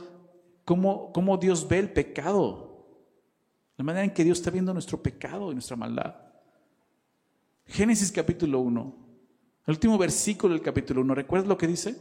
cómo, 0.65 1.13
cómo 1.13 1.37
Dios 1.37 1.67
ve 1.67 1.79
el 1.79 1.91
pecado, 1.91 2.87
la 3.77 3.85
manera 3.85 4.05
en 4.05 4.13
que 4.13 4.25
Dios 4.25 4.39
está 4.39 4.51
viendo 4.51 4.73
nuestro 4.73 5.03
pecado 5.03 5.51
y 5.51 5.55
nuestra 5.55 5.77
maldad. 5.77 6.15
Génesis 7.67 8.13
capítulo 8.13 8.61
1, 8.61 8.97
el 9.67 9.73
último 9.73 9.97
versículo 9.97 10.55
del 10.55 10.63
capítulo 10.63 11.01
1, 11.01 11.15
¿recuerdas 11.15 11.49
lo 11.49 11.57
que 11.57 11.67
dice? 11.67 11.97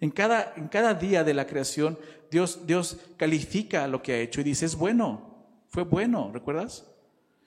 En 0.00 0.10
cada, 0.10 0.52
en 0.56 0.68
cada 0.68 0.94
día 0.94 1.24
de 1.24 1.34
la 1.34 1.46
creación, 1.46 1.98
Dios, 2.30 2.66
Dios 2.66 2.98
califica 3.16 3.86
lo 3.86 4.02
que 4.02 4.12
ha 4.12 4.18
hecho 4.18 4.40
y 4.40 4.44
dice, 4.44 4.66
es 4.66 4.76
bueno, 4.76 5.34
fue 5.68 5.84
bueno, 5.84 6.30
¿recuerdas? 6.32 6.93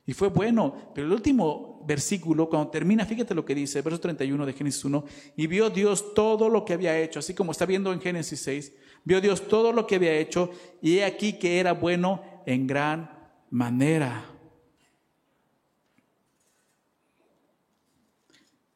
Y 0.08 0.14
fue 0.14 0.30
bueno. 0.30 0.92
Pero 0.96 1.06
el 1.06 1.14
último 1.14 1.84
versículo, 1.86 2.50
cuando 2.50 2.72
termina, 2.72 3.06
fíjate 3.06 3.36
lo 3.36 3.46
que 3.46 3.54
dice, 3.54 3.82
verso 3.82 4.00
31 4.00 4.46
de 4.46 4.54
Génesis 4.54 4.84
1, 4.84 5.06
y 5.36 5.46
vio 5.48 5.70
Dios 5.70 6.16
todo 6.16 6.50
lo 6.50 6.66
que 6.66 6.74
había 6.74 7.00
hecho, 7.00 7.20
así 7.20 7.36
como 7.36 7.52
está 7.52 7.66
viendo 7.66 7.94
en 7.94 8.02
Génesis 8.02 8.40
6, 8.40 8.74
vio 9.04 9.22
Dios 9.22 9.48
todo 9.48 9.72
lo 9.72 9.86
que 9.86 9.96
había 9.96 10.18
hecho, 10.18 10.50
y 10.82 10.98
he 10.98 11.06
aquí 11.06 11.34
que 11.34 11.60
era 11.60 11.74
bueno 11.74 12.24
en 12.46 12.66
gran 12.66 13.12
manera. 13.52 14.26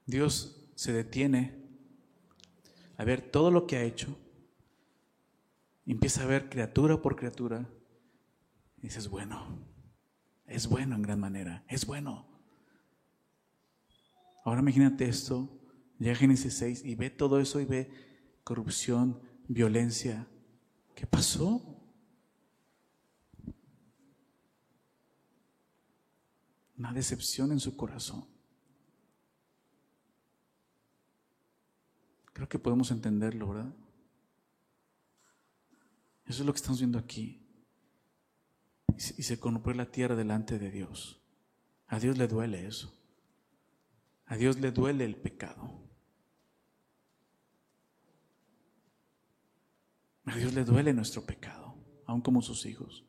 Dios 0.06 0.70
se 0.76 0.92
detiene 0.92 1.60
a 2.98 3.06
ver 3.06 3.22
todo 3.22 3.52
lo 3.52 3.66
que 3.66 3.78
ha 3.78 3.84
hecho, 3.84 4.18
empieza 5.86 6.24
a 6.24 6.28
ver 6.28 6.50
criatura 6.50 7.02
por 7.02 7.16
criatura, 7.16 7.70
y 8.80 8.84
dices, 8.84 9.10
bueno, 9.10 9.71
es 10.52 10.68
bueno 10.68 10.96
en 10.96 11.02
gran 11.02 11.20
manera, 11.20 11.64
es 11.68 11.86
bueno. 11.86 12.28
Ahora 14.44 14.62
imagínate 14.62 15.08
esto, 15.08 15.50
llega 15.98 16.16
Génesis 16.16 16.54
6 16.56 16.86
y 16.86 16.96
ve 16.96 17.10
todo 17.10 17.40
eso 17.40 17.60
y 17.60 17.66
ve 17.66 17.90
corrupción, 18.44 19.22
violencia. 19.48 20.28
¿Qué 20.96 21.06
pasó? 21.06 21.62
Una 26.78 26.92
decepción 26.94 27.52
en 27.52 27.60
su 27.60 27.76
corazón. 27.78 28.26
Creo 32.34 32.50
que 32.50 32.60
podemos 32.60 32.90
entenderlo, 32.92 33.50
¿verdad? 33.50 33.74
Eso 36.26 36.42
es 36.42 36.46
lo 36.46 36.54
que 36.54 36.58
estamos 36.58 36.80
viendo 36.80 36.98
aquí 36.98 37.41
y 38.98 39.24
se 39.24 39.40
corrompió 39.40 39.74
la 39.74 39.92
tierra 39.92 40.16
delante 40.16 40.60
de 40.60 40.72
Dios. 40.72 41.22
A 41.88 42.00
Dios 42.00 42.18
le 42.18 42.28
duele 42.28 42.68
eso. 42.68 42.94
A 44.26 44.38
Dios 44.38 44.60
le 44.60 44.72
duele 44.72 45.04
el 45.04 45.16
pecado. 45.16 45.70
A 50.26 50.36
Dios 50.36 50.54
le 50.54 50.64
duele 50.64 50.94
nuestro 50.94 51.26
pecado, 51.26 51.76
aun 52.06 52.22
como 52.22 52.42
sus 52.42 52.66
hijos. 52.66 53.04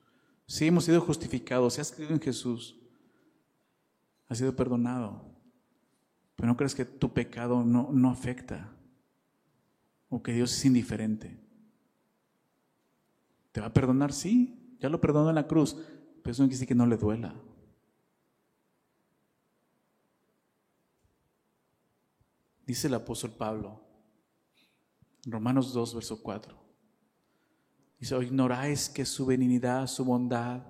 Si 0.47 0.67
hemos 0.67 0.85
sido 0.85 1.01
justificados, 1.01 1.75
si 1.75 1.81
has 1.81 1.93
creído 1.93 2.15
en 2.15 2.21
Jesús, 2.21 2.77
has 4.29 4.39
sido 4.39 4.57
perdonado. 4.57 5.33
Pero 6.35 6.49
no 6.49 6.57
crees 6.57 6.75
que 6.75 6.85
tu 6.85 7.13
pecado 7.13 7.63
no, 7.63 7.91
no 7.93 8.11
afecta 8.11 8.75
o 10.09 10.23
que 10.23 10.33
Dios 10.33 10.53
es 10.53 10.65
indiferente. 10.65 11.39
¿Te 13.53 13.61
va 13.61 13.69
a 13.69 13.73
perdonar? 13.73 14.13
Sí, 14.13 14.62
ya 14.83 14.89
lo 14.89 15.01
perdonó 15.01 15.29
en 15.29 15.37
la 15.37 15.47
cruz, 15.47 15.77
pero 16.23 16.33
eso 16.33 16.43
no 16.43 16.49
quiere 16.49 16.57
decir 16.57 16.69
que 16.69 16.75
no 16.75 16.87
le 16.87 16.97
duela. 16.97 17.33
Dice 22.67 22.89
el 22.89 22.95
apóstol 22.95 23.31
Pablo, 23.31 23.81
Romanos 25.25 25.73
2, 25.73 25.95
verso 25.95 26.21
4. 26.21 26.57
Dice, 28.01 28.17
ignoráis 28.25 28.89
que 28.89 29.05
su 29.05 29.25
benignidad, 29.25 29.87
su 29.87 30.05
bondad, 30.05 30.65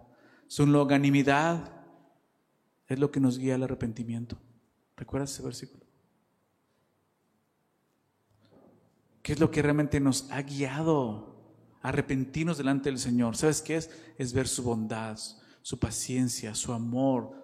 su 0.47 0.67
longanimidad 0.67 1.73
es 2.87 2.99
lo 2.99 3.11
que 3.11 3.21
nos 3.21 3.39
guía 3.39 3.55
al 3.55 3.63
arrepentimiento. 3.63 4.37
¿Recuerdas 4.95 5.33
ese 5.33 5.43
versículo? 5.43 5.87
¿Qué 9.23 9.33
es 9.33 9.41
lo 9.41 9.51
que 9.51 9.63
realmente 9.63 10.01
nos 10.01 10.31
ha 10.31 10.43
guiado 10.43 11.32
arrepentirnos 11.83 12.59
delante 12.59 12.89
del 12.89 12.99
Señor. 12.99 13.37
¿Sabes 13.37 13.61
qué 13.61 13.77
es? 13.77 13.91
Es 14.19 14.33
ver 14.33 14.49
su 14.49 14.63
bondad, 14.63 15.19
su 15.63 15.79
paciencia, 15.79 16.55
su 16.55 16.73
amor, 16.73 17.43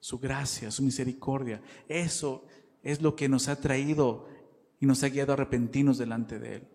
su 0.00 0.18
gracia, 0.18 0.70
su 0.70 0.82
misericordia. 0.82 1.62
Eso 1.88 2.46
es 2.82 3.00
lo 3.00 3.16
que 3.16 3.28
nos 3.28 3.48
ha 3.48 3.56
traído 3.56 4.28
y 4.80 4.86
nos 4.86 5.02
ha 5.02 5.08
guiado 5.08 5.32
a 5.32 5.34
arrepentirnos 5.34 5.98
delante 5.98 6.38
de 6.38 6.56
Él. 6.56 6.68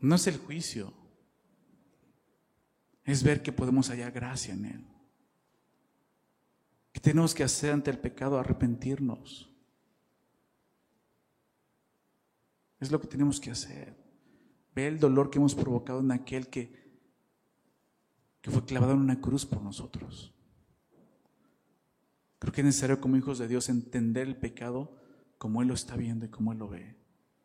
No 0.00 0.14
es 0.14 0.26
el 0.26 0.38
juicio, 0.38 0.92
es 3.04 3.22
ver 3.22 3.42
que 3.42 3.52
podemos 3.52 3.90
hallar 3.90 4.12
gracia 4.12 4.54
en 4.54 4.64
Él. 4.64 4.84
¿Qué 6.92 7.00
tenemos 7.00 7.34
que 7.34 7.44
hacer 7.44 7.72
ante 7.72 7.90
el 7.90 7.98
pecado? 7.98 8.38
Arrepentirnos. 8.38 9.47
Es 12.80 12.90
lo 12.90 13.00
que 13.00 13.06
tenemos 13.06 13.40
que 13.40 13.50
hacer. 13.50 13.96
Ve 14.74 14.86
el 14.86 15.00
dolor 15.00 15.30
que 15.30 15.38
hemos 15.38 15.54
provocado 15.54 16.00
en 16.00 16.12
aquel 16.12 16.48
que 16.48 16.88
fue 18.42 18.64
clavado 18.64 18.92
en 18.92 19.00
una 19.00 19.20
cruz 19.20 19.44
por 19.44 19.60
nosotros. 19.62 20.34
Creo 22.38 22.52
que 22.52 22.60
es 22.60 22.66
necesario 22.66 23.00
como 23.00 23.16
hijos 23.16 23.38
de 23.38 23.48
Dios 23.48 23.68
entender 23.68 24.28
el 24.28 24.36
pecado 24.36 24.96
como 25.38 25.62
Él 25.62 25.68
lo 25.68 25.74
está 25.74 25.96
viendo 25.96 26.26
y 26.26 26.28
como 26.28 26.52
Él 26.52 26.58
lo 26.58 26.68
ve. 26.68 26.96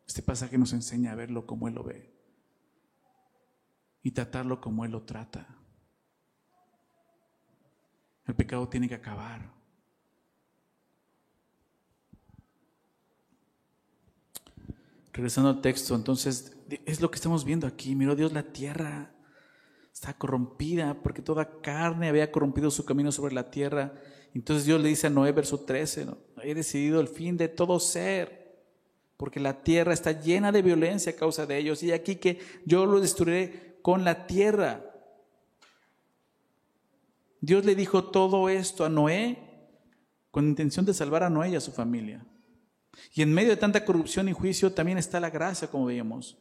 Este 0.06 0.22
pasaje 0.22 0.58
nos 0.58 0.72
enseña 0.72 1.12
a 1.12 1.14
verlo 1.14 1.46
como 1.46 1.68
Él 1.68 1.74
lo 1.74 1.84
ve 1.84 2.14
y 4.02 4.10
tratarlo 4.10 4.60
como 4.60 4.84
Él 4.84 4.92
lo 4.92 5.02
trata. 5.02 5.58
El 8.26 8.34
pecado 8.34 8.68
tiene 8.68 8.88
que 8.88 8.94
acabar. 8.94 9.53
Regresando 15.14 15.48
al 15.48 15.62
texto, 15.62 15.94
entonces 15.94 16.54
es 16.84 17.00
lo 17.00 17.10
que 17.10 17.16
estamos 17.16 17.46
viendo 17.46 17.66
aquí. 17.66 17.94
Miró 17.94 18.14
Dios 18.14 18.34
la 18.34 18.42
tierra 18.42 19.14
está 19.94 20.12
corrompida 20.12 21.00
porque 21.02 21.22
toda 21.22 21.60
carne 21.60 22.08
había 22.08 22.32
corrompido 22.32 22.70
su 22.70 22.84
camino 22.84 23.12
sobre 23.12 23.32
la 23.32 23.48
tierra. 23.48 23.94
Entonces 24.34 24.66
Dios 24.66 24.80
le 24.80 24.88
dice 24.88 25.06
a 25.06 25.10
Noé, 25.10 25.30
verso 25.30 25.60
13, 25.60 26.08
he 26.42 26.54
decidido 26.54 27.00
el 27.00 27.06
fin 27.06 27.36
de 27.36 27.46
todo 27.46 27.78
ser, 27.78 28.58
porque 29.16 29.38
la 29.38 29.62
tierra 29.62 29.94
está 29.94 30.10
llena 30.10 30.50
de 30.50 30.62
violencia 30.62 31.12
a 31.12 31.16
causa 31.16 31.46
de 31.46 31.58
ellos. 31.58 31.82
Y 31.84 31.92
aquí 31.92 32.16
que 32.16 32.40
yo 32.66 32.84
lo 32.84 33.00
destruiré 33.00 33.78
con 33.82 34.02
la 34.04 34.26
tierra. 34.26 34.84
Dios 37.40 37.64
le 37.64 37.76
dijo 37.76 38.04
todo 38.04 38.48
esto 38.48 38.84
a 38.84 38.88
Noé 38.88 39.38
con 40.32 40.48
intención 40.48 40.84
de 40.84 40.92
salvar 40.92 41.22
a 41.22 41.30
Noé 41.30 41.50
y 41.50 41.56
a 41.56 41.60
su 41.60 41.70
familia. 41.70 42.26
Y 43.14 43.22
en 43.22 43.32
medio 43.32 43.50
de 43.50 43.56
tanta 43.56 43.84
corrupción 43.84 44.28
y 44.28 44.32
juicio 44.32 44.72
también 44.72 44.98
está 44.98 45.20
la 45.20 45.30
gracia, 45.30 45.68
como 45.68 45.86
veíamos. 45.86 46.38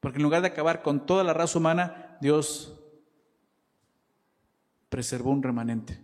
Porque 0.00 0.18
en 0.18 0.22
lugar 0.22 0.42
de 0.42 0.48
acabar 0.48 0.82
con 0.82 1.06
toda 1.06 1.24
la 1.24 1.32
raza 1.32 1.58
humana, 1.58 2.18
Dios 2.20 2.78
preservó 4.88 5.30
un 5.30 5.42
remanente. 5.42 5.98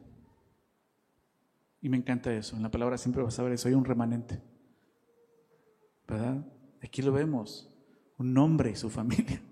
Y 1.81 1.89
me 1.89 1.97
encanta 1.97 2.33
eso. 2.33 2.57
En 2.57 2.63
la 2.63 2.71
palabra 2.71 2.97
siempre 2.97 3.23
vas 3.23 3.39
a 3.39 3.43
ver 3.43 3.53
eso. 3.53 3.69
Hay 3.69 3.75
un 3.75 3.85
remanente. 3.85 4.41
¿Verdad? 6.07 6.45
Aquí 6.83 7.03
lo 7.03 7.13
vemos. 7.13 7.69
Un 8.19 8.37
hombre 8.39 8.71
y 8.71 8.77
su 8.77 8.89
familia. 8.89 9.43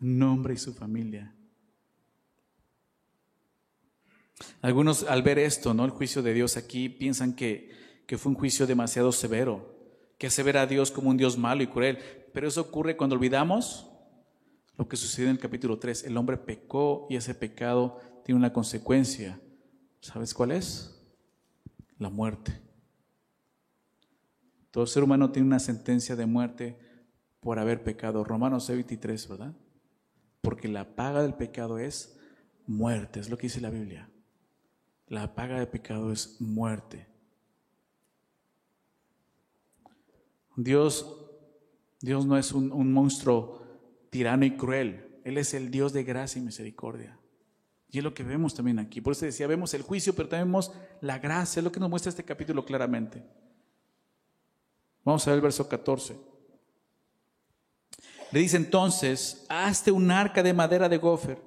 Un 0.00 0.22
hombre 0.22 0.54
y 0.54 0.58
su 0.58 0.74
familia. 0.74 1.34
Algunos 4.60 5.04
al 5.04 5.22
ver 5.22 5.38
esto, 5.38 5.74
¿no? 5.74 5.84
El 5.84 5.90
juicio 5.90 6.22
de 6.22 6.34
Dios 6.34 6.56
aquí 6.56 6.88
piensan 6.88 7.34
que, 7.34 7.70
que 8.06 8.18
fue 8.18 8.30
un 8.30 8.38
juicio 8.38 8.66
demasiado 8.66 9.12
severo, 9.12 9.74
que 10.18 10.28
hace 10.28 10.42
ver 10.42 10.56
a 10.56 10.66
Dios 10.66 10.90
como 10.90 11.10
un 11.10 11.16
Dios 11.16 11.36
malo 11.36 11.62
y 11.62 11.66
cruel. 11.66 11.98
Pero 12.32 12.48
eso 12.48 12.60
ocurre 12.60 12.96
cuando 12.96 13.16
olvidamos 13.16 13.90
lo 14.76 14.88
que 14.88 14.96
sucedió 14.96 15.28
en 15.28 15.36
el 15.36 15.42
capítulo 15.42 15.78
3. 15.78 16.04
El 16.04 16.16
hombre 16.16 16.36
pecó 16.36 17.06
y 17.10 17.16
ese 17.16 17.34
pecado 17.34 17.98
tiene 18.24 18.38
una 18.38 18.52
consecuencia. 18.52 19.40
¿Sabes 20.00 20.32
cuál 20.32 20.52
es? 20.52 21.02
La 21.98 22.10
muerte. 22.10 22.60
Todo 24.70 24.86
ser 24.86 25.02
humano 25.02 25.32
tiene 25.32 25.48
una 25.48 25.58
sentencia 25.58 26.16
de 26.16 26.26
muerte 26.26 26.78
por 27.40 27.58
haber 27.58 27.82
pecado. 27.82 28.24
Romanos 28.24 28.68
23, 28.68 29.28
¿verdad? 29.28 29.54
Porque 30.42 30.68
la 30.68 30.94
paga 30.94 31.22
del 31.22 31.34
pecado 31.34 31.78
es 31.78 32.18
muerte, 32.66 33.20
es 33.20 33.30
lo 33.30 33.38
que 33.38 33.46
dice 33.46 33.60
la 33.60 33.70
Biblia. 33.70 34.10
La 35.08 35.34
paga 35.34 35.58
del 35.58 35.68
pecado 35.68 36.12
es 36.12 36.40
muerte. 36.40 37.06
Dios, 40.56 41.06
Dios 42.00 42.26
no 42.26 42.36
es 42.36 42.52
un, 42.52 42.72
un 42.72 42.92
monstruo 42.92 43.62
tirano 44.10 44.44
y 44.44 44.56
cruel. 44.56 45.20
Él 45.24 45.38
es 45.38 45.54
el 45.54 45.70
Dios 45.70 45.92
de 45.92 46.04
gracia 46.04 46.40
y 46.40 46.44
misericordia. 46.44 47.18
Y 47.90 47.98
es 47.98 48.04
lo 48.04 48.14
que 48.14 48.24
vemos 48.24 48.54
también 48.54 48.78
aquí. 48.78 49.00
Por 49.00 49.12
eso 49.12 49.24
decía, 49.24 49.46
vemos 49.46 49.72
el 49.74 49.82
juicio, 49.82 50.14
pero 50.14 50.28
también 50.28 50.48
vemos 50.48 50.72
la 51.00 51.18
gracia. 51.18 51.60
Es 51.60 51.64
lo 51.64 51.72
que 51.72 51.80
nos 51.80 51.90
muestra 51.90 52.10
este 52.10 52.24
capítulo 52.24 52.64
claramente. 52.64 53.22
Vamos 55.04 55.26
a 55.26 55.30
ver 55.30 55.36
el 55.36 55.42
verso 55.42 55.68
14. 55.68 56.16
Le 58.32 58.40
dice 58.40 58.56
entonces, 58.56 59.46
hazte 59.48 59.92
un 59.92 60.10
arca 60.10 60.42
de 60.42 60.52
madera 60.52 60.88
de 60.88 60.98
gofer. 60.98 61.40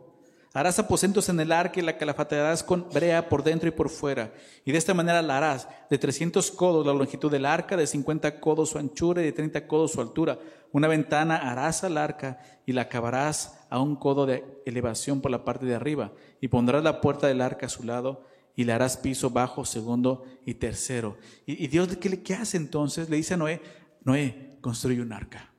Harás 0.52 0.80
aposentos 0.80 1.30
en 1.30 1.40
el 1.40 1.52
arca 1.52 1.80
y 1.80 1.84
la 1.84 1.98
calafatearás 1.98 2.64
con 2.64 2.90
brea 2.90 3.30
por 3.30 3.44
dentro 3.44 3.70
y 3.70 3.72
por 3.72 3.90
fuera. 3.90 4.34
Y 4.66 4.72
de 4.72 4.80
esta 4.80 4.96
manera 4.96 5.22
la 5.22 5.38
harás 5.38 5.68
de 5.92 5.98
300 6.00 6.50
codos 6.52 6.86
la 6.86 6.94
longitud 6.94 7.32
del 7.32 7.46
arca, 7.46 7.78
de 7.78 7.86
50 7.86 8.40
codos 8.40 8.70
su 8.70 8.80
anchura 8.80 9.22
y 9.22 9.26
de 9.26 9.32
30 9.32 9.68
codos 9.68 9.92
su 9.92 10.02
altura. 10.02 10.40
Una 10.72 10.88
ventana 10.88 11.38
harás 11.38 11.84
al 11.84 12.00
arca 12.00 12.40
y 12.66 12.74
la 12.74 12.84
acabarás 12.84 13.60
a 13.70 13.80
un 13.80 13.96
codo 13.96 14.26
de 14.26 14.44
elevación 14.66 15.22
por 15.22 15.30
la 15.30 15.46
parte 15.46 15.68
de 15.68 15.76
arriba. 15.76 16.14
Y 16.42 16.48
pondrás 16.48 16.84
la 16.84 17.00
puerta 17.00 17.28
del 17.28 17.42
arca 17.42 17.68
a 17.68 17.70
su 17.70 17.84
lado 17.84 18.26
y 18.56 18.64
le 18.64 18.74
harás 18.74 18.98
piso 18.98 19.30
bajo, 19.30 19.66
segundo 19.66 20.26
y 20.48 20.56
tercero. 20.56 21.18
Y, 21.46 21.68
Dios, 21.68 21.96
¿qué, 21.98 22.24
¿qué 22.24 22.34
hace 22.34 22.58
entonces? 22.58 23.08
Le 23.08 23.18
dice 23.18 23.36
a 23.36 23.38
Noé, 23.38 23.62
Noé, 24.04 24.58
construye 24.62 25.00
un 25.00 25.14
arca. 25.14 25.54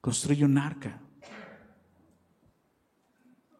Construye 0.00 0.44
un 0.44 0.58
arca. 0.58 1.00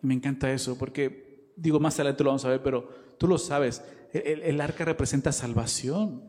Me 0.07 0.15
encanta 0.15 0.53
eso 0.53 0.79
porque, 0.79 1.53
digo, 1.57 1.81
más 1.81 1.97
adelante 1.97 2.23
lo 2.23 2.31
vamos 2.31 2.45
a 2.45 2.51
ver, 2.51 2.63
pero 2.63 2.89
tú 3.19 3.27
lo 3.27 3.39
sabes, 3.39 3.83
el, 4.13 4.61
arca 4.61 4.85
representa 4.85 5.33
salvación, 5.33 6.23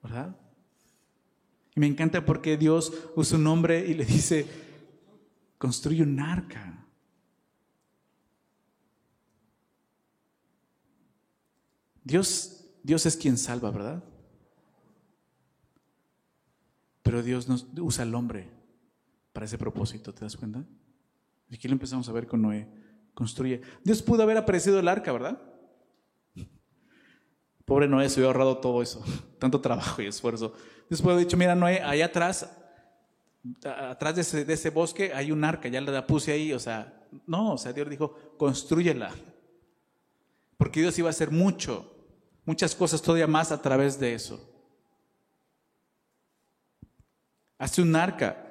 ¿verdad? 0.00 0.36
Y 1.74 1.80
me 1.80 1.88
encanta 1.88 2.24
porque 2.24 2.56
Dios 2.56 2.92
usa 3.16 3.38
un 3.38 3.42
nombre 3.42 3.84
y 3.84 3.94
le 3.94 4.04
dice, 4.04 4.46
construye 5.58 6.04
un 6.04 6.20
arca. 6.20 6.86
Dios, 12.04 12.68
Dios 12.84 13.04
es 13.04 13.16
quien 13.16 13.36
salva, 13.36 13.72
¿verdad? 13.72 14.04
Pero 17.02 17.20
Dios 17.20 17.48
usa 17.80 18.04
al 18.04 18.14
hombre 18.14 18.48
para 19.32 19.46
ese 19.46 19.58
propósito, 19.58 20.14
¿te 20.14 20.20
das 20.20 20.36
cuenta? 20.36 20.64
Y 21.48 21.54
aquí 21.54 21.68
lo 21.68 21.72
empezamos 21.72 22.08
a 22.08 22.12
ver 22.12 22.26
con 22.26 22.42
Noé. 22.42 22.68
Construye. 23.14 23.60
Dios 23.82 24.02
pudo 24.02 24.22
haber 24.22 24.36
aparecido 24.36 24.78
el 24.78 24.88
arca, 24.88 25.12
¿verdad? 25.12 25.40
Pobre 27.66 27.88
Noé 27.88 28.08
se 28.08 28.20
había 28.20 28.28
ahorrado 28.28 28.58
todo 28.58 28.80
eso, 28.80 29.04
tanto 29.38 29.60
trabajo 29.60 30.00
y 30.00 30.06
esfuerzo. 30.06 30.54
Dios 30.88 31.02
pudo 31.02 31.14
haber 31.14 31.24
dicho, 31.26 31.36
mira 31.36 31.54
Noé, 31.54 31.82
allá 31.82 32.06
atrás, 32.06 32.48
atrás 33.64 34.14
de 34.14 34.52
ese, 34.52 34.70
bosque 34.70 35.12
hay 35.12 35.32
un 35.32 35.42
arca, 35.42 35.68
ya 35.68 35.80
la 35.80 36.06
puse 36.06 36.30
ahí, 36.30 36.52
o 36.52 36.60
sea, 36.60 37.06
no, 37.26 37.54
o 37.54 37.58
sea, 37.58 37.72
Dios 37.72 37.90
dijo, 37.90 38.14
construyela. 38.38 39.10
Porque 40.56 40.80
Dios 40.80 40.96
iba 40.98 41.08
a 41.08 41.10
hacer 41.10 41.32
mucho, 41.32 41.92
muchas 42.44 42.74
cosas 42.74 43.02
todavía 43.02 43.26
más 43.26 43.50
a 43.50 43.60
través 43.60 43.98
de 43.98 44.14
eso. 44.14 44.40
Hace 47.58 47.82
un 47.82 47.96
arca, 47.96 48.45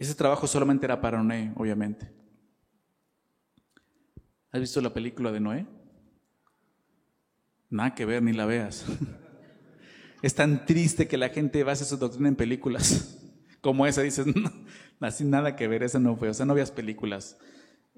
ese 0.00 0.14
trabajo 0.14 0.46
solamente 0.46 0.86
era 0.86 0.98
para 0.98 1.22
Noé, 1.22 1.52
obviamente. 1.56 2.10
¿Has 4.50 4.60
visto 4.60 4.80
la 4.80 4.94
película 4.94 5.30
de 5.30 5.40
Noé? 5.40 5.66
Nada 7.68 7.94
que 7.94 8.06
ver, 8.06 8.22
ni 8.22 8.32
la 8.32 8.46
veas. 8.46 8.84
Es 10.22 10.34
tan 10.34 10.66
triste 10.66 11.08
que 11.08 11.16
la 11.16 11.30
gente 11.30 11.64
base 11.64 11.82
su 11.86 11.96
doctrina 11.96 12.28
en 12.28 12.36
películas 12.36 13.18
como 13.62 13.86
esa. 13.86 14.02
Dices, 14.02 14.26
no, 14.26 14.52
así 15.00 15.24
nada 15.24 15.56
que 15.56 15.66
ver, 15.66 15.82
esa 15.82 15.98
no 15.98 16.14
fue. 16.14 16.28
O 16.28 16.34
sea, 16.34 16.44
no 16.44 16.52
veas 16.52 16.70
películas 16.70 17.38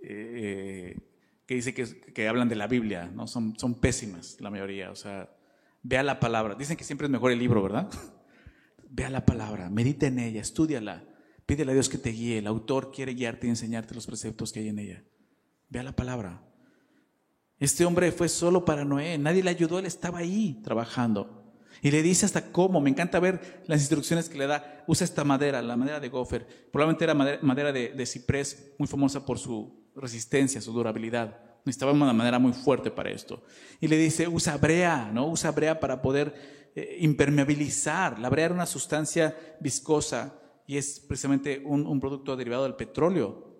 eh, 0.00 1.00
que 1.46 1.54
dice 1.56 1.74
que, 1.74 2.28
hablan 2.28 2.48
de 2.48 2.54
la 2.54 2.68
Biblia, 2.68 3.10
¿no? 3.12 3.26
Son, 3.26 3.58
son 3.58 3.74
pésimas 3.74 4.36
la 4.40 4.50
mayoría. 4.50 4.92
O 4.92 4.94
sea, 4.94 5.34
vea 5.82 6.04
la 6.04 6.20
palabra. 6.20 6.54
Dicen 6.54 6.76
que 6.76 6.84
siempre 6.84 7.06
es 7.06 7.10
mejor 7.10 7.32
el 7.32 7.40
libro, 7.40 7.60
¿verdad? 7.60 7.90
Vea 8.94 9.10
la 9.10 9.24
palabra, 9.24 9.70
medita 9.70 10.06
en 10.06 10.18
ella, 10.18 10.42
estudiala. 10.42 11.11
Pídele 11.52 11.72
a 11.72 11.74
Dios 11.74 11.90
que 11.90 11.98
te 11.98 12.08
guíe. 12.08 12.38
El 12.38 12.46
autor 12.46 12.90
quiere 12.90 13.12
guiarte 13.12 13.46
y 13.46 13.50
enseñarte 13.50 13.94
los 13.94 14.06
preceptos 14.06 14.50
que 14.52 14.60
hay 14.60 14.68
en 14.68 14.78
ella. 14.78 15.04
Vea 15.68 15.82
la 15.82 15.94
palabra. 15.94 16.42
Este 17.58 17.84
hombre 17.84 18.10
fue 18.10 18.30
solo 18.30 18.64
para 18.64 18.86
Noé. 18.86 19.18
Nadie 19.18 19.42
le 19.42 19.50
ayudó, 19.50 19.78
él 19.78 19.84
estaba 19.84 20.20
ahí 20.20 20.62
trabajando. 20.64 21.52
Y 21.82 21.90
le 21.90 22.00
dice 22.00 22.24
hasta 22.24 22.50
cómo. 22.52 22.80
Me 22.80 22.88
encanta 22.88 23.20
ver 23.20 23.62
las 23.66 23.80
instrucciones 23.80 24.30
que 24.30 24.38
le 24.38 24.46
da. 24.46 24.82
Usa 24.86 25.04
esta 25.04 25.24
madera, 25.24 25.60
la 25.60 25.76
madera 25.76 26.00
de 26.00 26.08
gofer. 26.08 26.70
Probablemente 26.72 27.04
era 27.04 27.12
madera, 27.12 27.70
de, 27.70 28.06
ciprés, 28.06 28.72
muy 28.78 28.88
famosa 28.88 29.26
por 29.26 29.38
su 29.38 29.90
resistencia, 29.94 30.58
su 30.62 30.72
durabilidad. 30.72 31.38
Necesitaba 31.66 31.92
una 31.92 32.14
madera 32.14 32.38
muy 32.38 32.54
fuerte 32.54 32.90
para 32.90 33.10
esto. 33.10 33.44
Y 33.78 33.88
le 33.88 33.98
dice, 33.98 34.26
usa 34.26 34.56
brea, 34.56 35.10
¿no? 35.12 35.28
Usa 35.28 35.50
brea 35.50 35.78
para 35.78 36.00
poder 36.00 36.70
eh, 36.74 36.96
impermeabilizar. 37.00 38.18
La 38.18 38.30
brea 38.30 38.46
era 38.46 38.54
una 38.54 38.64
sustancia 38.64 39.36
viscosa 39.60 40.38
y 40.66 40.76
es 40.76 41.00
precisamente 41.00 41.62
un, 41.64 42.00
producto 42.00 42.36
derivado 42.36 42.64
del 42.64 42.74
petróleo. 42.74 43.50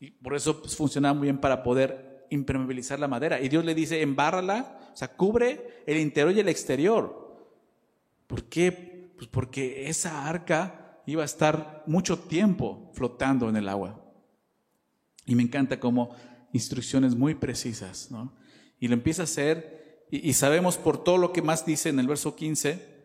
Y 0.00 0.10
por 0.10 0.34
eso 0.34 0.60
pues, 0.60 0.76
funciona 0.76 1.12
muy 1.12 1.26
bien 1.26 1.38
para 1.38 1.62
poder 1.62 2.26
impermeabilizar 2.30 2.98
la 2.98 3.08
madera. 3.08 3.40
Y 3.40 3.48
Dios 3.48 3.64
le 3.64 3.74
dice, 3.74 4.02
embárrala, 4.02 4.90
o 4.92 4.96
sea, 4.96 5.08
cubre 5.16 5.82
el 5.86 5.98
interior 5.98 6.34
y 6.34 6.40
el 6.40 6.48
exterior. 6.48 7.28
¿Por 8.26 8.44
qué? 8.44 9.10
Pues 9.16 9.28
porque 9.28 9.88
esa 9.88 10.26
arca 10.28 11.00
iba 11.06 11.22
a 11.22 11.26
estar 11.26 11.82
mucho 11.86 12.18
tiempo 12.18 12.90
flotando 12.92 13.48
en 13.48 13.56
el 13.56 13.68
agua. 13.68 14.04
Y 15.26 15.34
me 15.34 15.42
encanta 15.42 15.80
como 15.80 16.14
instrucciones 16.52 17.14
muy 17.14 17.34
precisas. 17.34 18.10
Y 18.80 18.88
lo 18.88 18.94
empieza 18.94 19.22
a 19.22 19.24
hacer, 19.24 20.06
y, 20.10 20.32
sabemos 20.32 20.76
por 20.76 21.02
todo 21.02 21.18
lo 21.18 21.32
que 21.32 21.42
más 21.42 21.66
dice 21.66 21.88
en 21.88 21.98
el 21.98 22.06
verso 22.06 22.34
15, 22.34 22.97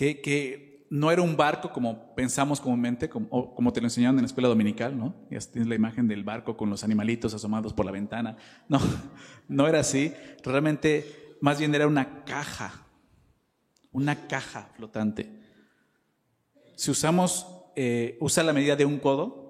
que, 0.00 0.70
no 0.90 1.12
era 1.12 1.22
un 1.22 1.36
barco 1.36 1.72
como 1.72 2.16
pensamos 2.16 2.60
comúnmente, 2.60 3.08
como, 3.08 3.54
como 3.54 3.72
te 3.72 3.80
lo 3.80 3.86
enseñaron 3.86 4.16
en 4.16 4.22
la 4.22 4.26
escuela 4.26 4.48
dominical, 4.48 4.98
¿no? 4.98 5.14
Ya 5.30 5.38
tienes 5.38 5.68
la 5.68 5.76
imagen 5.76 6.08
del 6.08 6.24
barco 6.24 6.56
con 6.56 6.68
los 6.68 6.82
animalitos 6.82 7.32
asomados 7.32 7.72
por 7.72 7.86
la 7.86 7.92
ventana. 7.92 8.36
No, 8.68 8.80
no 9.48 9.68
era 9.68 9.78
así. 9.78 10.12
Realmente, 10.42 11.36
más 11.40 11.60
bien 11.60 11.72
era 11.72 11.86
una 11.86 12.24
caja, 12.24 12.88
una 13.92 14.26
caja 14.26 14.72
flotante. 14.74 15.30
Si 16.74 16.90
usamos, 16.90 17.46
eh, 17.76 18.16
usa 18.20 18.42
la 18.42 18.52
medida 18.52 18.74
de 18.74 18.84
un 18.84 18.98
codo, 18.98 19.40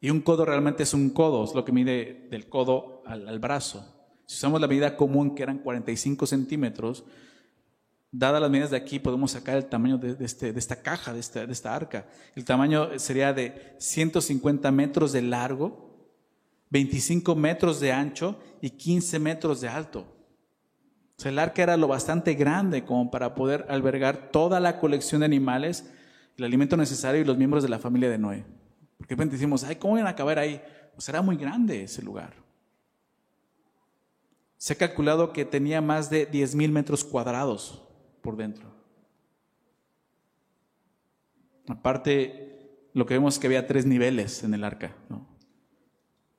y 0.00 0.10
un 0.10 0.20
codo 0.20 0.44
realmente 0.44 0.84
es 0.84 0.94
un 0.94 1.10
codo, 1.10 1.44
es 1.44 1.54
lo 1.54 1.64
que 1.64 1.72
mide 1.72 2.28
del 2.30 2.48
codo 2.48 3.02
al, 3.04 3.38
brazo. 3.40 3.84
Si 4.26 4.36
usamos 4.36 4.60
la 4.60 4.68
medida 4.68 4.96
común, 4.96 5.34
que 5.34 5.42
eran 5.42 5.58
45 5.58 6.26
centímetros, 6.26 7.04
dadas 8.10 8.40
las 8.40 8.50
medidas 8.50 8.70
de 8.70 8.76
aquí, 8.76 8.98
podemos 8.98 9.32
sacar 9.32 9.56
el 9.56 9.66
tamaño 9.66 9.98
de, 9.98 10.24
este, 10.24 10.50
esta 10.56 10.82
caja, 10.82 11.12
de 11.12 11.20
esta, 11.20 11.74
arca. 11.74 12.06
El 12.34 12.44
tamaño 12.44 12.98
sería 12.98 13.32
de 13.32 13.74
150 13.78 14.70
metros 14.72 15.12
de 15.12 15.22
largo, 15.22 15.88
25 16.70 17.34
metros 17.34 17.80
de 17.80 17.92
ancho 17.92 18.38
y 18.60 18.70
15 18.70 19.18
metros 19.18 19.60
de 19.60 19.68
alto. 19.68 20.00
O 20.00 21.22
sea, 21.22 21.30
el 21.30 21.38
arca 21.38 21.62
era 21.62 21.76
lo 21.76 21.88
bastante 21.88 22.34
grande 22.34 22.84
como 22.84 23.10
para 23.10 23.34
poder 23.34 23.66
albergar 23.68 24.30
toda 24.30 24.60
la 24.60 24.78
colección 24.78 25.20
de 25.20 25.26
animales, 25.26 25.90
el 26.36 26.44
alimento 26.44 26.76
necesario 26.76 27.20
y 27.20 27.24
los 27.24 27.36
miembros 27.36 27.62
de 27.62 27.68
la 27.68 27.78
familia 27.78 28.08
de 28.08 28.18
Noé. 28.18 28.44
Porque 28.96 29.14
de 29.14 29.16
repente 29.16 29.36
decimos, 29.36 29.64
ay, 29.64 29.76
¿cómo 29.76 29.94
van 29.94 30.06
a 30.06 30.10
acabar 30.10 30.38
ahí? 30.38 30.60
Pues 30.94 31.04
será 31.04 31.22
muy 31.22 31.36
grande 31.36 31.82
ese 31.82 32.02
lugar. 32.02 32.34
Se 34.56 34.72
ha 34.72 34.76
calculado 34.76 35.32
que 35.32 35.44
tenía 35.44 35.80
más 35.80 36.10
de 36.10 36.26
10 36.26 36.54
mil 36.54 36.72
metros 36.72 37.04
cuadrados 37.04 37.87
dentro. 38.36 38.70
Aparte, 41.68 42.88
lo 42.94 43.06
que 43.06 43.14
vemos 43.14 43.34
es 43.34 43.40
que 43.40 43.46
había 43.46 43.66
tres 43.66 43.86
niveles 43.86 44.42
en 44.42 44.54
el 44.54 44.64
arca. 44.64 44.96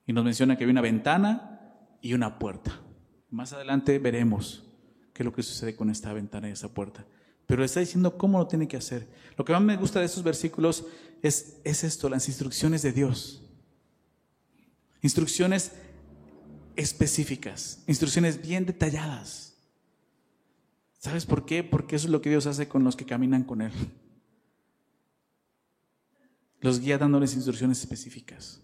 Y 0.06 0.12
nos 0.12 0.24
menciona 0.24 0.56
que 0.56 0.64
había 0.64 0.72
una 0.72 0.80
ventana 0.80 1.96
y 2.00 2.14
una 2.14 2.38
puerta. 2.38 2.80
Más 3.30 3.52
adelante 3.52 3.98
veremos 3.98 4.64
qué 5.12 5.22
es 5.22 5.24
lo 5.24 5.32
que 5.32 5.42
sucede 5.42 5.76
con 5.76 5.90
esta 5.90 6.12
ventana 6.12 6.48
y 6.48 6.52
esa 6.52 6.74
puerta 6.74 7.06
pero 7.50 7.64
está 7.64 7.80
diciendo 7.80 8.16
cómo 8.16 8.38
lo 8.38 8.46
tiene 8.46 8.68
que 8.68 8.76
hacer. 8.76 9.08
Lo 9.36 9.44
que 9.44 9.52
más 9.52 9.60
me 9.60 9.76
gusta 9.76 9.98
de 9.98 10.06
estos 10.06 10.22
versículos 10.22 10.84
es 11.20 11.60
esto, 11.64 12.08
las 12.08 12.28
instrucciones 12.28 12.82
de 12.82 12.92
Dios. 12.92 13.42
Instrucciones 15.02 15.72
específicas, 16.76 17.82
instrucciones 17.88 18.40
bien 18.40 18.66
detalladas. 18.66 19.49
¿Sabes 21.00 21.26
por 21.26 21.44
qué? 21.44 21.64
Porque 21.64 21.96
eso 21.96 22.06
es 22.06 22.12
lo 22.12 22.22
que 22.22 22.30
Dios 22.30 22.46
hace 22.46 22.68
con 22.68 22.84
los 22.84 22.94
que 22.94 23.04
caminan 23.04 23.42
con 23.42 23.60
Él. 23.60 23.72
Los 26.60 26.78
guía 26.78 26.96
dándoles 26.96 27.34
instrucciones 27.34 27.80
específicas. 27.80 28.62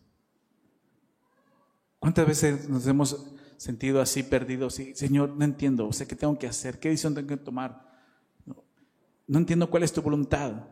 ¿Cuántas 1.99 2.29
veces 2.29 2.69
nos 2.69 2.87
hemos 2.87 3.35
sentido 3.57 4.01
así 4.01 4.23
perdidos? 4.23 4.79
Y, 4.79 4.95
Señor, 4.95 5.35
no 5.37 5.45
entiendo, 5.45 5.93
sé 5.93 6.07
qué 6.07 6.15
tengo 6.15 6.39
que 6.39 6.47
hacer, 6.47 6.79
qué 6.79 6.91
decisión 6.91 7.17
tengo 7.17 7.27
que 7.27 7.37
tomar 7.37 7.87
no 9.27 9.39
entiendo 9.39 9.69
cuál 9.69 9.83
es 9.83 9.93
tu 9.93 10.03
voluntad. 10.03 10.69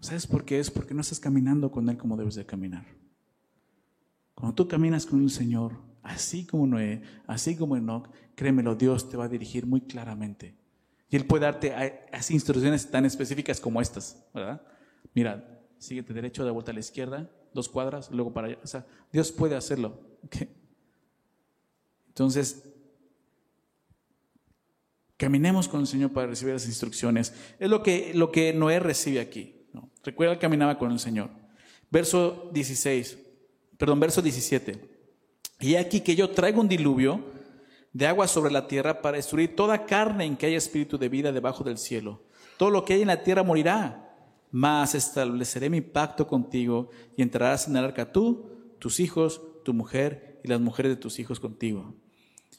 ¿Sabes 0.00 0.26
por 0.26 0.44
qué? 0.44 0.58
Es 0.58 0.70
porque 0.70 0.94
no 0.94 1.00
estás 1.00 1.20
caminando 1.20 1.70
con 1.70 1.88
Él 1.88 1.96
como 1.96 2.16
debes 2.16 2.34
de 2.34 2.46
caminar. 2.46 2.84
Cuando 4.34 4.54
tú 4.54 4.68
caminas 4.68 5.06
con 5.06 5.22
el 5.22 5.30
Señor, 5.30 5.80
así 6.02 6.46
como 6.46 6.66
Noé, 6.66 7.02
así 7.26 7.56
como 7.56 7.76
Enoch, 7.76 8.08
créemelo, 8.34 8.74
Dios 8.74 9.08
te 9.08 9.16
va 9.16 9.24
a 9.24 9.28
dirigir 9.28 9.66
muy 9.66 9.82
claramente. 9.82 10.56
Y 11.10 11.16
Él 11.16 11.26
puede 11.26 11.44
darte 11.44 11.74
así 12.12 12.34
instrucciones 12.34 12.90
tan 12.90 13.04
específicas 13.04 13.60
como 13.60 13.80
estas, 13.80 14.24
¿verdad? 14.32 14.62
Mira, 15.12 15.60
síguete 15.78 16.14
derecho, 16.14 16.44
de 16.44 16.50
vuelta 16.50 16.70
a 16.70 16.74
la 16.74 16.80
izquierda, 16.80 17.28
dos 17.52 17.68
cuadras, 17.68 18.10
luego 18.10 18.32
para 18.32 18.48
allá. 18.48 18.58
O 18.62 18.66
sea, 18.66 18.86
Dios 19.12 19.32
puede 19.32 19.56
hacerlo. 19.56 19.98
Entonces, 22.08 22.70
Caminemos 25.20 25.68
con 25.68 25.82
el 25.82 25.86
Señor 25.86 26.12
para 26.12 26.28
recibir 26.28 26.54
las 26.54 26.64
instrucciones. 26.64 27.34
Es 27.58 27.68
lo 27.68 27.82
que, 27.82 28.12
lo 28.14 28.32
que 28.32 28.54
Noé 28.54 28.80
recibe 28.80 29.20
aquí. 29.20 29.54
Recuerda 30.02 30.32
que 30.32 30.40
caminaba 30.40 30.78
con 30.78 30.90
el 30.92 30.98
Señor. 30.98 31.28
Verso 31.90 32.48
16, 32.54 33.18
perdón, 33.76 34.00
verso 34.00 34.22
17. 34.22 34.80
Y 35.60 35.74
aquí 35.74 36.00
que 36.00 36.16
yo 36.16 36.30
traigo 36.30 36.62
un 36.62 36.68
diluvio 36.68 37.22
de 37.92 38.06
agua 38.06 38.28
sobre 38.28 38.52
la 38.52 38.68
tierra 38.68 39.02
para 39.02 39.16
destruir 39.16 39.56
toda 39.56 39.86
carne 39.86 40.24
en 40.24 40.36
que 40.36 40.46
haya 40.46 40.58
espíritu 40.58 40.98
de 40.98 41.08
vida 41.08 41.32
debajo 41.32 41.64
del 41.64 41.78
cielo. 41.78 42.22
Todo 42.56 42.70
lo 42.70 42.84
que 42.84 42.94
hay 42.94 43.02
en 43.02 43.08
la 43.08 43.22
tierra 43.22 43.42
morirá. 43.42 44.06
Mas 44.52 44.94
estableceré 44.94 45.70
mi 45.70 45.80
pacto 45.80 46.26
contigo 46.26 46.90
y 47.16 47.22
entrarás 47.22 47.68
en 47.68 47.76
el 47.76 47.84
arca 47.84 48.12
tú, 48.12 48.50
tus 48.78 48.98
hijos, 48.98 49.40
tu 49.64 49.72
mujer 49.72 50.40
y 50.42 50.48
las 50.48 50.60
mujeres 50.60 50.90
de 50.90 50.96
tus 50.96 51.18
hijos 51.20 51.38
contigo. 51.38 51.94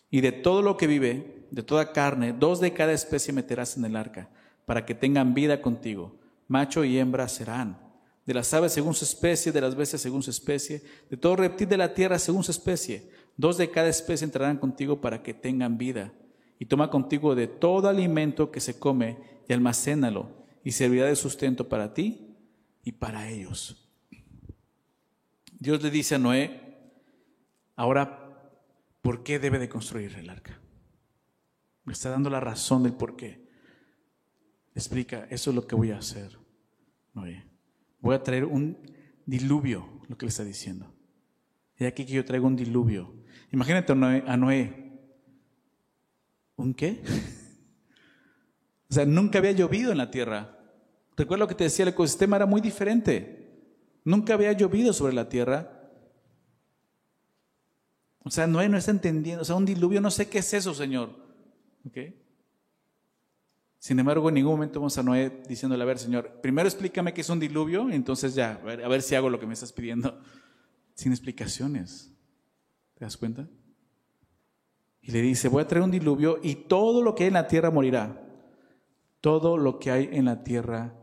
Y 0.10 0.22
de 0.22 0.32
todo 0.32 0.62
lo 0.62 0.78
que 0.78 0.88
vive, 0.88 1.46
de 1.52 1.64
toda 1.64 1.92
carne, 1.92 2.34
dos 2.34 2.60
de 2.60 2.74
cada 2.74 2.94
especie 2.94 3.34
meterás 3.34 3.78
en 3.78 3.86
el 3.86 3.96
arca, 3.96 4.30
para 4.66 4.86
que 4.86 4.96
tengan 4.96 5.34
vida 5.34 5.62
contigo. 5.62 6.16
Macho 6.48 6.84
y 6.84 6.98
hembra 6.98 7.28
serán. 7.28 7.78
De 8.26 8.34
las 8.34 8.54
aves 8.54 8.72
según 8.72 8.94
su 8.94 9.04
especie, 9.04 9.52
de 9.52 9.62
las 9.62 9.76
bestias 9.76 10.02
según 10.02 10.24
su 10.24 10.30
especie, 10.30 10.84
de 11.10 11.18
todo 11.18 11.36
reptil 11.36 11.68
de 11.68 11.78
la 11.78 11.94
tierra 11.94 12.20
según 12.20 12.44
su 12.44 12.52
especie. 12.52 13.10
Dos 13.42 13.58
de 13.58 13.72
cada 13.72 13.90
especie 13.90 14.24
entrarán 14.24 14.60
contigo 14.60 15.02
para 15.02 15.24
que 15.24 15.34
tengan 15.34 15.80
vida. 15.80 16.14
Y 16.60 16.68
toma 16.68 16.92
contigo 16.92 17.34
de 17.34 17.48
todo 17.48 17.90
alimento 17.90 18.52
que 18.52 18.60
se 18.60 18.78
come 18.78 19.18
y 19.50 19.54
almacénalo, 19.54 20.46
y 20.64 20.74
servirá 20.74 21.08
de 21.08 21.16
sustento 21.16 21.68
para 21.68 21.92
ti 21.96 22.38
y 22.84 22.92
para 22.92 23.28
ellos. 23.30 23.90
Dios 25.60 25.82
le 25.82 25.90
dice 25.90 26.14
a 26.14 26.20
Noé, 26.20 26.92
ahora, 27.76 28.32
¿por 29.02 29.24
qué 29.24 29.40
debe 29.40 29.58
de 29.58 29.70
construir 29.70 30.14
el 30.20 30.30
arca? 30.30 30.62
Me 31.84 31.94
está 31.94 32.12
dando 32.12 32.30
la 32.30 32.42
razón 32.42 32.84
del 32.84 32.94
por 32.94 33.16
qué. 33.16 33.50
Explica, 34.76 35.26
eso 35.32 35.50
es 35.50 35.56
lo 35.56 35.66
que 35.66 35.74
voy 35.74 35.90
a 35.90 35.98
hacer. 35.98 36.38
Voy 38.02 38.14
a 38.14 38.22
traer 38.22 38.46
un 38.46 38.78
diluvio, 39.26 40.04
lo 40.08 40.16
que 40.16 40.28
le 40.28 40.30
está 40.30 40.44
diciendo. 40.44 40.94
Y 41.80 41.86
aquí 41.86 42.06
que 42.06 42.14
yo 42.14 42.24
traigo 42.24 42.46
un 42.46 42.56
diluvio. 42.56 43.20
Imagínate 43.52 43.92
a 43.92 44.38
Noé. 44.38 44.92
¿Un 46.56 46.74
qué? 46.74 47.02
o 48.90 48.94
sea, 48.94 49.06
nunca 49.06 49.40
había 49.40 49.52
llovido 49.52 49.92
en 49.92 49.98
la 49.98 50.12
tierra. 50.12 50.58
Recuerda 51.18 51.44
lo 51.44 51.48
que 51.48 51.56
te 51.56 51.66
decía, 51.66 51.84
el 51.84 51.90
ecosistema 51.90 52.38
era 52.38 52.46
muy 52.46 52.62
diferente. 52.62 53.42
Nunca 54.04 54.34
había 54.34 54.52
llovido 54.54 54.94
sobre 54.94 55.14
la 55.14 55.28
tierra. 55.28 55.82
O 58.24 58.30
sea, 58.30 58.48
Noé 58.48 58.70
no 58.70 58.78
está 58.78 58.92
entendiendo. 58.92 59.42
O 59.42 59.46
sea, 59.46 59.56
un 59.56 59.66
diluvio, 59.66 60.00
no 60.02 60.12
sé 60.12 60.30
qué 60.30 60.40
es 60.40 60.54
eso, 60.54 60.74
Señor. 60.74 61.10
Sin 63.80 64.00
embargo, 64.00 64.30
en 64.30 64.36
ningún 64.36 64.54
momento 64.54 64.80
vamos 64.80 64.98
a 64.98 65.04
Noé 65.04 65.42
diciéndole, 65.48 65.84
a 65.84 65.88
ver, 65.88 65.98
Señor, 65.98 66.40
primero 66.42 66.68
explícame 66.68 67.14
qué 67.14 67.22
es 67.22 67.30
un 67.30 67.40
diluvio, 67.40 67.90
entonces 67.90 68.36
ya, 68.36 68.62
a 68.64 68.88
ver 68.88 69.02
si 69.02 69.16
hago 69.16 69.30
lo 69.30 69.40
que 69.40 69.48
me 69.48 69.54
estás 69.54 69.74
pidiendo. 69.74 70.22
Sin 70.94 71.12
explicaciones. 71.12 72.11
¿Te 73.02 73.06
das 73.06 73.18
cuenta? 73.18 73.50
Y 75.02 75.12
le 75.12 75.24
dice, 75.24 75.48
voy 75.48 75.64
a 75.64 75.68
traer 75.68 75.84
un 75.84 75.90
diluvio 75.90 76.40
y 76.44 76.54
todo 76.54 77.02
lo 77.02 77.16
que 77.16 77.24
hay 77.24 77.30
en 77.30 77.34
la 77.34 77.48
tierra 77.48 77.72
morirá. 77.72 78.24
Todo 79.22 79.58
lo 79.58 79.80
que 79.80 79.90
hay 79.90 80.10
en 80.12 80.26
la 80.26 80.44
tierra 80.44 80.94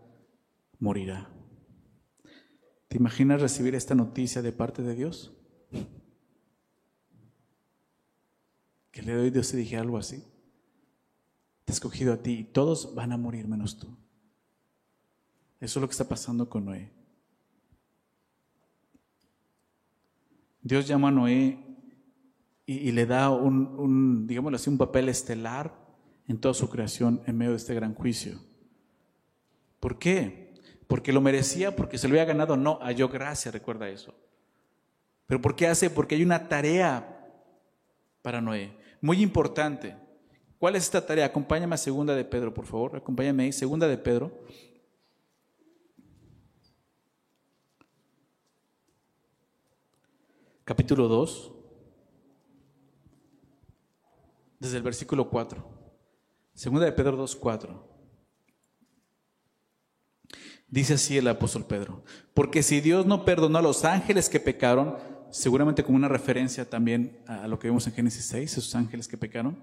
morirá. 0.78 1.28
¿Te 2.86 2.98
imaginas 2.98 3.40
recibir 3.40 3.74
esta 3.74 3.96
noticia 3.96 4.42
de 4.42 4.52
parte 4.52 4.82
de 4.82 4.94
Dios? 4.94 5.32
Que 8.92 9.02
le 9.02 9.14
doy 9.14 9.30
Dios 9.30 9.50
te 9.50 9.56
dije 9.56 9.76
algo 9.76 9.98
así. 9.98 10.22
Te 11.64 11.72
he 11.72 11.74
escogido 11.74 12.12
a 12.12 12.18
ti 12.18 12.30
y 12.30 12.44
todos 12.44 12.94
van 12.94 13.10
a 13.10 13.16
morir 13.16 13.48
menos 13.48 13.76
tú. 13.76 13.88
Eso 15.58 15.80
es 15.80 15.82
lo 15.82 15.88
que 15.88 15.92
está 15.94 16.08
pasando 16.08 16.48
con 16.48 16.64
Noé. 16.64 16.92
Dios 20.62 20.86
llama 20.86 21.08
a 21.08 21.10
Noé 21.10 21.64
y, 22.70 22.92
le 22.92 23.06
da 23.06 23.30
un, 23.30 23.66
un, 23.78 24.26
digámoslo 24.26 24.56
así, 24.56 24.68
un 24.68 24.76
papel 24.76 25.08
estelar 25.08 25.74
en 26.26 26.38
toda 26.38 26.52
su 26.52 26.68
creación 26.68 27.22
en 27.24 27.38
medio 27.38 27.52
de 27.52 27.56
este 27.56 27.72
gran 27.72 27.94
juicio. 27.94 28.38
¿Por 29.80 29.98
qué? 29.98 30.52
Porque 30.86 31.10
lo 31.10 31.22
merecía, 31.22 31.74
porque 31.74 31.96
se 31.96 32.08
lo 32.08 32.12
había 32.12 32.26
ganado. 32.26 32.58
No, 32.58 32.78
halló 32.82 33.08
gracia, 33.08 33.50
recuerda 33.50 33.88
eso. 33.88 34.14
Pero 35.26 35.40
¿por 35.40 35.56
qué 35.56 35.66
hace? 35.66 35.88
Porque 35.88 36.16
hay 36.16 36.22
una 36.22 36.46
tarea 36.46 37.26
para 38.20 38.42
Noé 38.42 38.76
muy 39.00 39.22
importante. 39.22 39.96
¿Cuál 40.58 40.76
es 40.76 40.84
esta 40.84 41.06
tarea? 41.06 41.24
Acompáñame 41.24 41.74
a 41.74 41.78
segunda 41.78 42.14
de 42.14 42.26
Pedro, 42.26 42.52
por 42.52 42.66
favor. 42.66 42.96
Acompáñame 42.96 43.44
ahí, 43.44 43.52
segunda 43.52 43.88
de 43.88 43.96
Pedro. 43.96 44.30
capítulo 50.68 51.08
2, 51.08 51.57
desde 54.58 54.76
el 54.76 54.82
versículo 54.82 55.28
4. 55.28 55.64
Segunda 56.54 56.86
de 56.86 56.92
Pedro 56.92 57.16
2, 57.16 57.36
4. 57.36 57.88
Dice 60.68 60.94
así 60.94 61.16
el 61.16 61.28
apóstol 61.28 61.64
Pedro, 61.64 62.02
porque 62.34 62.62
si 62.62 62.82
Dios 62.82 63.06
no 63.06 63.24
perdonó 63.24 63.58
a 63.58 63.62
los 63.62 63.86
ángeles 63.86 64.28
que 64.28 64.38
pecaron, 64.38 64.96
seguramente 65.30 65.82
como 65.82 65.96
una 65.96 66.08
referencia 66.08 66.68
también 66.68 67.22
a 67.26 67.48
lo 67.48 67.58
que 67.58 67.68
vemos 67.68 67.86
en 67.86 67.94
Génesis 67.94 68.26
6, 68.26 68.58
esos 68.58 68.74
ángeles 68.74 69.08
que 69.08 69.16
pecaron, 69.16 69.56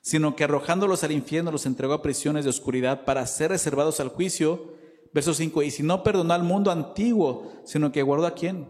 sino 0.00 0.34
que 0.34 0.44
arrojándolos 0.44 1.04
al 1.04 1.12
infierno 1.12 1.52
los 1.52 1.66
entregó 1.66 1.94
a 1.94 2.02
prisiones 2.02 2.44
de 2.44 2.50
oscuridad 2.50 3.04
para 3.04 3.26
ser 3.26 3.50
reservados 3.50 4.00
al 4.00 4.08
juicio. 4.08 4.74
Verso 5.14 5.32
5, 5.32 5.62
y 5.62 5.70
si 5.70 5.84
no 5.84 6.02
perdonó 6.02 6.34
al 6.34 6.42
mundo 6.42 6.72
antiguo, 6.72 7.52
sino 7.64 7.92
que 7.92 8.02
guardó 8.02 8.26
a 8.26 8.34
quién? 8.34 8.66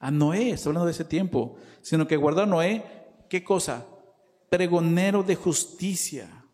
A 0.00 0.10
Noé, 0.10 0.50
está 0.50 0.70
hablando 0.70 0.86
de 0.86 0.92
ese 0.92 1.04
tiempo, 1.04 1.56
sino 1.82 2.08
que 2.08 2.16
guardó 2.16 2.42
a 2.42 2.46
Noé, 2.46 2.82
¿qué 3.28 3.44
cosa? 3.44 3.86
Pregonero 4.54 5.24
de 5.24 5.34
justicia, 5.34 6.44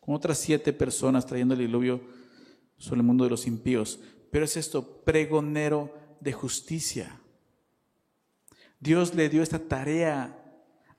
con 0.00 0.16
otras 0.16 0.38
siete 0.38 0.72
personas 0.72 1.24
trayendo 1.24 1.54
el 1.54 1.60
diluvio 1.60 2.00
sobre 2.78 3.00
el 3.00 3.06
mundo 3.06 3.22
de 3.22 3.30
los 3.30 3.46
impíos. 3.46 4.00
Pero 4.32 4.44
es 4.44 4.56
esto, 4.56 5.04
pregonero 5.04 5.94
de 6.20 6.32
justicia. 6.32 7.20
Dios 8.80 9.14
le 9.14 9.28
dio 9.28 9.44
esta 9.44 9.60
tarea 9.60 10.36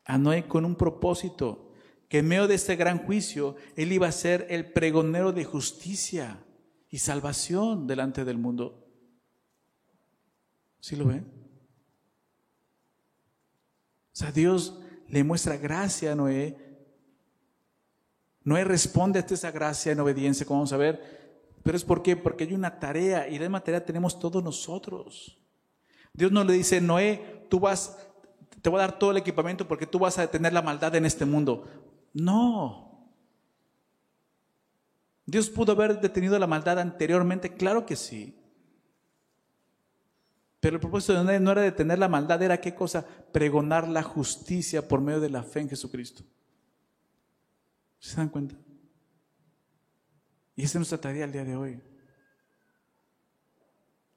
a 0.05 0.17
Noé 0.17 0.47
con 0.47 0.63
un 0.63 0.77
propósito, 0.77 1.73
que 2.07 2.19
en 2.19 2.29
medio 2.29 2.47
de 2.47 2.55
este 2.55 2.77
gran 2.77 2.99
juicio, 2.99 3.57
él 3.75 3.91
iba 3.91 4.07
a 4.07 4.13
ser 4.13 4.47
el 4.49 4.71
pregonero 4.71 5.33
de 5.33 5.43
justicia 5.43 6.41
y 6.89 6.99
salvación 6.99 7.85
delante 7.85 8.23
del 8.23 8.37
mundo. 8.37 8.87
¿Sí 10.79 10.95
lo 10.95 11.03
ven? 11.03 11.29
O 14.13 14.15
sea, 14.15 14.31
Dios 14.31 14.79
le 15.09 15.23
muestra 15.23 15.57
gracia 15.57 16.11
a 16.11 16.15
Noé. 16.15 16.57
Noé 18.43 18.63
responde 18.63 19.19
a 19.19 19.25
esa 19.25 19.51
gracia 19.51 19.91
en 19.91 19.99
obediencia, 19.99 20.45
como 20.45 20.59
vamos 20.59 20.73
a 20.73 20.77
ver, 20.77 21.17
pero 21.63 21.75
es? 21.75 21.83
Porque 21.83 22.17
hay 22.39 22.53
una 22.53 22.79
tarea 22.79 23.27
y 23.27 23.33
la 23.37 23.45
misma 23.45 23.63
tarea 23.63 23.85
tenemos 23.85 24.19
todos 24.19 24.43
nosotros. 24.43 25.37
Dios 26.13 26.31
no 26.31 26.43
le 26.43 26.53
dice, 26.53 26.79
Noé, 26.79 27.45
tú 27.49 27.59
vas, 27.59 27.97
te 28.61 28.69
voy 28.69 28.79
a 28.79 28.87
dar 28.87 28.97
todo 28.97 29.11
el 29.11 29.17
equipamiento 29.17 29.67
porque 29.67 29.85
tú 29.85 29.99
vas 29.99 30.17
a 30.17 30.21
detener 30.21 30.53
la 30.53 30.61
maldad 30.61 30.95
en 30.95 31.05
este 31.05 31.25
mundo. 31.25 31.65
No. 32.13 33.11
Dios 35.25 35.49
pudo 35.49 35.73
haber 35.73 35.99
detenido 35.99 36.39
la 36.39 36.47
maldad 36.47 36.79
anteriormente, 36.79 37.53
claro 37.53 37.85
que 37.85 37.97
sí. 37.97 38.39
Pero 40.59 40.75
el 40.75 40.79
propósito 40.79 41.13
de 41.13 41.23
Noé 41.23 41.39
no 41.39 41.51
era 41.51 41.61
detener 41.61 41.99
la 41.99 42.07
maldad, 42.07 42.41
era 42.41 42.59
qué 42.59 42.73
cosa? 42.73 43.05
Pregonar 43.31 43.87
la 43.87 44.03
justicia 44.03 44.87
por 44.87 45.01
medio 45.01 45.19
de 45.19 45.29
la 45.29 45.43
fe 45.43 45.61
en 45.61 45.69
Jesucristo. 45.69 46.23
¿Se 47.99 48.17
dan 48.17 48.29
cuenta? 48.29 48.55
Y 50.55 50.63
esa 50.63 50.71
es 50.71 50.75
nuestra 50.75 50.99
tarea 50.99 51.25
el 51.25 51.31
día 51.31 51.45
de 51.45 51.55
hoy. 51.55 51.81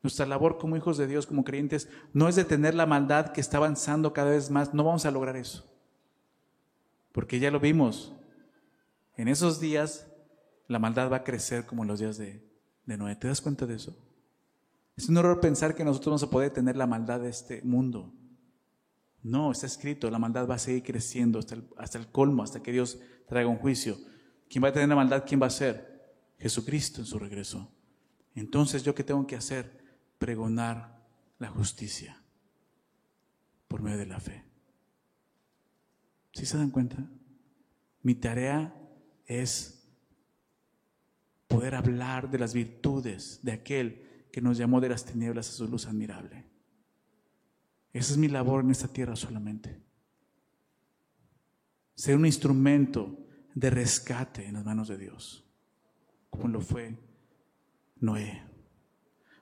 Nuestra 0.02 0.24
labor 0.24 0.56
como 0.56 0.76
hijos 0.76 0.96
de 0.96 1.06
Dios, 1.06 1.26
como 1.26 1.44
creyentes, 1.44 1.88
no 2.14 2.28
es 2.28 2.36
detener 2.36 2.74
la 2.74 2.86
maldad 2.86 3.32
que 3.32 3.42
está 3.42 3.58
avanzando 3.58 4.14
cada 4.14 4.30
vez 4.30 4.50
más. 4.50 4.72
No 4.72 4.82
vamos 4.82 5.04
a 5.04 5.10
lograr 5.10 5.36
eso. 5.36 5.70
Porque 7.12 7.38
ya 7.38 7.50
lo 7.50 7.60
vimos. 7.60 8.14
En 9.16 9.28
esos 9.28 9.60
días 9.60 10.06
la 10.68 10.78
maldad 10.78 11.10
va 11.10 11.16
a 11.16 11.24
crecer 11.24 11.66
como 11.66 11.82
en 11.82 11.88
los 11.88 12.00
días 12.00 12.16
de, 12.16 12.42
Noé. 12.86 13.16
¿Te 13.16 13.28
das 13.28 13.42
cuenta 13.42 13.66
de 13.66 13.74
eso? 13.74 13.94
Es 15.00 15.08
un 15.08 15.16
error 15.16 15.40
pensar 15.40 15.74
que 15.74 15.82
nosotros 15.82 16.10
vamos 16.10 16.22
a 16.24 16.30
poder 16.30 16.50
detener 16.50 16.76
la 16.76 16.86
maldad 16.86 17.20
de 17.20 17.30
este 17.30 17.62
mundo. 17.62 18.12
No, 19.22 19.50
está 19.50 19.64
escrito, 19.64 20.10
la 20.10 20.18
maldad 20.18 20.46
va 20.46 20.56
a 20.56 20.58
seguir 20.58 20.82
creciendo 20.82 21.38
hasta 21.38 21.54
el, 21.54 21.66
hasta 21.78 21.96
el 21.96 22.08
colmo, 22.08 22.42
hasta 22.42 22.62
que 22.62 22.70
Dios 22.70 23.00
traiga 23.26 23.48
un 23.48 23.56
juicio. 23.56 23.96
¿Quién 24.50 24.62
va 24.62 24.68
a 24.68 24.72
tener 24.74 24.90
la 24.90 24.96
maldad? 24.96 25.24
¿Quién 25.26 25.40
va 25.40 25.46
a 25.46 25.50
ser? 25.50 26.04
Jesucristo 26.38 27.00
en 27.00 27.06
su 27.06 27.18
regreso. 27.18 27.72
Entonces, 28.34 28.82
¿yo 28.82 28.94
qué 28.94 29.02
tengo 29.02 29.26
que 29.26 29.36
hacer? 29.36 29.82
Pregonar 30.18 31.02
la 31.38 31.48
justicia 31.48 32.22
por 33.68 33.80
medio 33.80 33.96
de 33.96 34.06
la 34.06 34.20
fe. 34.20 34.44
¿Sí 36.34 36.44
se 36.44 36.58
dan 36.58 36.70
cuenta? 36.70 37.08
Mi 38.02 38.16
tarea 38.16 38.78
es 39.24 39.82
poder 41.48 41.74
hablar 41.74 42.30
de 42.30 42.38
las 42.38 42.52
virtudes 42.52 43.40
de 43.42 43.52
aquel 43.52 44.09
que 44.32 44.40
nos 44.40 44.58
llamó 44.58 44.80
de 44.80 44.88
las 44.88 45.04
tinieblas 45.04 45.48
a 45.48 45.52
su 45.52 45.68
luz 45.68 45.86
admirable. 45.86 46.46
Esa 47.92 48.12
es 48.12 48.18
mi 48.18 48.28
labor 48.28 48.64
en 48.64 48.70
esta 48.70 48.88
tierra 48.88 49.16
solamente. 49.16 49.80
Ser 51.94 52.16
un 52.16 52.26
instrumento 52.26 53.18
de 53.54 53.70
rescate 53.70 54.46
en 54.46 54.54
las 54.54 54.64
manos 54.64 54.88
de 54.88 54.96
Dios 54.96 55.44
como 56.30 56.48
lo 56.48 56.60
fue 56.60 56.96
Noé. 57.96 58.42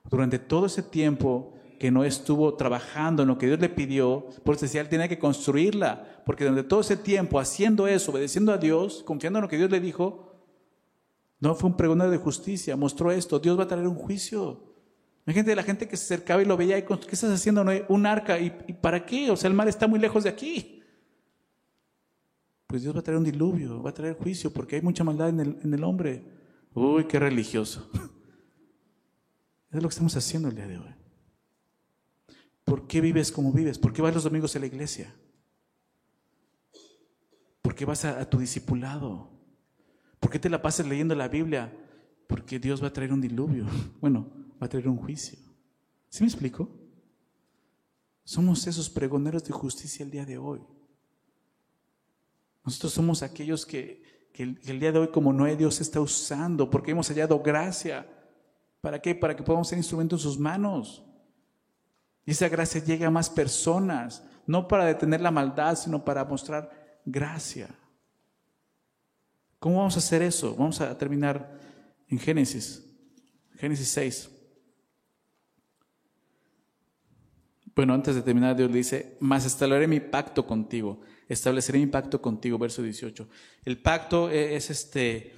Durante 0.09 0.39
todo 0.39 0.65
ese 0.65 0.83
tiempo 0.83 1.53
que 1.79 1.91
Noé 1.91 2.07
estuvo 2.07 2.55
trabajando 2.55 3.21
en 3.21 3.29
lo 3.29 3.37
que 3.37 3.45
Dios 3.45 3.59
le 3.59 3.69
pidió, 3.69 4.27
por 4.43 4.55
eso 4.55 4.77
él 4.77 4.89
tenía 4.89 5.07
que 5.07 5.19
construirla, 5.19 6.23
porque 6.25 6.43
durante 6.43 6.67
todo 6.67 6.81
ese 6.81 6.97
tiempo 6.97 7.39
haciendo 7.39 7.87
eso, 7.87 8.11
obedeciendo 8.11 8.51
a 8.51 8.57
Dios, 8.57 9.03
confiando 9.05 9.39
en 9.39 9.43
lo 9.43 9.49
que 9.49 9.57
Dios 9.57 9.71
le 9.71 9.79
dijo, 9.79 10.25
no 11.39 11.55
fue 11.55 11.69
un 11.69 11.77
pregonero 11.77 12.11
de 12.11 12.17
justicia, 12.17 12.75
mostró 12.75 13.11
esto, 13.11 13.39
Dios 13.39 13.57
va 13.57 13.63
a 13.63 13.67
traer 13.67 13.87
un 13.87 13.95
juicio. 13.95 14.68
Imagínate 15.29 15.55
la 15.55 15.61
gente 15.61 15.87
que 15.87 15.95
se 15.95 16.11
acercaba 16.11 16.41
y 16.41 16.45
lo 16.45 16.57
veía, 16.57 16.75
y, 16.79 16.81
¿qué 16.81 17.11
estás 17.11 17.31
haciendo? 17.31 17.63
Un 17.87 18.05
arca, 18.07 18.39
¿Y, 18.39 18.49
para 18.81 19.05
qué? 19.05 19.29
O 19.29 19.37
sea, 19.37 19.47
el 19.47 19.53
mar 19.53 19.67
está 19.67 19.85
muy 19.85 19.99
lejos 19.99 20.23
de 20.23 20.31
aquí. 20.31 20.81
Pues 22.65 22.81
Dios 22.81 22.95
va 22.95 23.01
a 23.01 23.03
traer 23.03 23.19
un 23.19 23.23
diluvio, 23.23 23.83
va 23.83 23.91
a 23.91 23.93
traer 23.93 24.15
juicio, 24.15 24.51
porque 24.51 24.77
hay 24.77 24.81
mucha 24.81 25.03
maldad 25.03 25.29
en 25.29 25.39
el, 25.39 25.59
en 25.63 25.71
el 25.71 25.83
hombre. 25.83 26.25
Uy, 26.73 27.05
qué 27.05 27.19
religioso. 27.19 27.91
Es 29.71 29.83
lo 29.83 29.87
que 29.87 29.93
estamos 29.93 30.15
haciendo 30.15 30.49
el 30.49 30.55
día 30.55 30.65
de 30.65 30.79
hoy. 30.79 30.95
¿Por 32.63 32.87
qué 32.87 32.99
vives 32.99 33.31
como 33.31 33.53
vives? 33.53 33.77
¿Por 33.77 33.93
qué 33.93 34.01
vas 34.01 34.15
los 34.15 34.23
domingos 34.23 34.55
a 34.55 34.59
la 34.59 34.65
iglesia? 34.65 35.13
¿Por 37.61 37.75
qué 37.75 37.85
vas 37.85 38.03
a, 38.03 38.27
tu 38.27 38.39
discipulado? 38.39 39.29
¿Por 40.19 40.31
qué 40.31 40.39
te 40.39 40.49
la 40.49 40.59
pasas 40.59 40.87
leyendo 40.87 41.13
la 41.13 41.27
Biblia? 41.27 41.71
Porque 42.25 42.57
Dios 42.57 42.81
va 42.81 42.87
a 42.87 42.93
traer 42.93 43.13
un 43.13 43.21
diluvio. 43.21 43.67
Bueno, 44.01 44.38
va 44.61 44.65
a 44.65 44.69
traer 44.69 44.87
un 44.87 44.97
juicio. 44.97 45.39
¿Sí 46.09 46.23
me 46.23 46.27
explico? 46.27 46.69
Somos 48.23 48.67
esos 48.67 48.89
pregoneros 48.89 49.43
de 49.43 49.51
justicia 49.51 50.03
el 50.03 50.11
día 50.11 50.25
de 50.25 50.37
hoy. 50.37 50.61
Nosotros 52.63 52.93
somos 52.93 53.23
aquellos 53.23 53.65
que 53.65 54.03
que 54.31 54.43
el, 54.43 54.79
día 54.79 54.91
de 54.91 54.99
hoy 54.99 55.07
como 55.09 55.33
Noé 55.33 55.55
Dios 55.55 55.81
está 55.81 55.99
usando, 55.99 56.69
porque 56.69 56.91
hemos 56.91 57.09
hallado 57.09 57.39
gracia. 57.39 58.07
¿Para 58.81 59.01
qué? 59.01 59.15
Para 59.15 59.35
que 59.35 59.43
podamos 59.43 59.67
ser 59.67 59.77
instrumentos 59.77 60.21
en 60.21 60.23
sus 60.23 60.39
manos. 60.39 61.03
Y 62.25 62.31
esa 62.31 62.47
gracia 62.47 62.83
llegue 62.83 63.05
a 63.05 63.09
más 63.09 63.29
personas, 63.29 64.23
no 64.45 64.67
para 64.67 64.85
detener 64.85 65.21
la 65.21 65.31
maldad, 65.31 65.75
sino 65.75 66.05
para 66.05 66.23
mostrar 66.25 67.01
gracia. 67.05 67.69
¿Cómo 69.59 69.79
vamos 69.79 69.95
a 69.95 69.99
hacer 69.99 70.21
eso? 70.21 70.55
Vamos 70.55 70.79
a 70.79 70.97
terminar 70.97 71.59
en 72.07 72.19
Génesis, 72.19 72.85
Génesis 73.57 73.89
6. 73.89 74.29
Bueno, 77.79 77.93
antes 77.93 78.13
de 78.13 78.21
terminar, 78.21 78.57
Dios 78.57 78.73
dice, 78.73 79.15
más 79.21 79.45
estableceré 79.45 79.87
mi 79.87 80.01
pacto 80.01 80.45
contigo 80.45 80.99
estableceré 81.29 81.79
mi 81.79 81.85
pacto 81.85 82.21
contigo, 82.21 82.57
verso 82.57 82.81
18. 82.81 83.29
El 83.63 83.81
pacto 83.81 84.29
e, 84.29 84.57
es 84.57 84.69
este, 84.69 85.33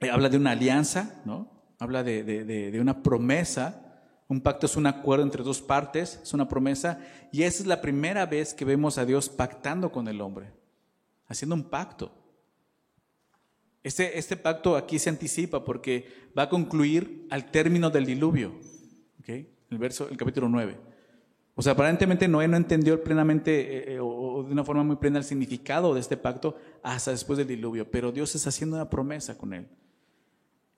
eh, 0.00 0.10
habla 0.10 0.28
de 0.28 0.36
una 0.36 0.50
alianza, 0.50 1.22
¿no? 1.24 1.62
Habla 1.78 2.02
de, 2.02 2.76
una 2.80 3.04
promesa. 3.04 4.02
Un 4.26 4.40
pacto 4.40 4.66
es 4.66 4.74
un 4.76 4.86
acuerdo 4.86 5.22
entre 5.22 5.44
dos 5.44 5.62
partes, 5.62 6.18
es 6.24 6.34
una 6.34 6.48
promesa, 6.48 6.98
y 7.30 7.44
esa 7.44 7.62
es 7.62 7.68
la 7.68 7.80
primera 7.80 8.26
vez 8.26 8.52
que 8.52 8.64
vemos 8.64 8.98
a 8.98 9.04
Dios 9.04 9.28
pactando 9.28 9.92
con 9.92 10.08
el 10.08 10.20
hombre, 10.20 10.50
haciendo 11.28 11.54
un 11.54 11.70
pacto. 11.70 12.10
Este, 13.84 14.18
este 14.18 14.36
pacto 14.36 14.74
aquí 14.74 14.98
se 14.98 15.10
anticipa 15.10 15.64
porque 15.64 16.28
va 16.36 16.42
a 16.42 16.48
concluir 16.48 17.28
al 17.30 17.52
término 17.52 17.90
del 17.90 18.06
diluvio, 18.06 18.58
el, 19.24 19.78
verso, 19.78 20.08
el 20.08 20.16
capítulo 20.16 20.48
9. 20.48 20.85
O 21.58 21.62
sea, 21.62 21.72
aparentemente 21.72 22.28
Noé 22.28 22.46
no 22.48 22.58
entendió 22.58 23.02
plenamente 23.02 23.60
eh, 23.60 23.94
eh, 23.94 23.98
o, 23.98 24.44
de 24.44 24.52
una 24.52 24.62
forma 24.62 24.84
muy 24.84 24.96
plena 24.96 25.18
el 25.18 25.24
significado 25.24 25.94
de 25.94 26.00
este 26.00 26.18
pacto 26.18 26.58
hasta 26.82 27.12
después 27.12 27.38
del 27.38 27.48
diluvio, 27.48 27.90
pero 27.90 28.12
Dios 28.12 28.34
está 28.34 28.50
haciendo 28.50 28.76
una 28.76 28.90
promesa 28.90 29.38
con 29.38 29.54
él. 29.54 29.66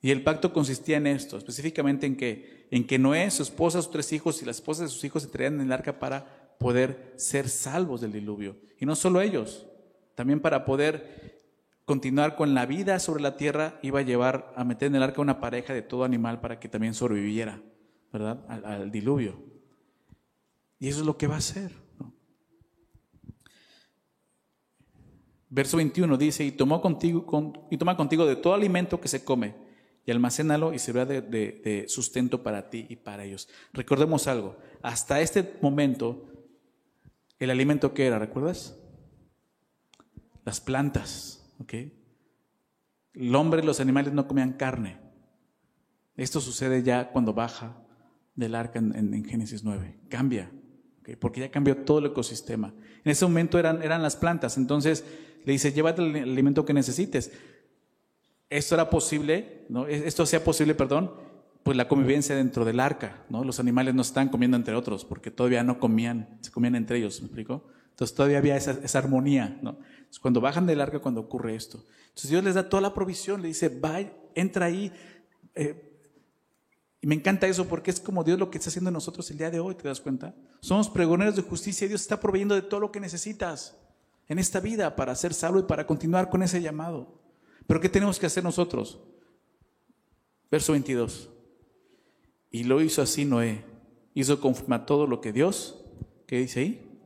Y 0.01 0.13
el 0.13 0.23
pacto 0.23 0.53
consistía 0.53 0.99
en 0.99 1.09
esto, 1.09 1.37
específicamente 1.37 2.07
en 2.07 2.17
que, 2.17 2.69
en 2.71 2.87
que 2.87 2.97
Noé, 2.97 3.29
su 3.33 3.43
esposa, 3.43 3.83
sus 3.83 3.91
tres 3.91 4.13
hijos 4.13 4.41
y 4.41 4.45
la 4.45 4.53
esposa 4.53 4.85
de 4.85 4.89
sus 4.89 5.03
hijos 5.03 5.25
se 5.25 5.29
traían 5.29 5.55
en 5.55 5.63
el 5.63 5.73
arca 5.73 5.99
para 5.99 6.55
poder 6.61 7.13
ser 7.17 7.49
salvos 7.49 8.01
del 8.01 8.13
diluvio. 8.13 8.57
Y 8.79 8.87
no 8.87 8.95
solo 8.95 9.21
ellos, 9.21 9.67
también 10.15 10.39
para 10.39 10.65
poder 10.65 11.41
continuar 11.87 12.37
con 12.37 12.55
la 12.55 12.67
vida 12.67 13.01
sobre 13.01 13.25
la 13.25 13.37
tierra, 13.37 13.81
iba 13.83 13.99
a 13.99 14.03
llevar 14.03 14.53
a 14.55 14.63
meter 14.63 14.87
en 14.87 14.95
el 14.95 15.03
arca 15.03 15.21
una 15.21 15.41
pareja 15.41 15.75
de 15.75 15.83
todo 15.83 16.05
animal 16.05 16.41
para 16.41 16.61
que 16.61 16.69
también 16.69 16.95
sobreviviera, 16.95 17.61
¿verdad? 18.13 18.45
al 18.49 18.93
diluvio. 18.93 19.58
Y 20.79 20.89
eso 20.89 21.01
es 21.01 21.07
lo 21.07 21.17
que 21.17 21.27
va 21.27 21.37
a 21.37 21.39
hacer. 21.39 21.73
Verso 25.51 25.79
21 25.79 26.17
dice, 26.19 26.45
y, 26.45 26.53
tomó 26.53 26.81
contigo, 26.81 27.25
y 27.71 27.77
toma 27.79 27.97
contigo 27.97 28.27
de 28.27 28.37
todo 28.37 28.55
alimento 28.55 29.01
que 29.01 29.09
se 29.09 29.25
come, 29.25 29.55
y 30.05 30.11
almacénalo 30.11 30.75
y 30.75 30.79
será 30.79 31.07
de, 31.07 31.23
de, 31.23 31.87
sustento 31.89 32.43
para 32.43 32.69
ti 32.71 32.87
y 32.89 32.97
para 32.97 33.25
ellos. 33.25 33.49
Recordemos 33.73 34.27
algo, 34.27 34.59
hasta 34.83 35.21
este 35.21 35.59
momento, 35.63 36.31
el 37.39 37.51
alimento 37.51 37.95
que 37.95 38.07
era, 38.07 38.19
¿recuerdas? 38.19 38.79
Las 40.45 40.61
plantas, 40.61 41.51
¿ok? 41.61 41.75
El 43.15 43.35
hombre 43.35 43.63
y 43.63 43.67
los 43.67 43.81
animales 43.81 44.13
no 44.13 44.29
comían 44.29 44.53
carne. 44.53 44.99
Esto 46.17 46.41
sucede 46.41 46.83
ya 46.83 47.11
cuando 47.11 47.33
baja 47.33 47.77
del 48.35 48.55
arca 48.55 48.79
en, 48.79 49.25
Génesis 49.25 49.65
9. 49.65 49.99
Cambia, 50.09 50.51
porque 51.17 51.41
ya 51.41 51.51
cambió 51.51 51.77
todo 51.77 51.99
el 52.01 52.07
ecosistema. 52.07 52.75
En 53.05 53.13
ese 53.13 53.25
momento 53.25 53.59
eran, 53.59 53.83
eran 53.83 54.03
las 54.03 54.17
plantas, 54.17 54.57
entonces 54.57 55.05
le 55.45 55.53
dice, 55.53 55.73
llévate 55.73 56.03
el 56.03 56.17
alimento 56.17 56.65
que 56.65 56.75
necesites. 56.75 57.33
Esto 58.51 58.75
era 58.75 58.91
posible, 58.91 59.67
¿no? 59.69 59.87
E, 59.87 60.07
esto 60.07 60.23
hacía 60.23 60.43
posible, 60.45 60.75
perdón, 60.75 61.13
pues 61.63 61.77
la 61.77 61.89
convivencia 61.89 62.35
dentro 62.35 62.65
del 62.65 62.81
arca, 62.81 63.25
¿no? 63.29 63.45
Los 63.45 63.61
animales 63.61 63.95
no 63.95 64.03
estaban 64.03 64.29
comiendo 64.29 64.57
entre 64.57 64.75
otros, 64.75 65.05
porque 65.05 65.31
todavía 65.31 65.63
no 65.65 65.79
comían, 65.79 66.39
se 66.41 66.51
comían 66.51 66.75
entre 66.75 66.99
ellos, 66.99 67.21
¿me 67.21 67.27
explico? 67.27 67.65
Entonces 67.91 68.15
todavía 68.15 68.39
había 68.39 68.57
esa, 68.57 68.79
esa 68.83 68.99
armonía, 68.99 69.59
¿no? 69.63 69.79
cuando 70.23 70.41
bajan 70.41 70.67
del 70.67 70.81
arca, 70.81 71.01
cuando 71.01 71.21
ocurre 71.21 71.55
esto. 71.55 71.85
Entonces 72.09 72.31
Dios 72.31 72.43
les 72.43 72.55
da 72.55 72.69
toda 72.69 72.81
la 72.81 72.95
provisión, 72.95 73.43
le 73.43 73.49
dice, 73.49 73.69
va, 73.69 74.01
entra 74.35 74.67
ahí. 74.67 74.93
Eh, 75.55 75.88
y 77.01 77.07
me 77.07 77.15
encanta 77.15 77.47
eso 77.47 77.67
porque 77.67 77.91
es 77.91 78.01
como 78.01 78.25
Dios 78.25 78.39
lo 78.39 78.51
que 78.51 78.59
está 78.59 78.71
haciendo 78.71 78.89
en 78.89 78.95
nosotros 78.95 79.31
el 79.31 79.39
día 79.39 79.51
de 79.51 79.61
hoy, 79.61 79.75
¿te 79.77 79.87
das 79.87 80.01
cuenta? 80.01 80.35
Somos 80.61 80.89
pregoneros 80.89 81.37
de 81.37 81.43
justicia 81.43 81.85
y 81.85 81.89
Dios 81.89 82.01
está 82.01 82.19
proveyendo 82.19 82.55
de 82.55 82.63
todo 82.63 82.81
lo 82.81 82.91
que 82.91 82.99
necesitas 82.99 83.77
en 84.27 84.39
esta 84.39 84.59
vida 84.59 84.97
para 84.97 85.15
ser 85.15 85.33
salvo 85.33 85.61
y 85.61 85.63
para 85.63 85.87
continuar 85.87 86.29
con 86.29 86.43
ese 86.43 86.61
llamado. 86.61 87.21
Pero 87.67 87.81
¿qué 87.81 87.89
tenemos 87.89 88.19
que 88.19 88.27
hacer 88.27 88.43
nosotros? 88.43 88.99
Verso 90.51 90.73
22. 90.73 91.31
Y 92.51 92.65
lo 92.65 92.81
hizo 92.81 93.01
así 93.01 93.25
Noé. 93.25 93.65
Hizo 94.15 94.41
conforme 94.41 94.81
todo 94.81 95.07
lo 95.07 95.21
que 95.21 95.33
Dios, 95.33 95.81
¿qué 96.27 96.39
dice 96.39 96.61
ahí? 96.61 97.01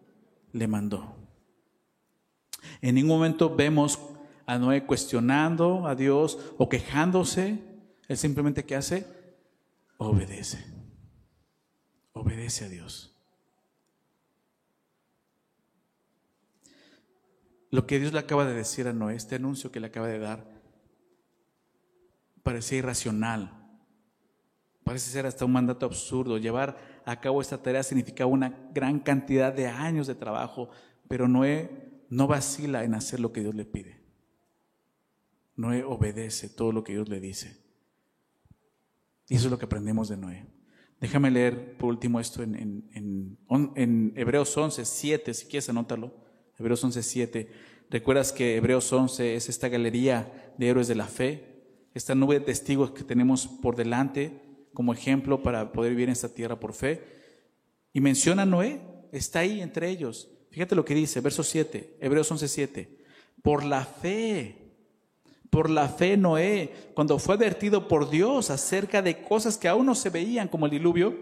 Le 0.52 0.66
mandó. 0.68 1.14
En 2.80 2.94
ningún 2.94 3.10
momento 3.10 3.54
vemos 3.54 3.98
a 4.46 4.58
Noé 4.58 4.86
cuestionando 4.86 5.86
a 5.86 5.94
Dios 5.94 6.38
o 6.56 6.70
quejándose. 6.70 7.58
Él 8.08 8.16
simplemente 8.16 8.64
¿qué 8.64 8.76
hace? 8.76 9.21
Obedece. 9.98 10.64
Obedece 12.12 12.64
a 12.64 12.68
Dios. 12.68 13.12
Lo 17.70 17.86
que 17.86 17.98
Dios 17.98 18.12
le 18.12 18.18
acaba 18.18 18.44
de 18.44 18.52
decir 18.52 18.86
a 18.86 18.92
Noé, 18.92 19.16
este 19.16 19.36
anuncio 19.36 19.72
que 19.72 19.80
le 19.80 19.86
acaba 19.86 20.06
de 20.06 20.18
dar, 20.18 20.46
parecía 22.42 22.78
irracional. 22.78 23.58
Parece 24.84 25.10
ser 25.10 25.24
hasta 25.24 25.46
un 25.46 25.52
mandato 25.52 25.86
absurdo. 25.86 26.36
Llevar 26.36 26.76
a 27.06 27.20
cabo 27.20 27.40
esta 27.40 27.62
tarea 27.62 27.82
significaba 27.82 28.30
una 28.30 28.68
gran 28.74 29.00
cantidad 29.00 29.54
de 29.54 29.68
años 29.68 30.06
de 30.06 30.14
trabajo, 30.14 30.68
pero 31.08 31.28
Noé 31.28 32.04
no 32.10 32.26
vacila 32.26 32.84
en 32.84 32.94
hacer 32.94 33.20
lo 33.20 33.32
que 33.32 33.40
Dios 33.40 33.54
le 33.54 33.64
pide. 33.64 34.02
Noé 35.56 35.82
obedece 35.82 36.50
todo 36.50 36.72
lo 36.72 36.84
que 36.84 36.92
Dios 36.92 37.08
le 37.08 37.20
dice. 37.20 37.61
Y 39.32 39.36
eso 39.36 39.46
es 39.46 39.50
lo 39.50 39.58
que 39.58 39.64
aprendemos 39.64 40.10
de 40.10 40.18
Noé. 40.18 40.44
Déjame 41.00 41.30
leer 41.30 41.78
por 41.78 41.88
último 41.88 42.20
esto 42.20 42.42
en, 42.42 43.38
Hebreos 44.14 44.54
11, 44.54 44.84
7, 44.84 45.32
si 45.32 45.46
quieres 45.46 45.70
anótalo. 45.70 46.12
Hebreos 46.58 46.84
11, 46.84 47.02
7. 47.02 47.48
Recuerdas 47.88 48.30
que 48.30 48.56
Hebreos 48.56 48.92
11 48.92 49.34
es 49.34 49.48
esta 49.48 49.70
galería 49.70 50.52
de 50.58 50.68
héroes 50.68 50.86
de 50.86 50.96
la 50.96 51.06
fe, 51.06 51.62
esta 51.94 52.14
nube 52.14 52.40
de 52.40 52.44
testigos 52.44 52.90
que 52.90 53.04
tenemos 53.04 53.46
por 53.46 53.74
delante 53.74 54.38
como 54.74 54.92
ejemplo 54.92 55.42
para 55.42 55.72
poder 55.72 55.92
vivir 55.92 56.10
en 56.10 56.12
esta 56.12 56.28
tierra 56.28 56.60
por 56.60 56.74
fe. 56.74 57.02
Y 57.94 58.02
menciona 58.02 58.42
a 58.42 58.44
Noé, 58.44 58.82
está 59.12 59.38
ahí 59.38 59.62
entre 59.62 59.88
ellos. 59.88 60.28
Fíjate 60.50 60.74
lo 60.74 60.84
que 60.84 60.94
dice, 60.94 61.22
verso 61.22 61.42
7, 61.42 61.96
Hebreos 62.02 62.30
11, 62.30 62.48
7. 62.48 62.98
Por 63.40 63.64
la 63.64 63.86
fe, 63.86 64.61
por 65.52 65.68
la 65.68 65.86
fe 65.86 66.16
Noé, 66.16 66.72
cuando 66.94 67.18
fue 67.18 67.34
advertido 67.34 67.86
por 67.86 68.08
Dios 68.08 68.48
acerca 68.48 69.02
de 69.02 69.22
cosas 69.22 69.58
que 69.58 69.68
aún 69.68 69.84
no 69.84 69.94
se 69.94 70.08
veían 70.08 70.48
como 70.48 70.64
el 70.64 70.72
diluvio, 70.72 71.14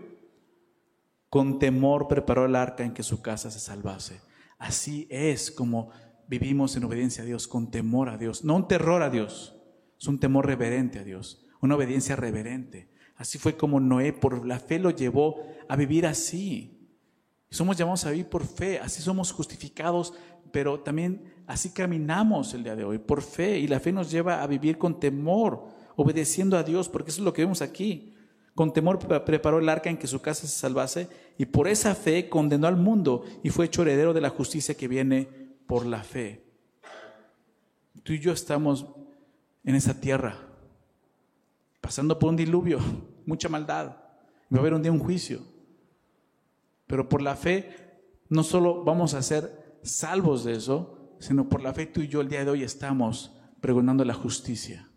con 1.28 1.58
temor 1.58 2.06
preparó 2.06 2.46
el 2.46 2.54
arca 2.54 2.84
en 2.84 2.94
que 2.94 3.02
su 3.02 3.22
casa 3.22 3.50
se 3.50 3.58
salvase. 3.58 4.20
Así 4.56 5.08
es 5.10 5.50
como 5.50 5.90
vivimos 6.28 6.76
en 6.76 6.84
obediencia 6.84 7.24
a 7.24 7.26
Dios, 7.26 7.48
con 7.48 7.72
temor 7.72 8.08
a 8.08 8.18
Dios. 8.18 8.44
No 8.44 8.54
un 8.54 8.68
terror 8.68 9.02
a 9.02 9.10
Dios, 9.10 9.56
es 9.98 10.06
un 10.06 10.20
temor 10.20 10.46
reverente 10.46 11.00
a 11.00 11.04
Dios, 11.04 11.44
una 11.60 11.74
obediencia 11.74 12.14
reverente. 12.14 12.88
Así 13.16 13.36
fue 13.36 13.56
como 13.56 13.80
Noé 13.80 14.12
por 14.12 14.46
la 14.46 14.60
fe 14.60 14.78
lo 14.78 14.90
llevó 14.90 15.42
a 15.68 15.74
vivir 15.74 16.06
así. 16.06 16.79
Somos 17.50 17.76
llamados 17.76 18.06
a 18.06 18.10
vivir 18.10 18.28
por 18.28 18.46
fe, 18.46 18.78
así 18.78 19.02
somos 19.02 19.32
justificados, 19.32 20.14
pero 20.52 20.80
también 20.80 21.34
así 21.46 21.70
caminamos 21.70 22.54
el 22.54 22.62
día 22.62 22.76
de 22.76 22.84
hoy, 22.84 22.98
por 22.98 23.22
fe. 23.22 23.58
Y 23.58 23.66
la 23.66 23.80
fe 23.80 23.90
nos 23.90 24.10
lleva 24.10 24.42
a 24.42 24.46
vivir 24.46 24.78
con 24.78 25.00
temor, 25.00 25.66
obedeciendo 25.96 26.56
a 26.56 26.62
Dios, 26.62 26.88
porque 26.88 27.10
eso 27.10 27.20
es 27.20 27.24
lo 27.24 27.32
que 27.32 27.42
vemos 27.42 27.60
aquí. 27.60 28.14
Con 28.54 28.72
temor 28.72 28.98
preparó 29.24 29.58
el 29.58 29.68
arca 29.68 29.90
en 29.90 29.96
que 29.96 30.06
su 30.06 30.20
casa 30.20 30.46
se 30.46 30.58
salvase 30.58 31.08
y 31.38 31.46
por 31.46 31.66
esa 31.66 31.94
fe 31.94 32.28
condenó 32.28 32.66
al 32.66 32.76
mundo 32.76 33.24
y 33.42 33.50
fue 33.50 33.66
hecho 33.66 33.82
heredero 33.82 34.12
de 34.12 34.20
la 34.20 34.30
justicia 34.30 34.76
que 34.76 34.88
viene 34.88 35.28
por 35.66 35.86
la 35.86 36.02
fe. 36.02 36.44
Tú 38.02 38.12
y 38.12 38.20
yo 38.20 38.32
estamos 38.32 38.86
en 39.64 39.74
esa 39.74 40.00
tierra, 40.00 40.36
pasando 41.80 42.18
por 42.18 42.28
un 42.28 42.36
diluvio, 42.36 42.78
mucha 43.26 43.48
maldad. 43.48 43.96
Va 44.52 44.56
a 44.56 44.60
haber 44.60 44.74
un 44.74 44.82
día 44.82 44.92
un 44.92 44.98
juicio. 44.98 45.40
Pero 46.90 47.08
por 47.08 47.22
la 47.22 47.36
fe 47.36 47.70
no 48.28 48.42
solo 48.42 48.82
vamos 48.82 49.14
a 49.14 49.22
ser 49.22 49.78
salvos 49.84 50.42
de 50.42 50.54
eso, 50.54 51.16
sino 51.20 51.48
por 51.48 51.62
la 51.62 51.72
fe 51.72 51.86
tú 51.86 52.00
y 52.00 52.08
yo 52.08 52.20
el 52.20 52.28
día 52.28 52.44
de 52.44 52.50
hoy 52.50 52.64
estamos 52.64 53.32
pregonando 53.60 54.04
la 54.04 54.12
justicia 54.12 54.90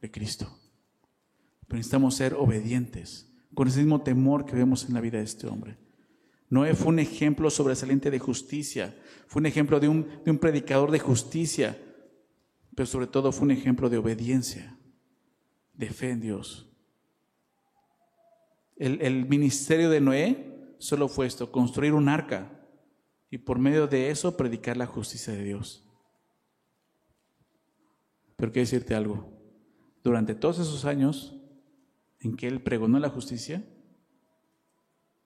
de 0.00 0.10
Cristo. 0.10 0.58
Pero 1.68 1.76
necesitamos 1.76 2.16
ser 2.16 2.34
obedientes, 2.34 3.32
con 3.54 3.68
ese 3.68 3.78
mismo 3.78 4.02
temor 4.02 4.44
que 4.44 4.56
vemos 4.56 4.86
en 4.86 4.94
la 4.94 5.00
vida 5.00 5.18
de 5.18 5.24
este 5.24 5.46
hombre. 5.46 5.78
Noé 6.50 6.74
fue 6.74 6.88
un 6.88 6.98
ejemplo 6.98 7.48
sobresaliente 7.48 8.10
de 8.10 8.18
justicia, 8.18 9.00
fue 9.28 9.38
un 9.38 9.46
ejemplo 9.46 9.78
de 9.78 9.88
un, 9.88 10.38
predicador 10.40 10.90
de 10.90 10.98
justicia, 10.98 11.80
pero 12.74 12.86
sobre 12.86 13.06
todo 13.06 13.30
fue 13.30 13.44
un 13.44 13.52
ejemplo 13.52 13.88
de 13.88 13.98
obediencia, 13.98 14.76
de 15.74 15.90
fe 15.90 16.10
en 16.10 16.20
Dios. 16.20 16.68
El 18.74 19.26
ministerio 19.28 19.90
de 19.90 20.00
Noé 20.00 20.55
solo 20.78 21.08
fue 21.08 21.26
esto, 21.26 21.50
construir 21.50 21.92
un 21.92 22.08
arca 22.08 22.50
y 23.30 23.38
por 23.38 23.58
medio 23.58 23.86
de 23.86 24.10
eso 24.10 24.36
predicar 24.36 24.76
la 24.76 24.86
justicia 24.86 25.32
de 25.32 25.42
Dios. 25.42 25.84
Pero 28.36 28.52
quiero 28.52 28.64
decirte 28.64 28.94
algo, 28.94 29.28
durante 30.04 30.34
todos 30.34 30.58
esos 30.58 30.84
años 30.84 31.36
en 32.20 32.36
que 32.36 32.46
él 32.46 32.62
pregonó 32.62 32.98
la 32.98 33.08
justicia, 33.08 33.64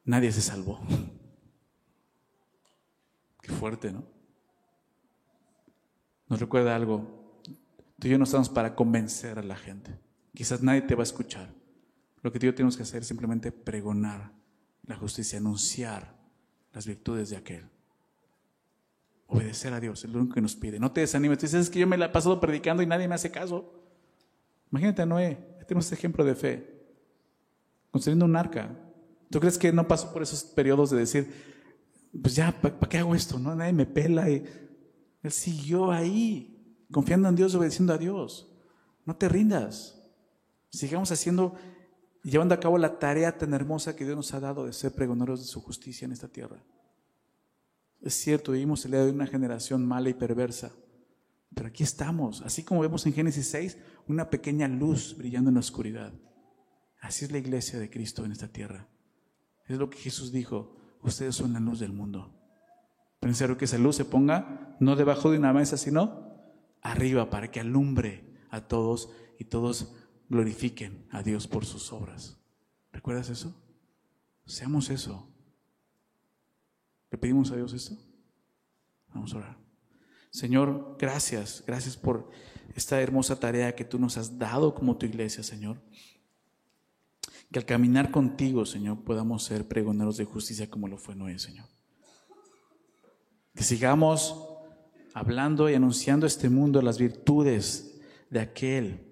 nadie 0.04 0.32
se 0.32 0.40
salvó. 0.40 0.80
Qué 3.42 3.52
fuerte, 3.52 3.92
¿no? 3.92 4.04
Nos 6.28 6.40
recuerda 6.40 6.76
algo. 6.76 7.40
Tú 7.98 8.06
y 8.06 8.10
yo 8.10 8.18
no 8.18 8.24
estamos 8.24 8.48
para 8.48 8.74
convencer 8.74 9.38
a 9.38 9.42
la 9.42 9.56
gente. 9.56 9.98
Quizás 10.34 10.62
nadie 10.62 10.82
te 10.82 10.94
va 10.94 11.02
a 11.02 11.04
escuchar. 11.04 11.52
Lo 12.22 12.30
que 12.30 12.38
tú 12.38 12.46
y 12.46 12.48
yo 12.48 12.54
tenemos 12.54 12.76
que 12.76 12.84
hacer 12.84 13.02
es 13.02 13.08
simplemente 13.08 13.50
pregonar 13.50 14.39
la 14.90 14.96
justicia, 14.96 15.38
anunciar 15.38 16.14
las 16.72 16.86
virtudes 16.86 17.30
de 17.30 17.36
aquel. 17.36 17.64
Obedecer 19.26 19.72
a 19.72 19.80
Dios, 19.80 20.04
es 20.04 20.10
lo 20.10 20.18
único 20.18 20.34
que 20.34 20.40
nos 20.40 20.56
pide. 20.56 20.78
No 20.78 20.92
te 20.92 21.00
desanimes. 21.00 21.38
Tú 21.38 21.46
dices, 21.46 21.62
es 21.62 21.70
que 21.70 21.78
yo 21.78 21.86
me 21.86 21.96
la 21.96 22.06
he 22.06 22.08
pasado 22.08 22.40
predicando 22.40 22.82
y 22.82 22.86
nadie 22.86 23.06
me 23.06 23.14
hace 23.14 23.30
caso. 23.30 23.72
Imagínate 24.70 25.02
a 25.02 25.06
Noé. 25.06 25.38
Tenemos 25.66 25.84
este 25.86 25.94
ejemplo 25.94 26.24
de 26.24 26.34
fe 26.34 26.80
construyendo 27.92 28.24
un 28.24 28.36
arca. 28.36 28.76
¿Tú 29.30 29.38
crees 29.38 29.56
que 29.56 29.72
no 29.72 29.86
pasó 29.86 30.12
por 30.12 30.22
esos 30.22 30.42
periodos 30.42 30.90
de 30.90 30.98
decir, 30.98 31.32
pues 32.20 32.34
ya, 32.34 32.50
¿para 32.60 32.88
qué 32.88 32.98
hago 32.98 33.14
esto? 33.14 33.38
No, 33.38 33.54
nadie 33.54 33.72
me 33.72 33.86
pela. 33.86 34.28
Y 34.28 34.44
él 35.22 35.30
siguió 35.30 35.92
ahí, 35.92 36.84
confiando 36.90 37.28
en 37.28 37.36
Dios, 37.36 37.54
obedeciendo 37.54 37.92
a 37.92 37.98
Dios. 37.98 38.52
No 39.04 39.14
te 39.14 39.28
rindas. 39.28 40.02
Sigamos 40.70 41.12
haciendo 41.12 41.54
llevando 42.22 42.54
a 42.54 42.60
cabo 42.60 42.78
la 42.78 42.98
tarea 42.98 43.36
tan 43.36 43.54
hermosa 43.54 43.96
que 43.96 44.04
Dios 44.04 44.16
nos 44.16 44.34
ha 44.34 44.40
dado 44.40 44.66
de 44.66 44.72
ser 44.72 44.92
pregoneros 44.92 45.40
de 45.40 45.46
su 45.46 45.60
justicia 45.60 46.04
en 46.04 46.12
esta 46.12 46.28
tierra. 46.28 46.62
Es 48.00 48.14
cierto, 48.14 48.52
vivimos 48.52 48.84
el 48.84 48.92
día 48.92 49.04
de 49.04 49.12
una 49.12 49.26
generación 49.26 49.86
mala 49.86 50.08
y 50.08 50.14
perversa, 50.14 50.72
pero 51.54 51.68
aquí 51.68 51.82
estamos, 51.82 52.42
así 52.42 52.62
como 52.62 52.80
vemos 52.80 53.04
en 53.06 53.12
Génesis 53.12 53.46
6, 53.48 53.78
una 54.08 54.30
pequeña 54.30 54.68
luz 54.68 55.16
brillando 55.16 55.50
en 55.50 55.54
la 55.54 55.60
oscuridad. 55.60 56.12
Así 57.00 57.24
es 57.24 57.32
la 57.32 57.38
iglesia 57.38 57.78
de 57.78 57.90
Cristo 57.90 58.24
en 58.24 58.32
esta 58.32 58.48
tierra. 58.48 58.88
Es 59.66 59.78
lo 59.78 59.90
que 59.90 59.98
Jesús 59.98 60.32
dijo. 60.32 60.76
ustedes 61.02 61.34
son 61.34 61.52
la 61.52 61.60
luz 61.60 61.80
del 61.80 61.92
mundo. 61.92 62.34
Pero 63.20 63.56
que 63.56 63.64
esa 63.64 63.78
luz 63.78 63.96
se 63.96 64.04
ponga 64.04 64.76
no 64.80 64.96
debajo 64.96 65.30
de 65.30 65.38
una 65.38 65.52
mesa, 65.52 65.76
sino 65.76 66.30
arriba 66.82 67.30
para 67.30 67.50
que 67.50 67.60
alumbre 67.60 68.36
a 68.50 68.66
todos 68.66 69.10
y 69.38 69.44
todos 69.44 69.94
glorifiquen 70.30 71.06
a 71.10 71.22
Dios 71.22 71.46
por 71.46 71.66
sus 71.66 71.92
obras. 71.92 72.38
¿Recuerdas 72.92 73.28
eso? 73.28 73.54
Seamos 74.46 74.88
eso. 74.88 75.28
¿Le 77.10 77.18
pedimos 77.18 77.50
a 77.50 77.56
Dios 77.56 77.72
esto? 77.74 77.98
Vamos 79.12 79.34
a 79.34 79.38
orar. 79.38 79.58
Señor, 80.30 80.96
gracias, 80.98 81.64
gracias 81.66 81.96
por 81.96 82.30
esta 82.76 83.00
hermosa 83.00 83.40
tarea 83.40 83.74
que 83.74 83.84
tú 83.84 83.98
nos 83.98 84.16
has 84.16 84.38
dado 84.38 84.74
como 84.74 84.96
tu 84.96 85.04
iglesia, 85.04 85.42
Señor. 85.42 85.82
Que 87.50 87.58
al 87.58 87.66
caminar 87.66 88.12
contigo, 88.12 88.64
Señor, 88.64 89.02
podamos 89.02 89.42
ser 89.42 89.66
pregoneros 89.66 90.16
de 90.16 90.24
justicia 90.24 90.70
como 90.70 90.86
lo 90.86 90.96
fue 90.96 91.16
Noé, 91.16 91.40
Señor. 91.40 91.66
Que 93.56 93.64
sigamos 93.64 94.46
hablando 95.12 95.68
y 95.68 95.74
anunciando 95.74 96.26
a 96.26 96.28
este 96.28 96.48
mundo 96.48 96.80
las 96.80 96.98
virtudes 96.98 98.00
de 98.30 98.38
aquel 98.38 99.09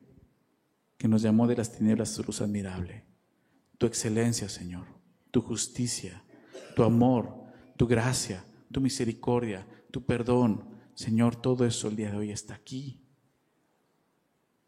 que 0.99 1.09
nos 1.09 1.23
llamó 1.23 1.47
de 1.47 1.57
las 1.57 1.73
tinieblas 1.73 2.11
su 2.11 2.23
luz 2.25 2.41
admirable. 2.41 3.05
Tu 3.79 3.87
excelencia, 3.87 4.49
Señor, 4.49 4.87
tu 5.31 5.41
justicia, 5.41 6.25
tu 6.75 6.83
amor, 6.83 7.45
tu 7.77 7.87
gracia, 7.87 8.45
tu 8.73 8.81
misericordia, 8.81 9.67
tu 9.91 10.05
perdón. 10.05 10.69
Señor, 10.95 11.37
todo 11.37 11.65
eso 11.65 11.89
el 11.89 11.97
día 11.97 12.11
de 12.11 12.17
hoy 12.17 12.31
está 12.33 12.55
aquí. 12.55 13.01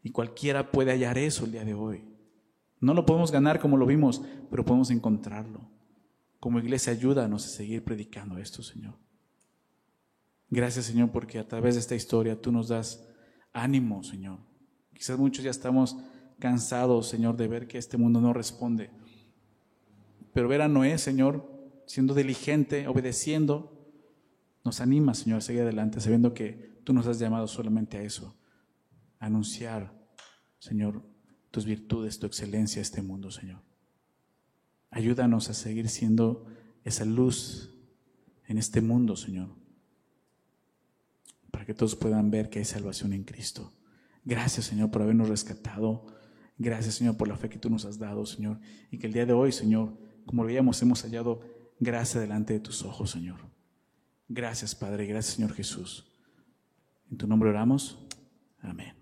Y 0.01 0.11
cualquiera 0.11 0.71
puede 0.71 0.91
hallar 0.91 1.17
eso 1.17 1.45
el 1.45 1.51
día 1.51 1.65
de 1.65 1.73
hoy. 1.73 2.05
No 2.79 2.93
lo 2.93 3.05
podemos 3.05 3.31
ganar 3.31 3.59
como 3.59 3.77
lo 3.77 3.85
vimos, 3.85 4.23
pero 4.49 4.65
podemos 4.65 4.89
encontrarlo. 4.89 5.69
Como 6.39 6.57
iglesia, 6.57 6.93
ayúdanos 6.93 7.45
a 7.45 7.49
seguir 7.49 7.83
predicando 7.83 8.37
esto, 8.37 8.63
Señor. 8.63 8.97
Gracias, 10.49 10.85
Señor, 10.85 11.11
porque 11.11 11.37
a 11.37 11.47
través 11.47 11.75
de 11.75 11.81
esta 11.81 11.95
historia 11.95 12.41
tú 12.41 12.51
nos 12.51 12.69
das 12.69 13.07
ánimo, 13.53 14.03
Señor. 14.03 14.39
Quizás 14.93 15.19
muchos 15.19 15.43
ya 15.43 15.51
estamos 15.51 15.97
cansados, 16.41 17.07
Señor, 17.07 17.37
de 17.37 17.47
ver 17.47 17.67
que 17.67 17.77
este 17.77 17.95
mundo 17.95 18.19
no 18.19 18.33
responde. 18.33 18.89
Pero 20.33 20.49
ver 20.49 20.61
a 20.61 20.67
Noé, 20.67 20.97
Señor, 20.97 21.49
siendo 21.85 22.13
diligente, 22.13 22.87
obedeciendo, 22.87 23.71
nos 24.65 24.81
anima, 24.81 25.13
Señor, 25.13 25.37
a 25.37 25.41
seguir 25.41 25.61
adelante, 25.61 26.01
sabiendo 26.01 26.33
que 26.33 26.81
tú 26.83 26.91
nos 26.91 27.07
has 27.07 27.19
llamado 27.19 27.47
solamente 27.47 27.97
a 27.97 28.01
eso, 28.01 28.35
a 29.19 29.27
anunciar, 29.27 29.93
Señor, 30.59 31.01
tus 31.51 31.65
virtudes, 31.65 32.19
tu 32.19 32.25
excelencia 32.25 32.79
a 32.79 32.83
este 32.83 33.01
mundo, 33.01 33.31
Señor. 33.31 33.61
Ayúdanos 34.89 35.49
a 35.49 35.53
seguir 35.53 35.87
siendo 35.89 36.45
esa 36.83 37.05
luz 37.05 37.73
en 38.47 38.57
este 38.57 38.81
mundo, 38.81 39.15
Señor, 39.15 39.49
para 41.51 41.65
que 41.65 41.73
todos 41.73 41.95
puedan 41.95 42.31
ver 42.31 42.49
que 42.49 42.59
hay 42.59 42.65
salvación 42.65 43.13
en 43.13 43.23
Cristo. 43.23 43.73
Gracias, 44.25 44.65
Señor, 44.65 44.91
por 44.91 45.01
habernos 45.01 45.29
rescatado. 45.29 46.05
Gracias, 46.61 46.93
Señor, 46.93 47.17
por 47.17 47.27
la 47.27 47.35
fe 47.35 47.49
que 47.49 47.57
tú 47.57 47.71
nos 47.71 47.85
has 47.85 47.97
dado, 47.97 48.23
Señor. 48.23 48.59
Y 48.91 48.99
que 48.99 49.07
el 49.07 49.13
día 49.13 49.25
de 49.25 49.33
hoy, 49.33 49.51
Señor, 49.51 49.97
como 50.27 50.43
veíamos, 50.43 50.79
hemos 50.83 51.01
hallado 51.01 51.41
gracia 51.79 52.21
delante 52.21 52.53
de 52.53 52.59
tus 52.59 52.83
ojos, 52.83 53.09
Señor. 53.09 53.39
Gracias, 54.29 54.75
Padre. 54.75 55.07
Gracias, 55.07 55.35
Señor 55.35 55.53
Jesús. 55.53 56.05
En 57.09 57.17
tu 57.17 57.25
nombre 57.25 57.49
oramos. 57.49 57.97
Amén. 58.61 59.00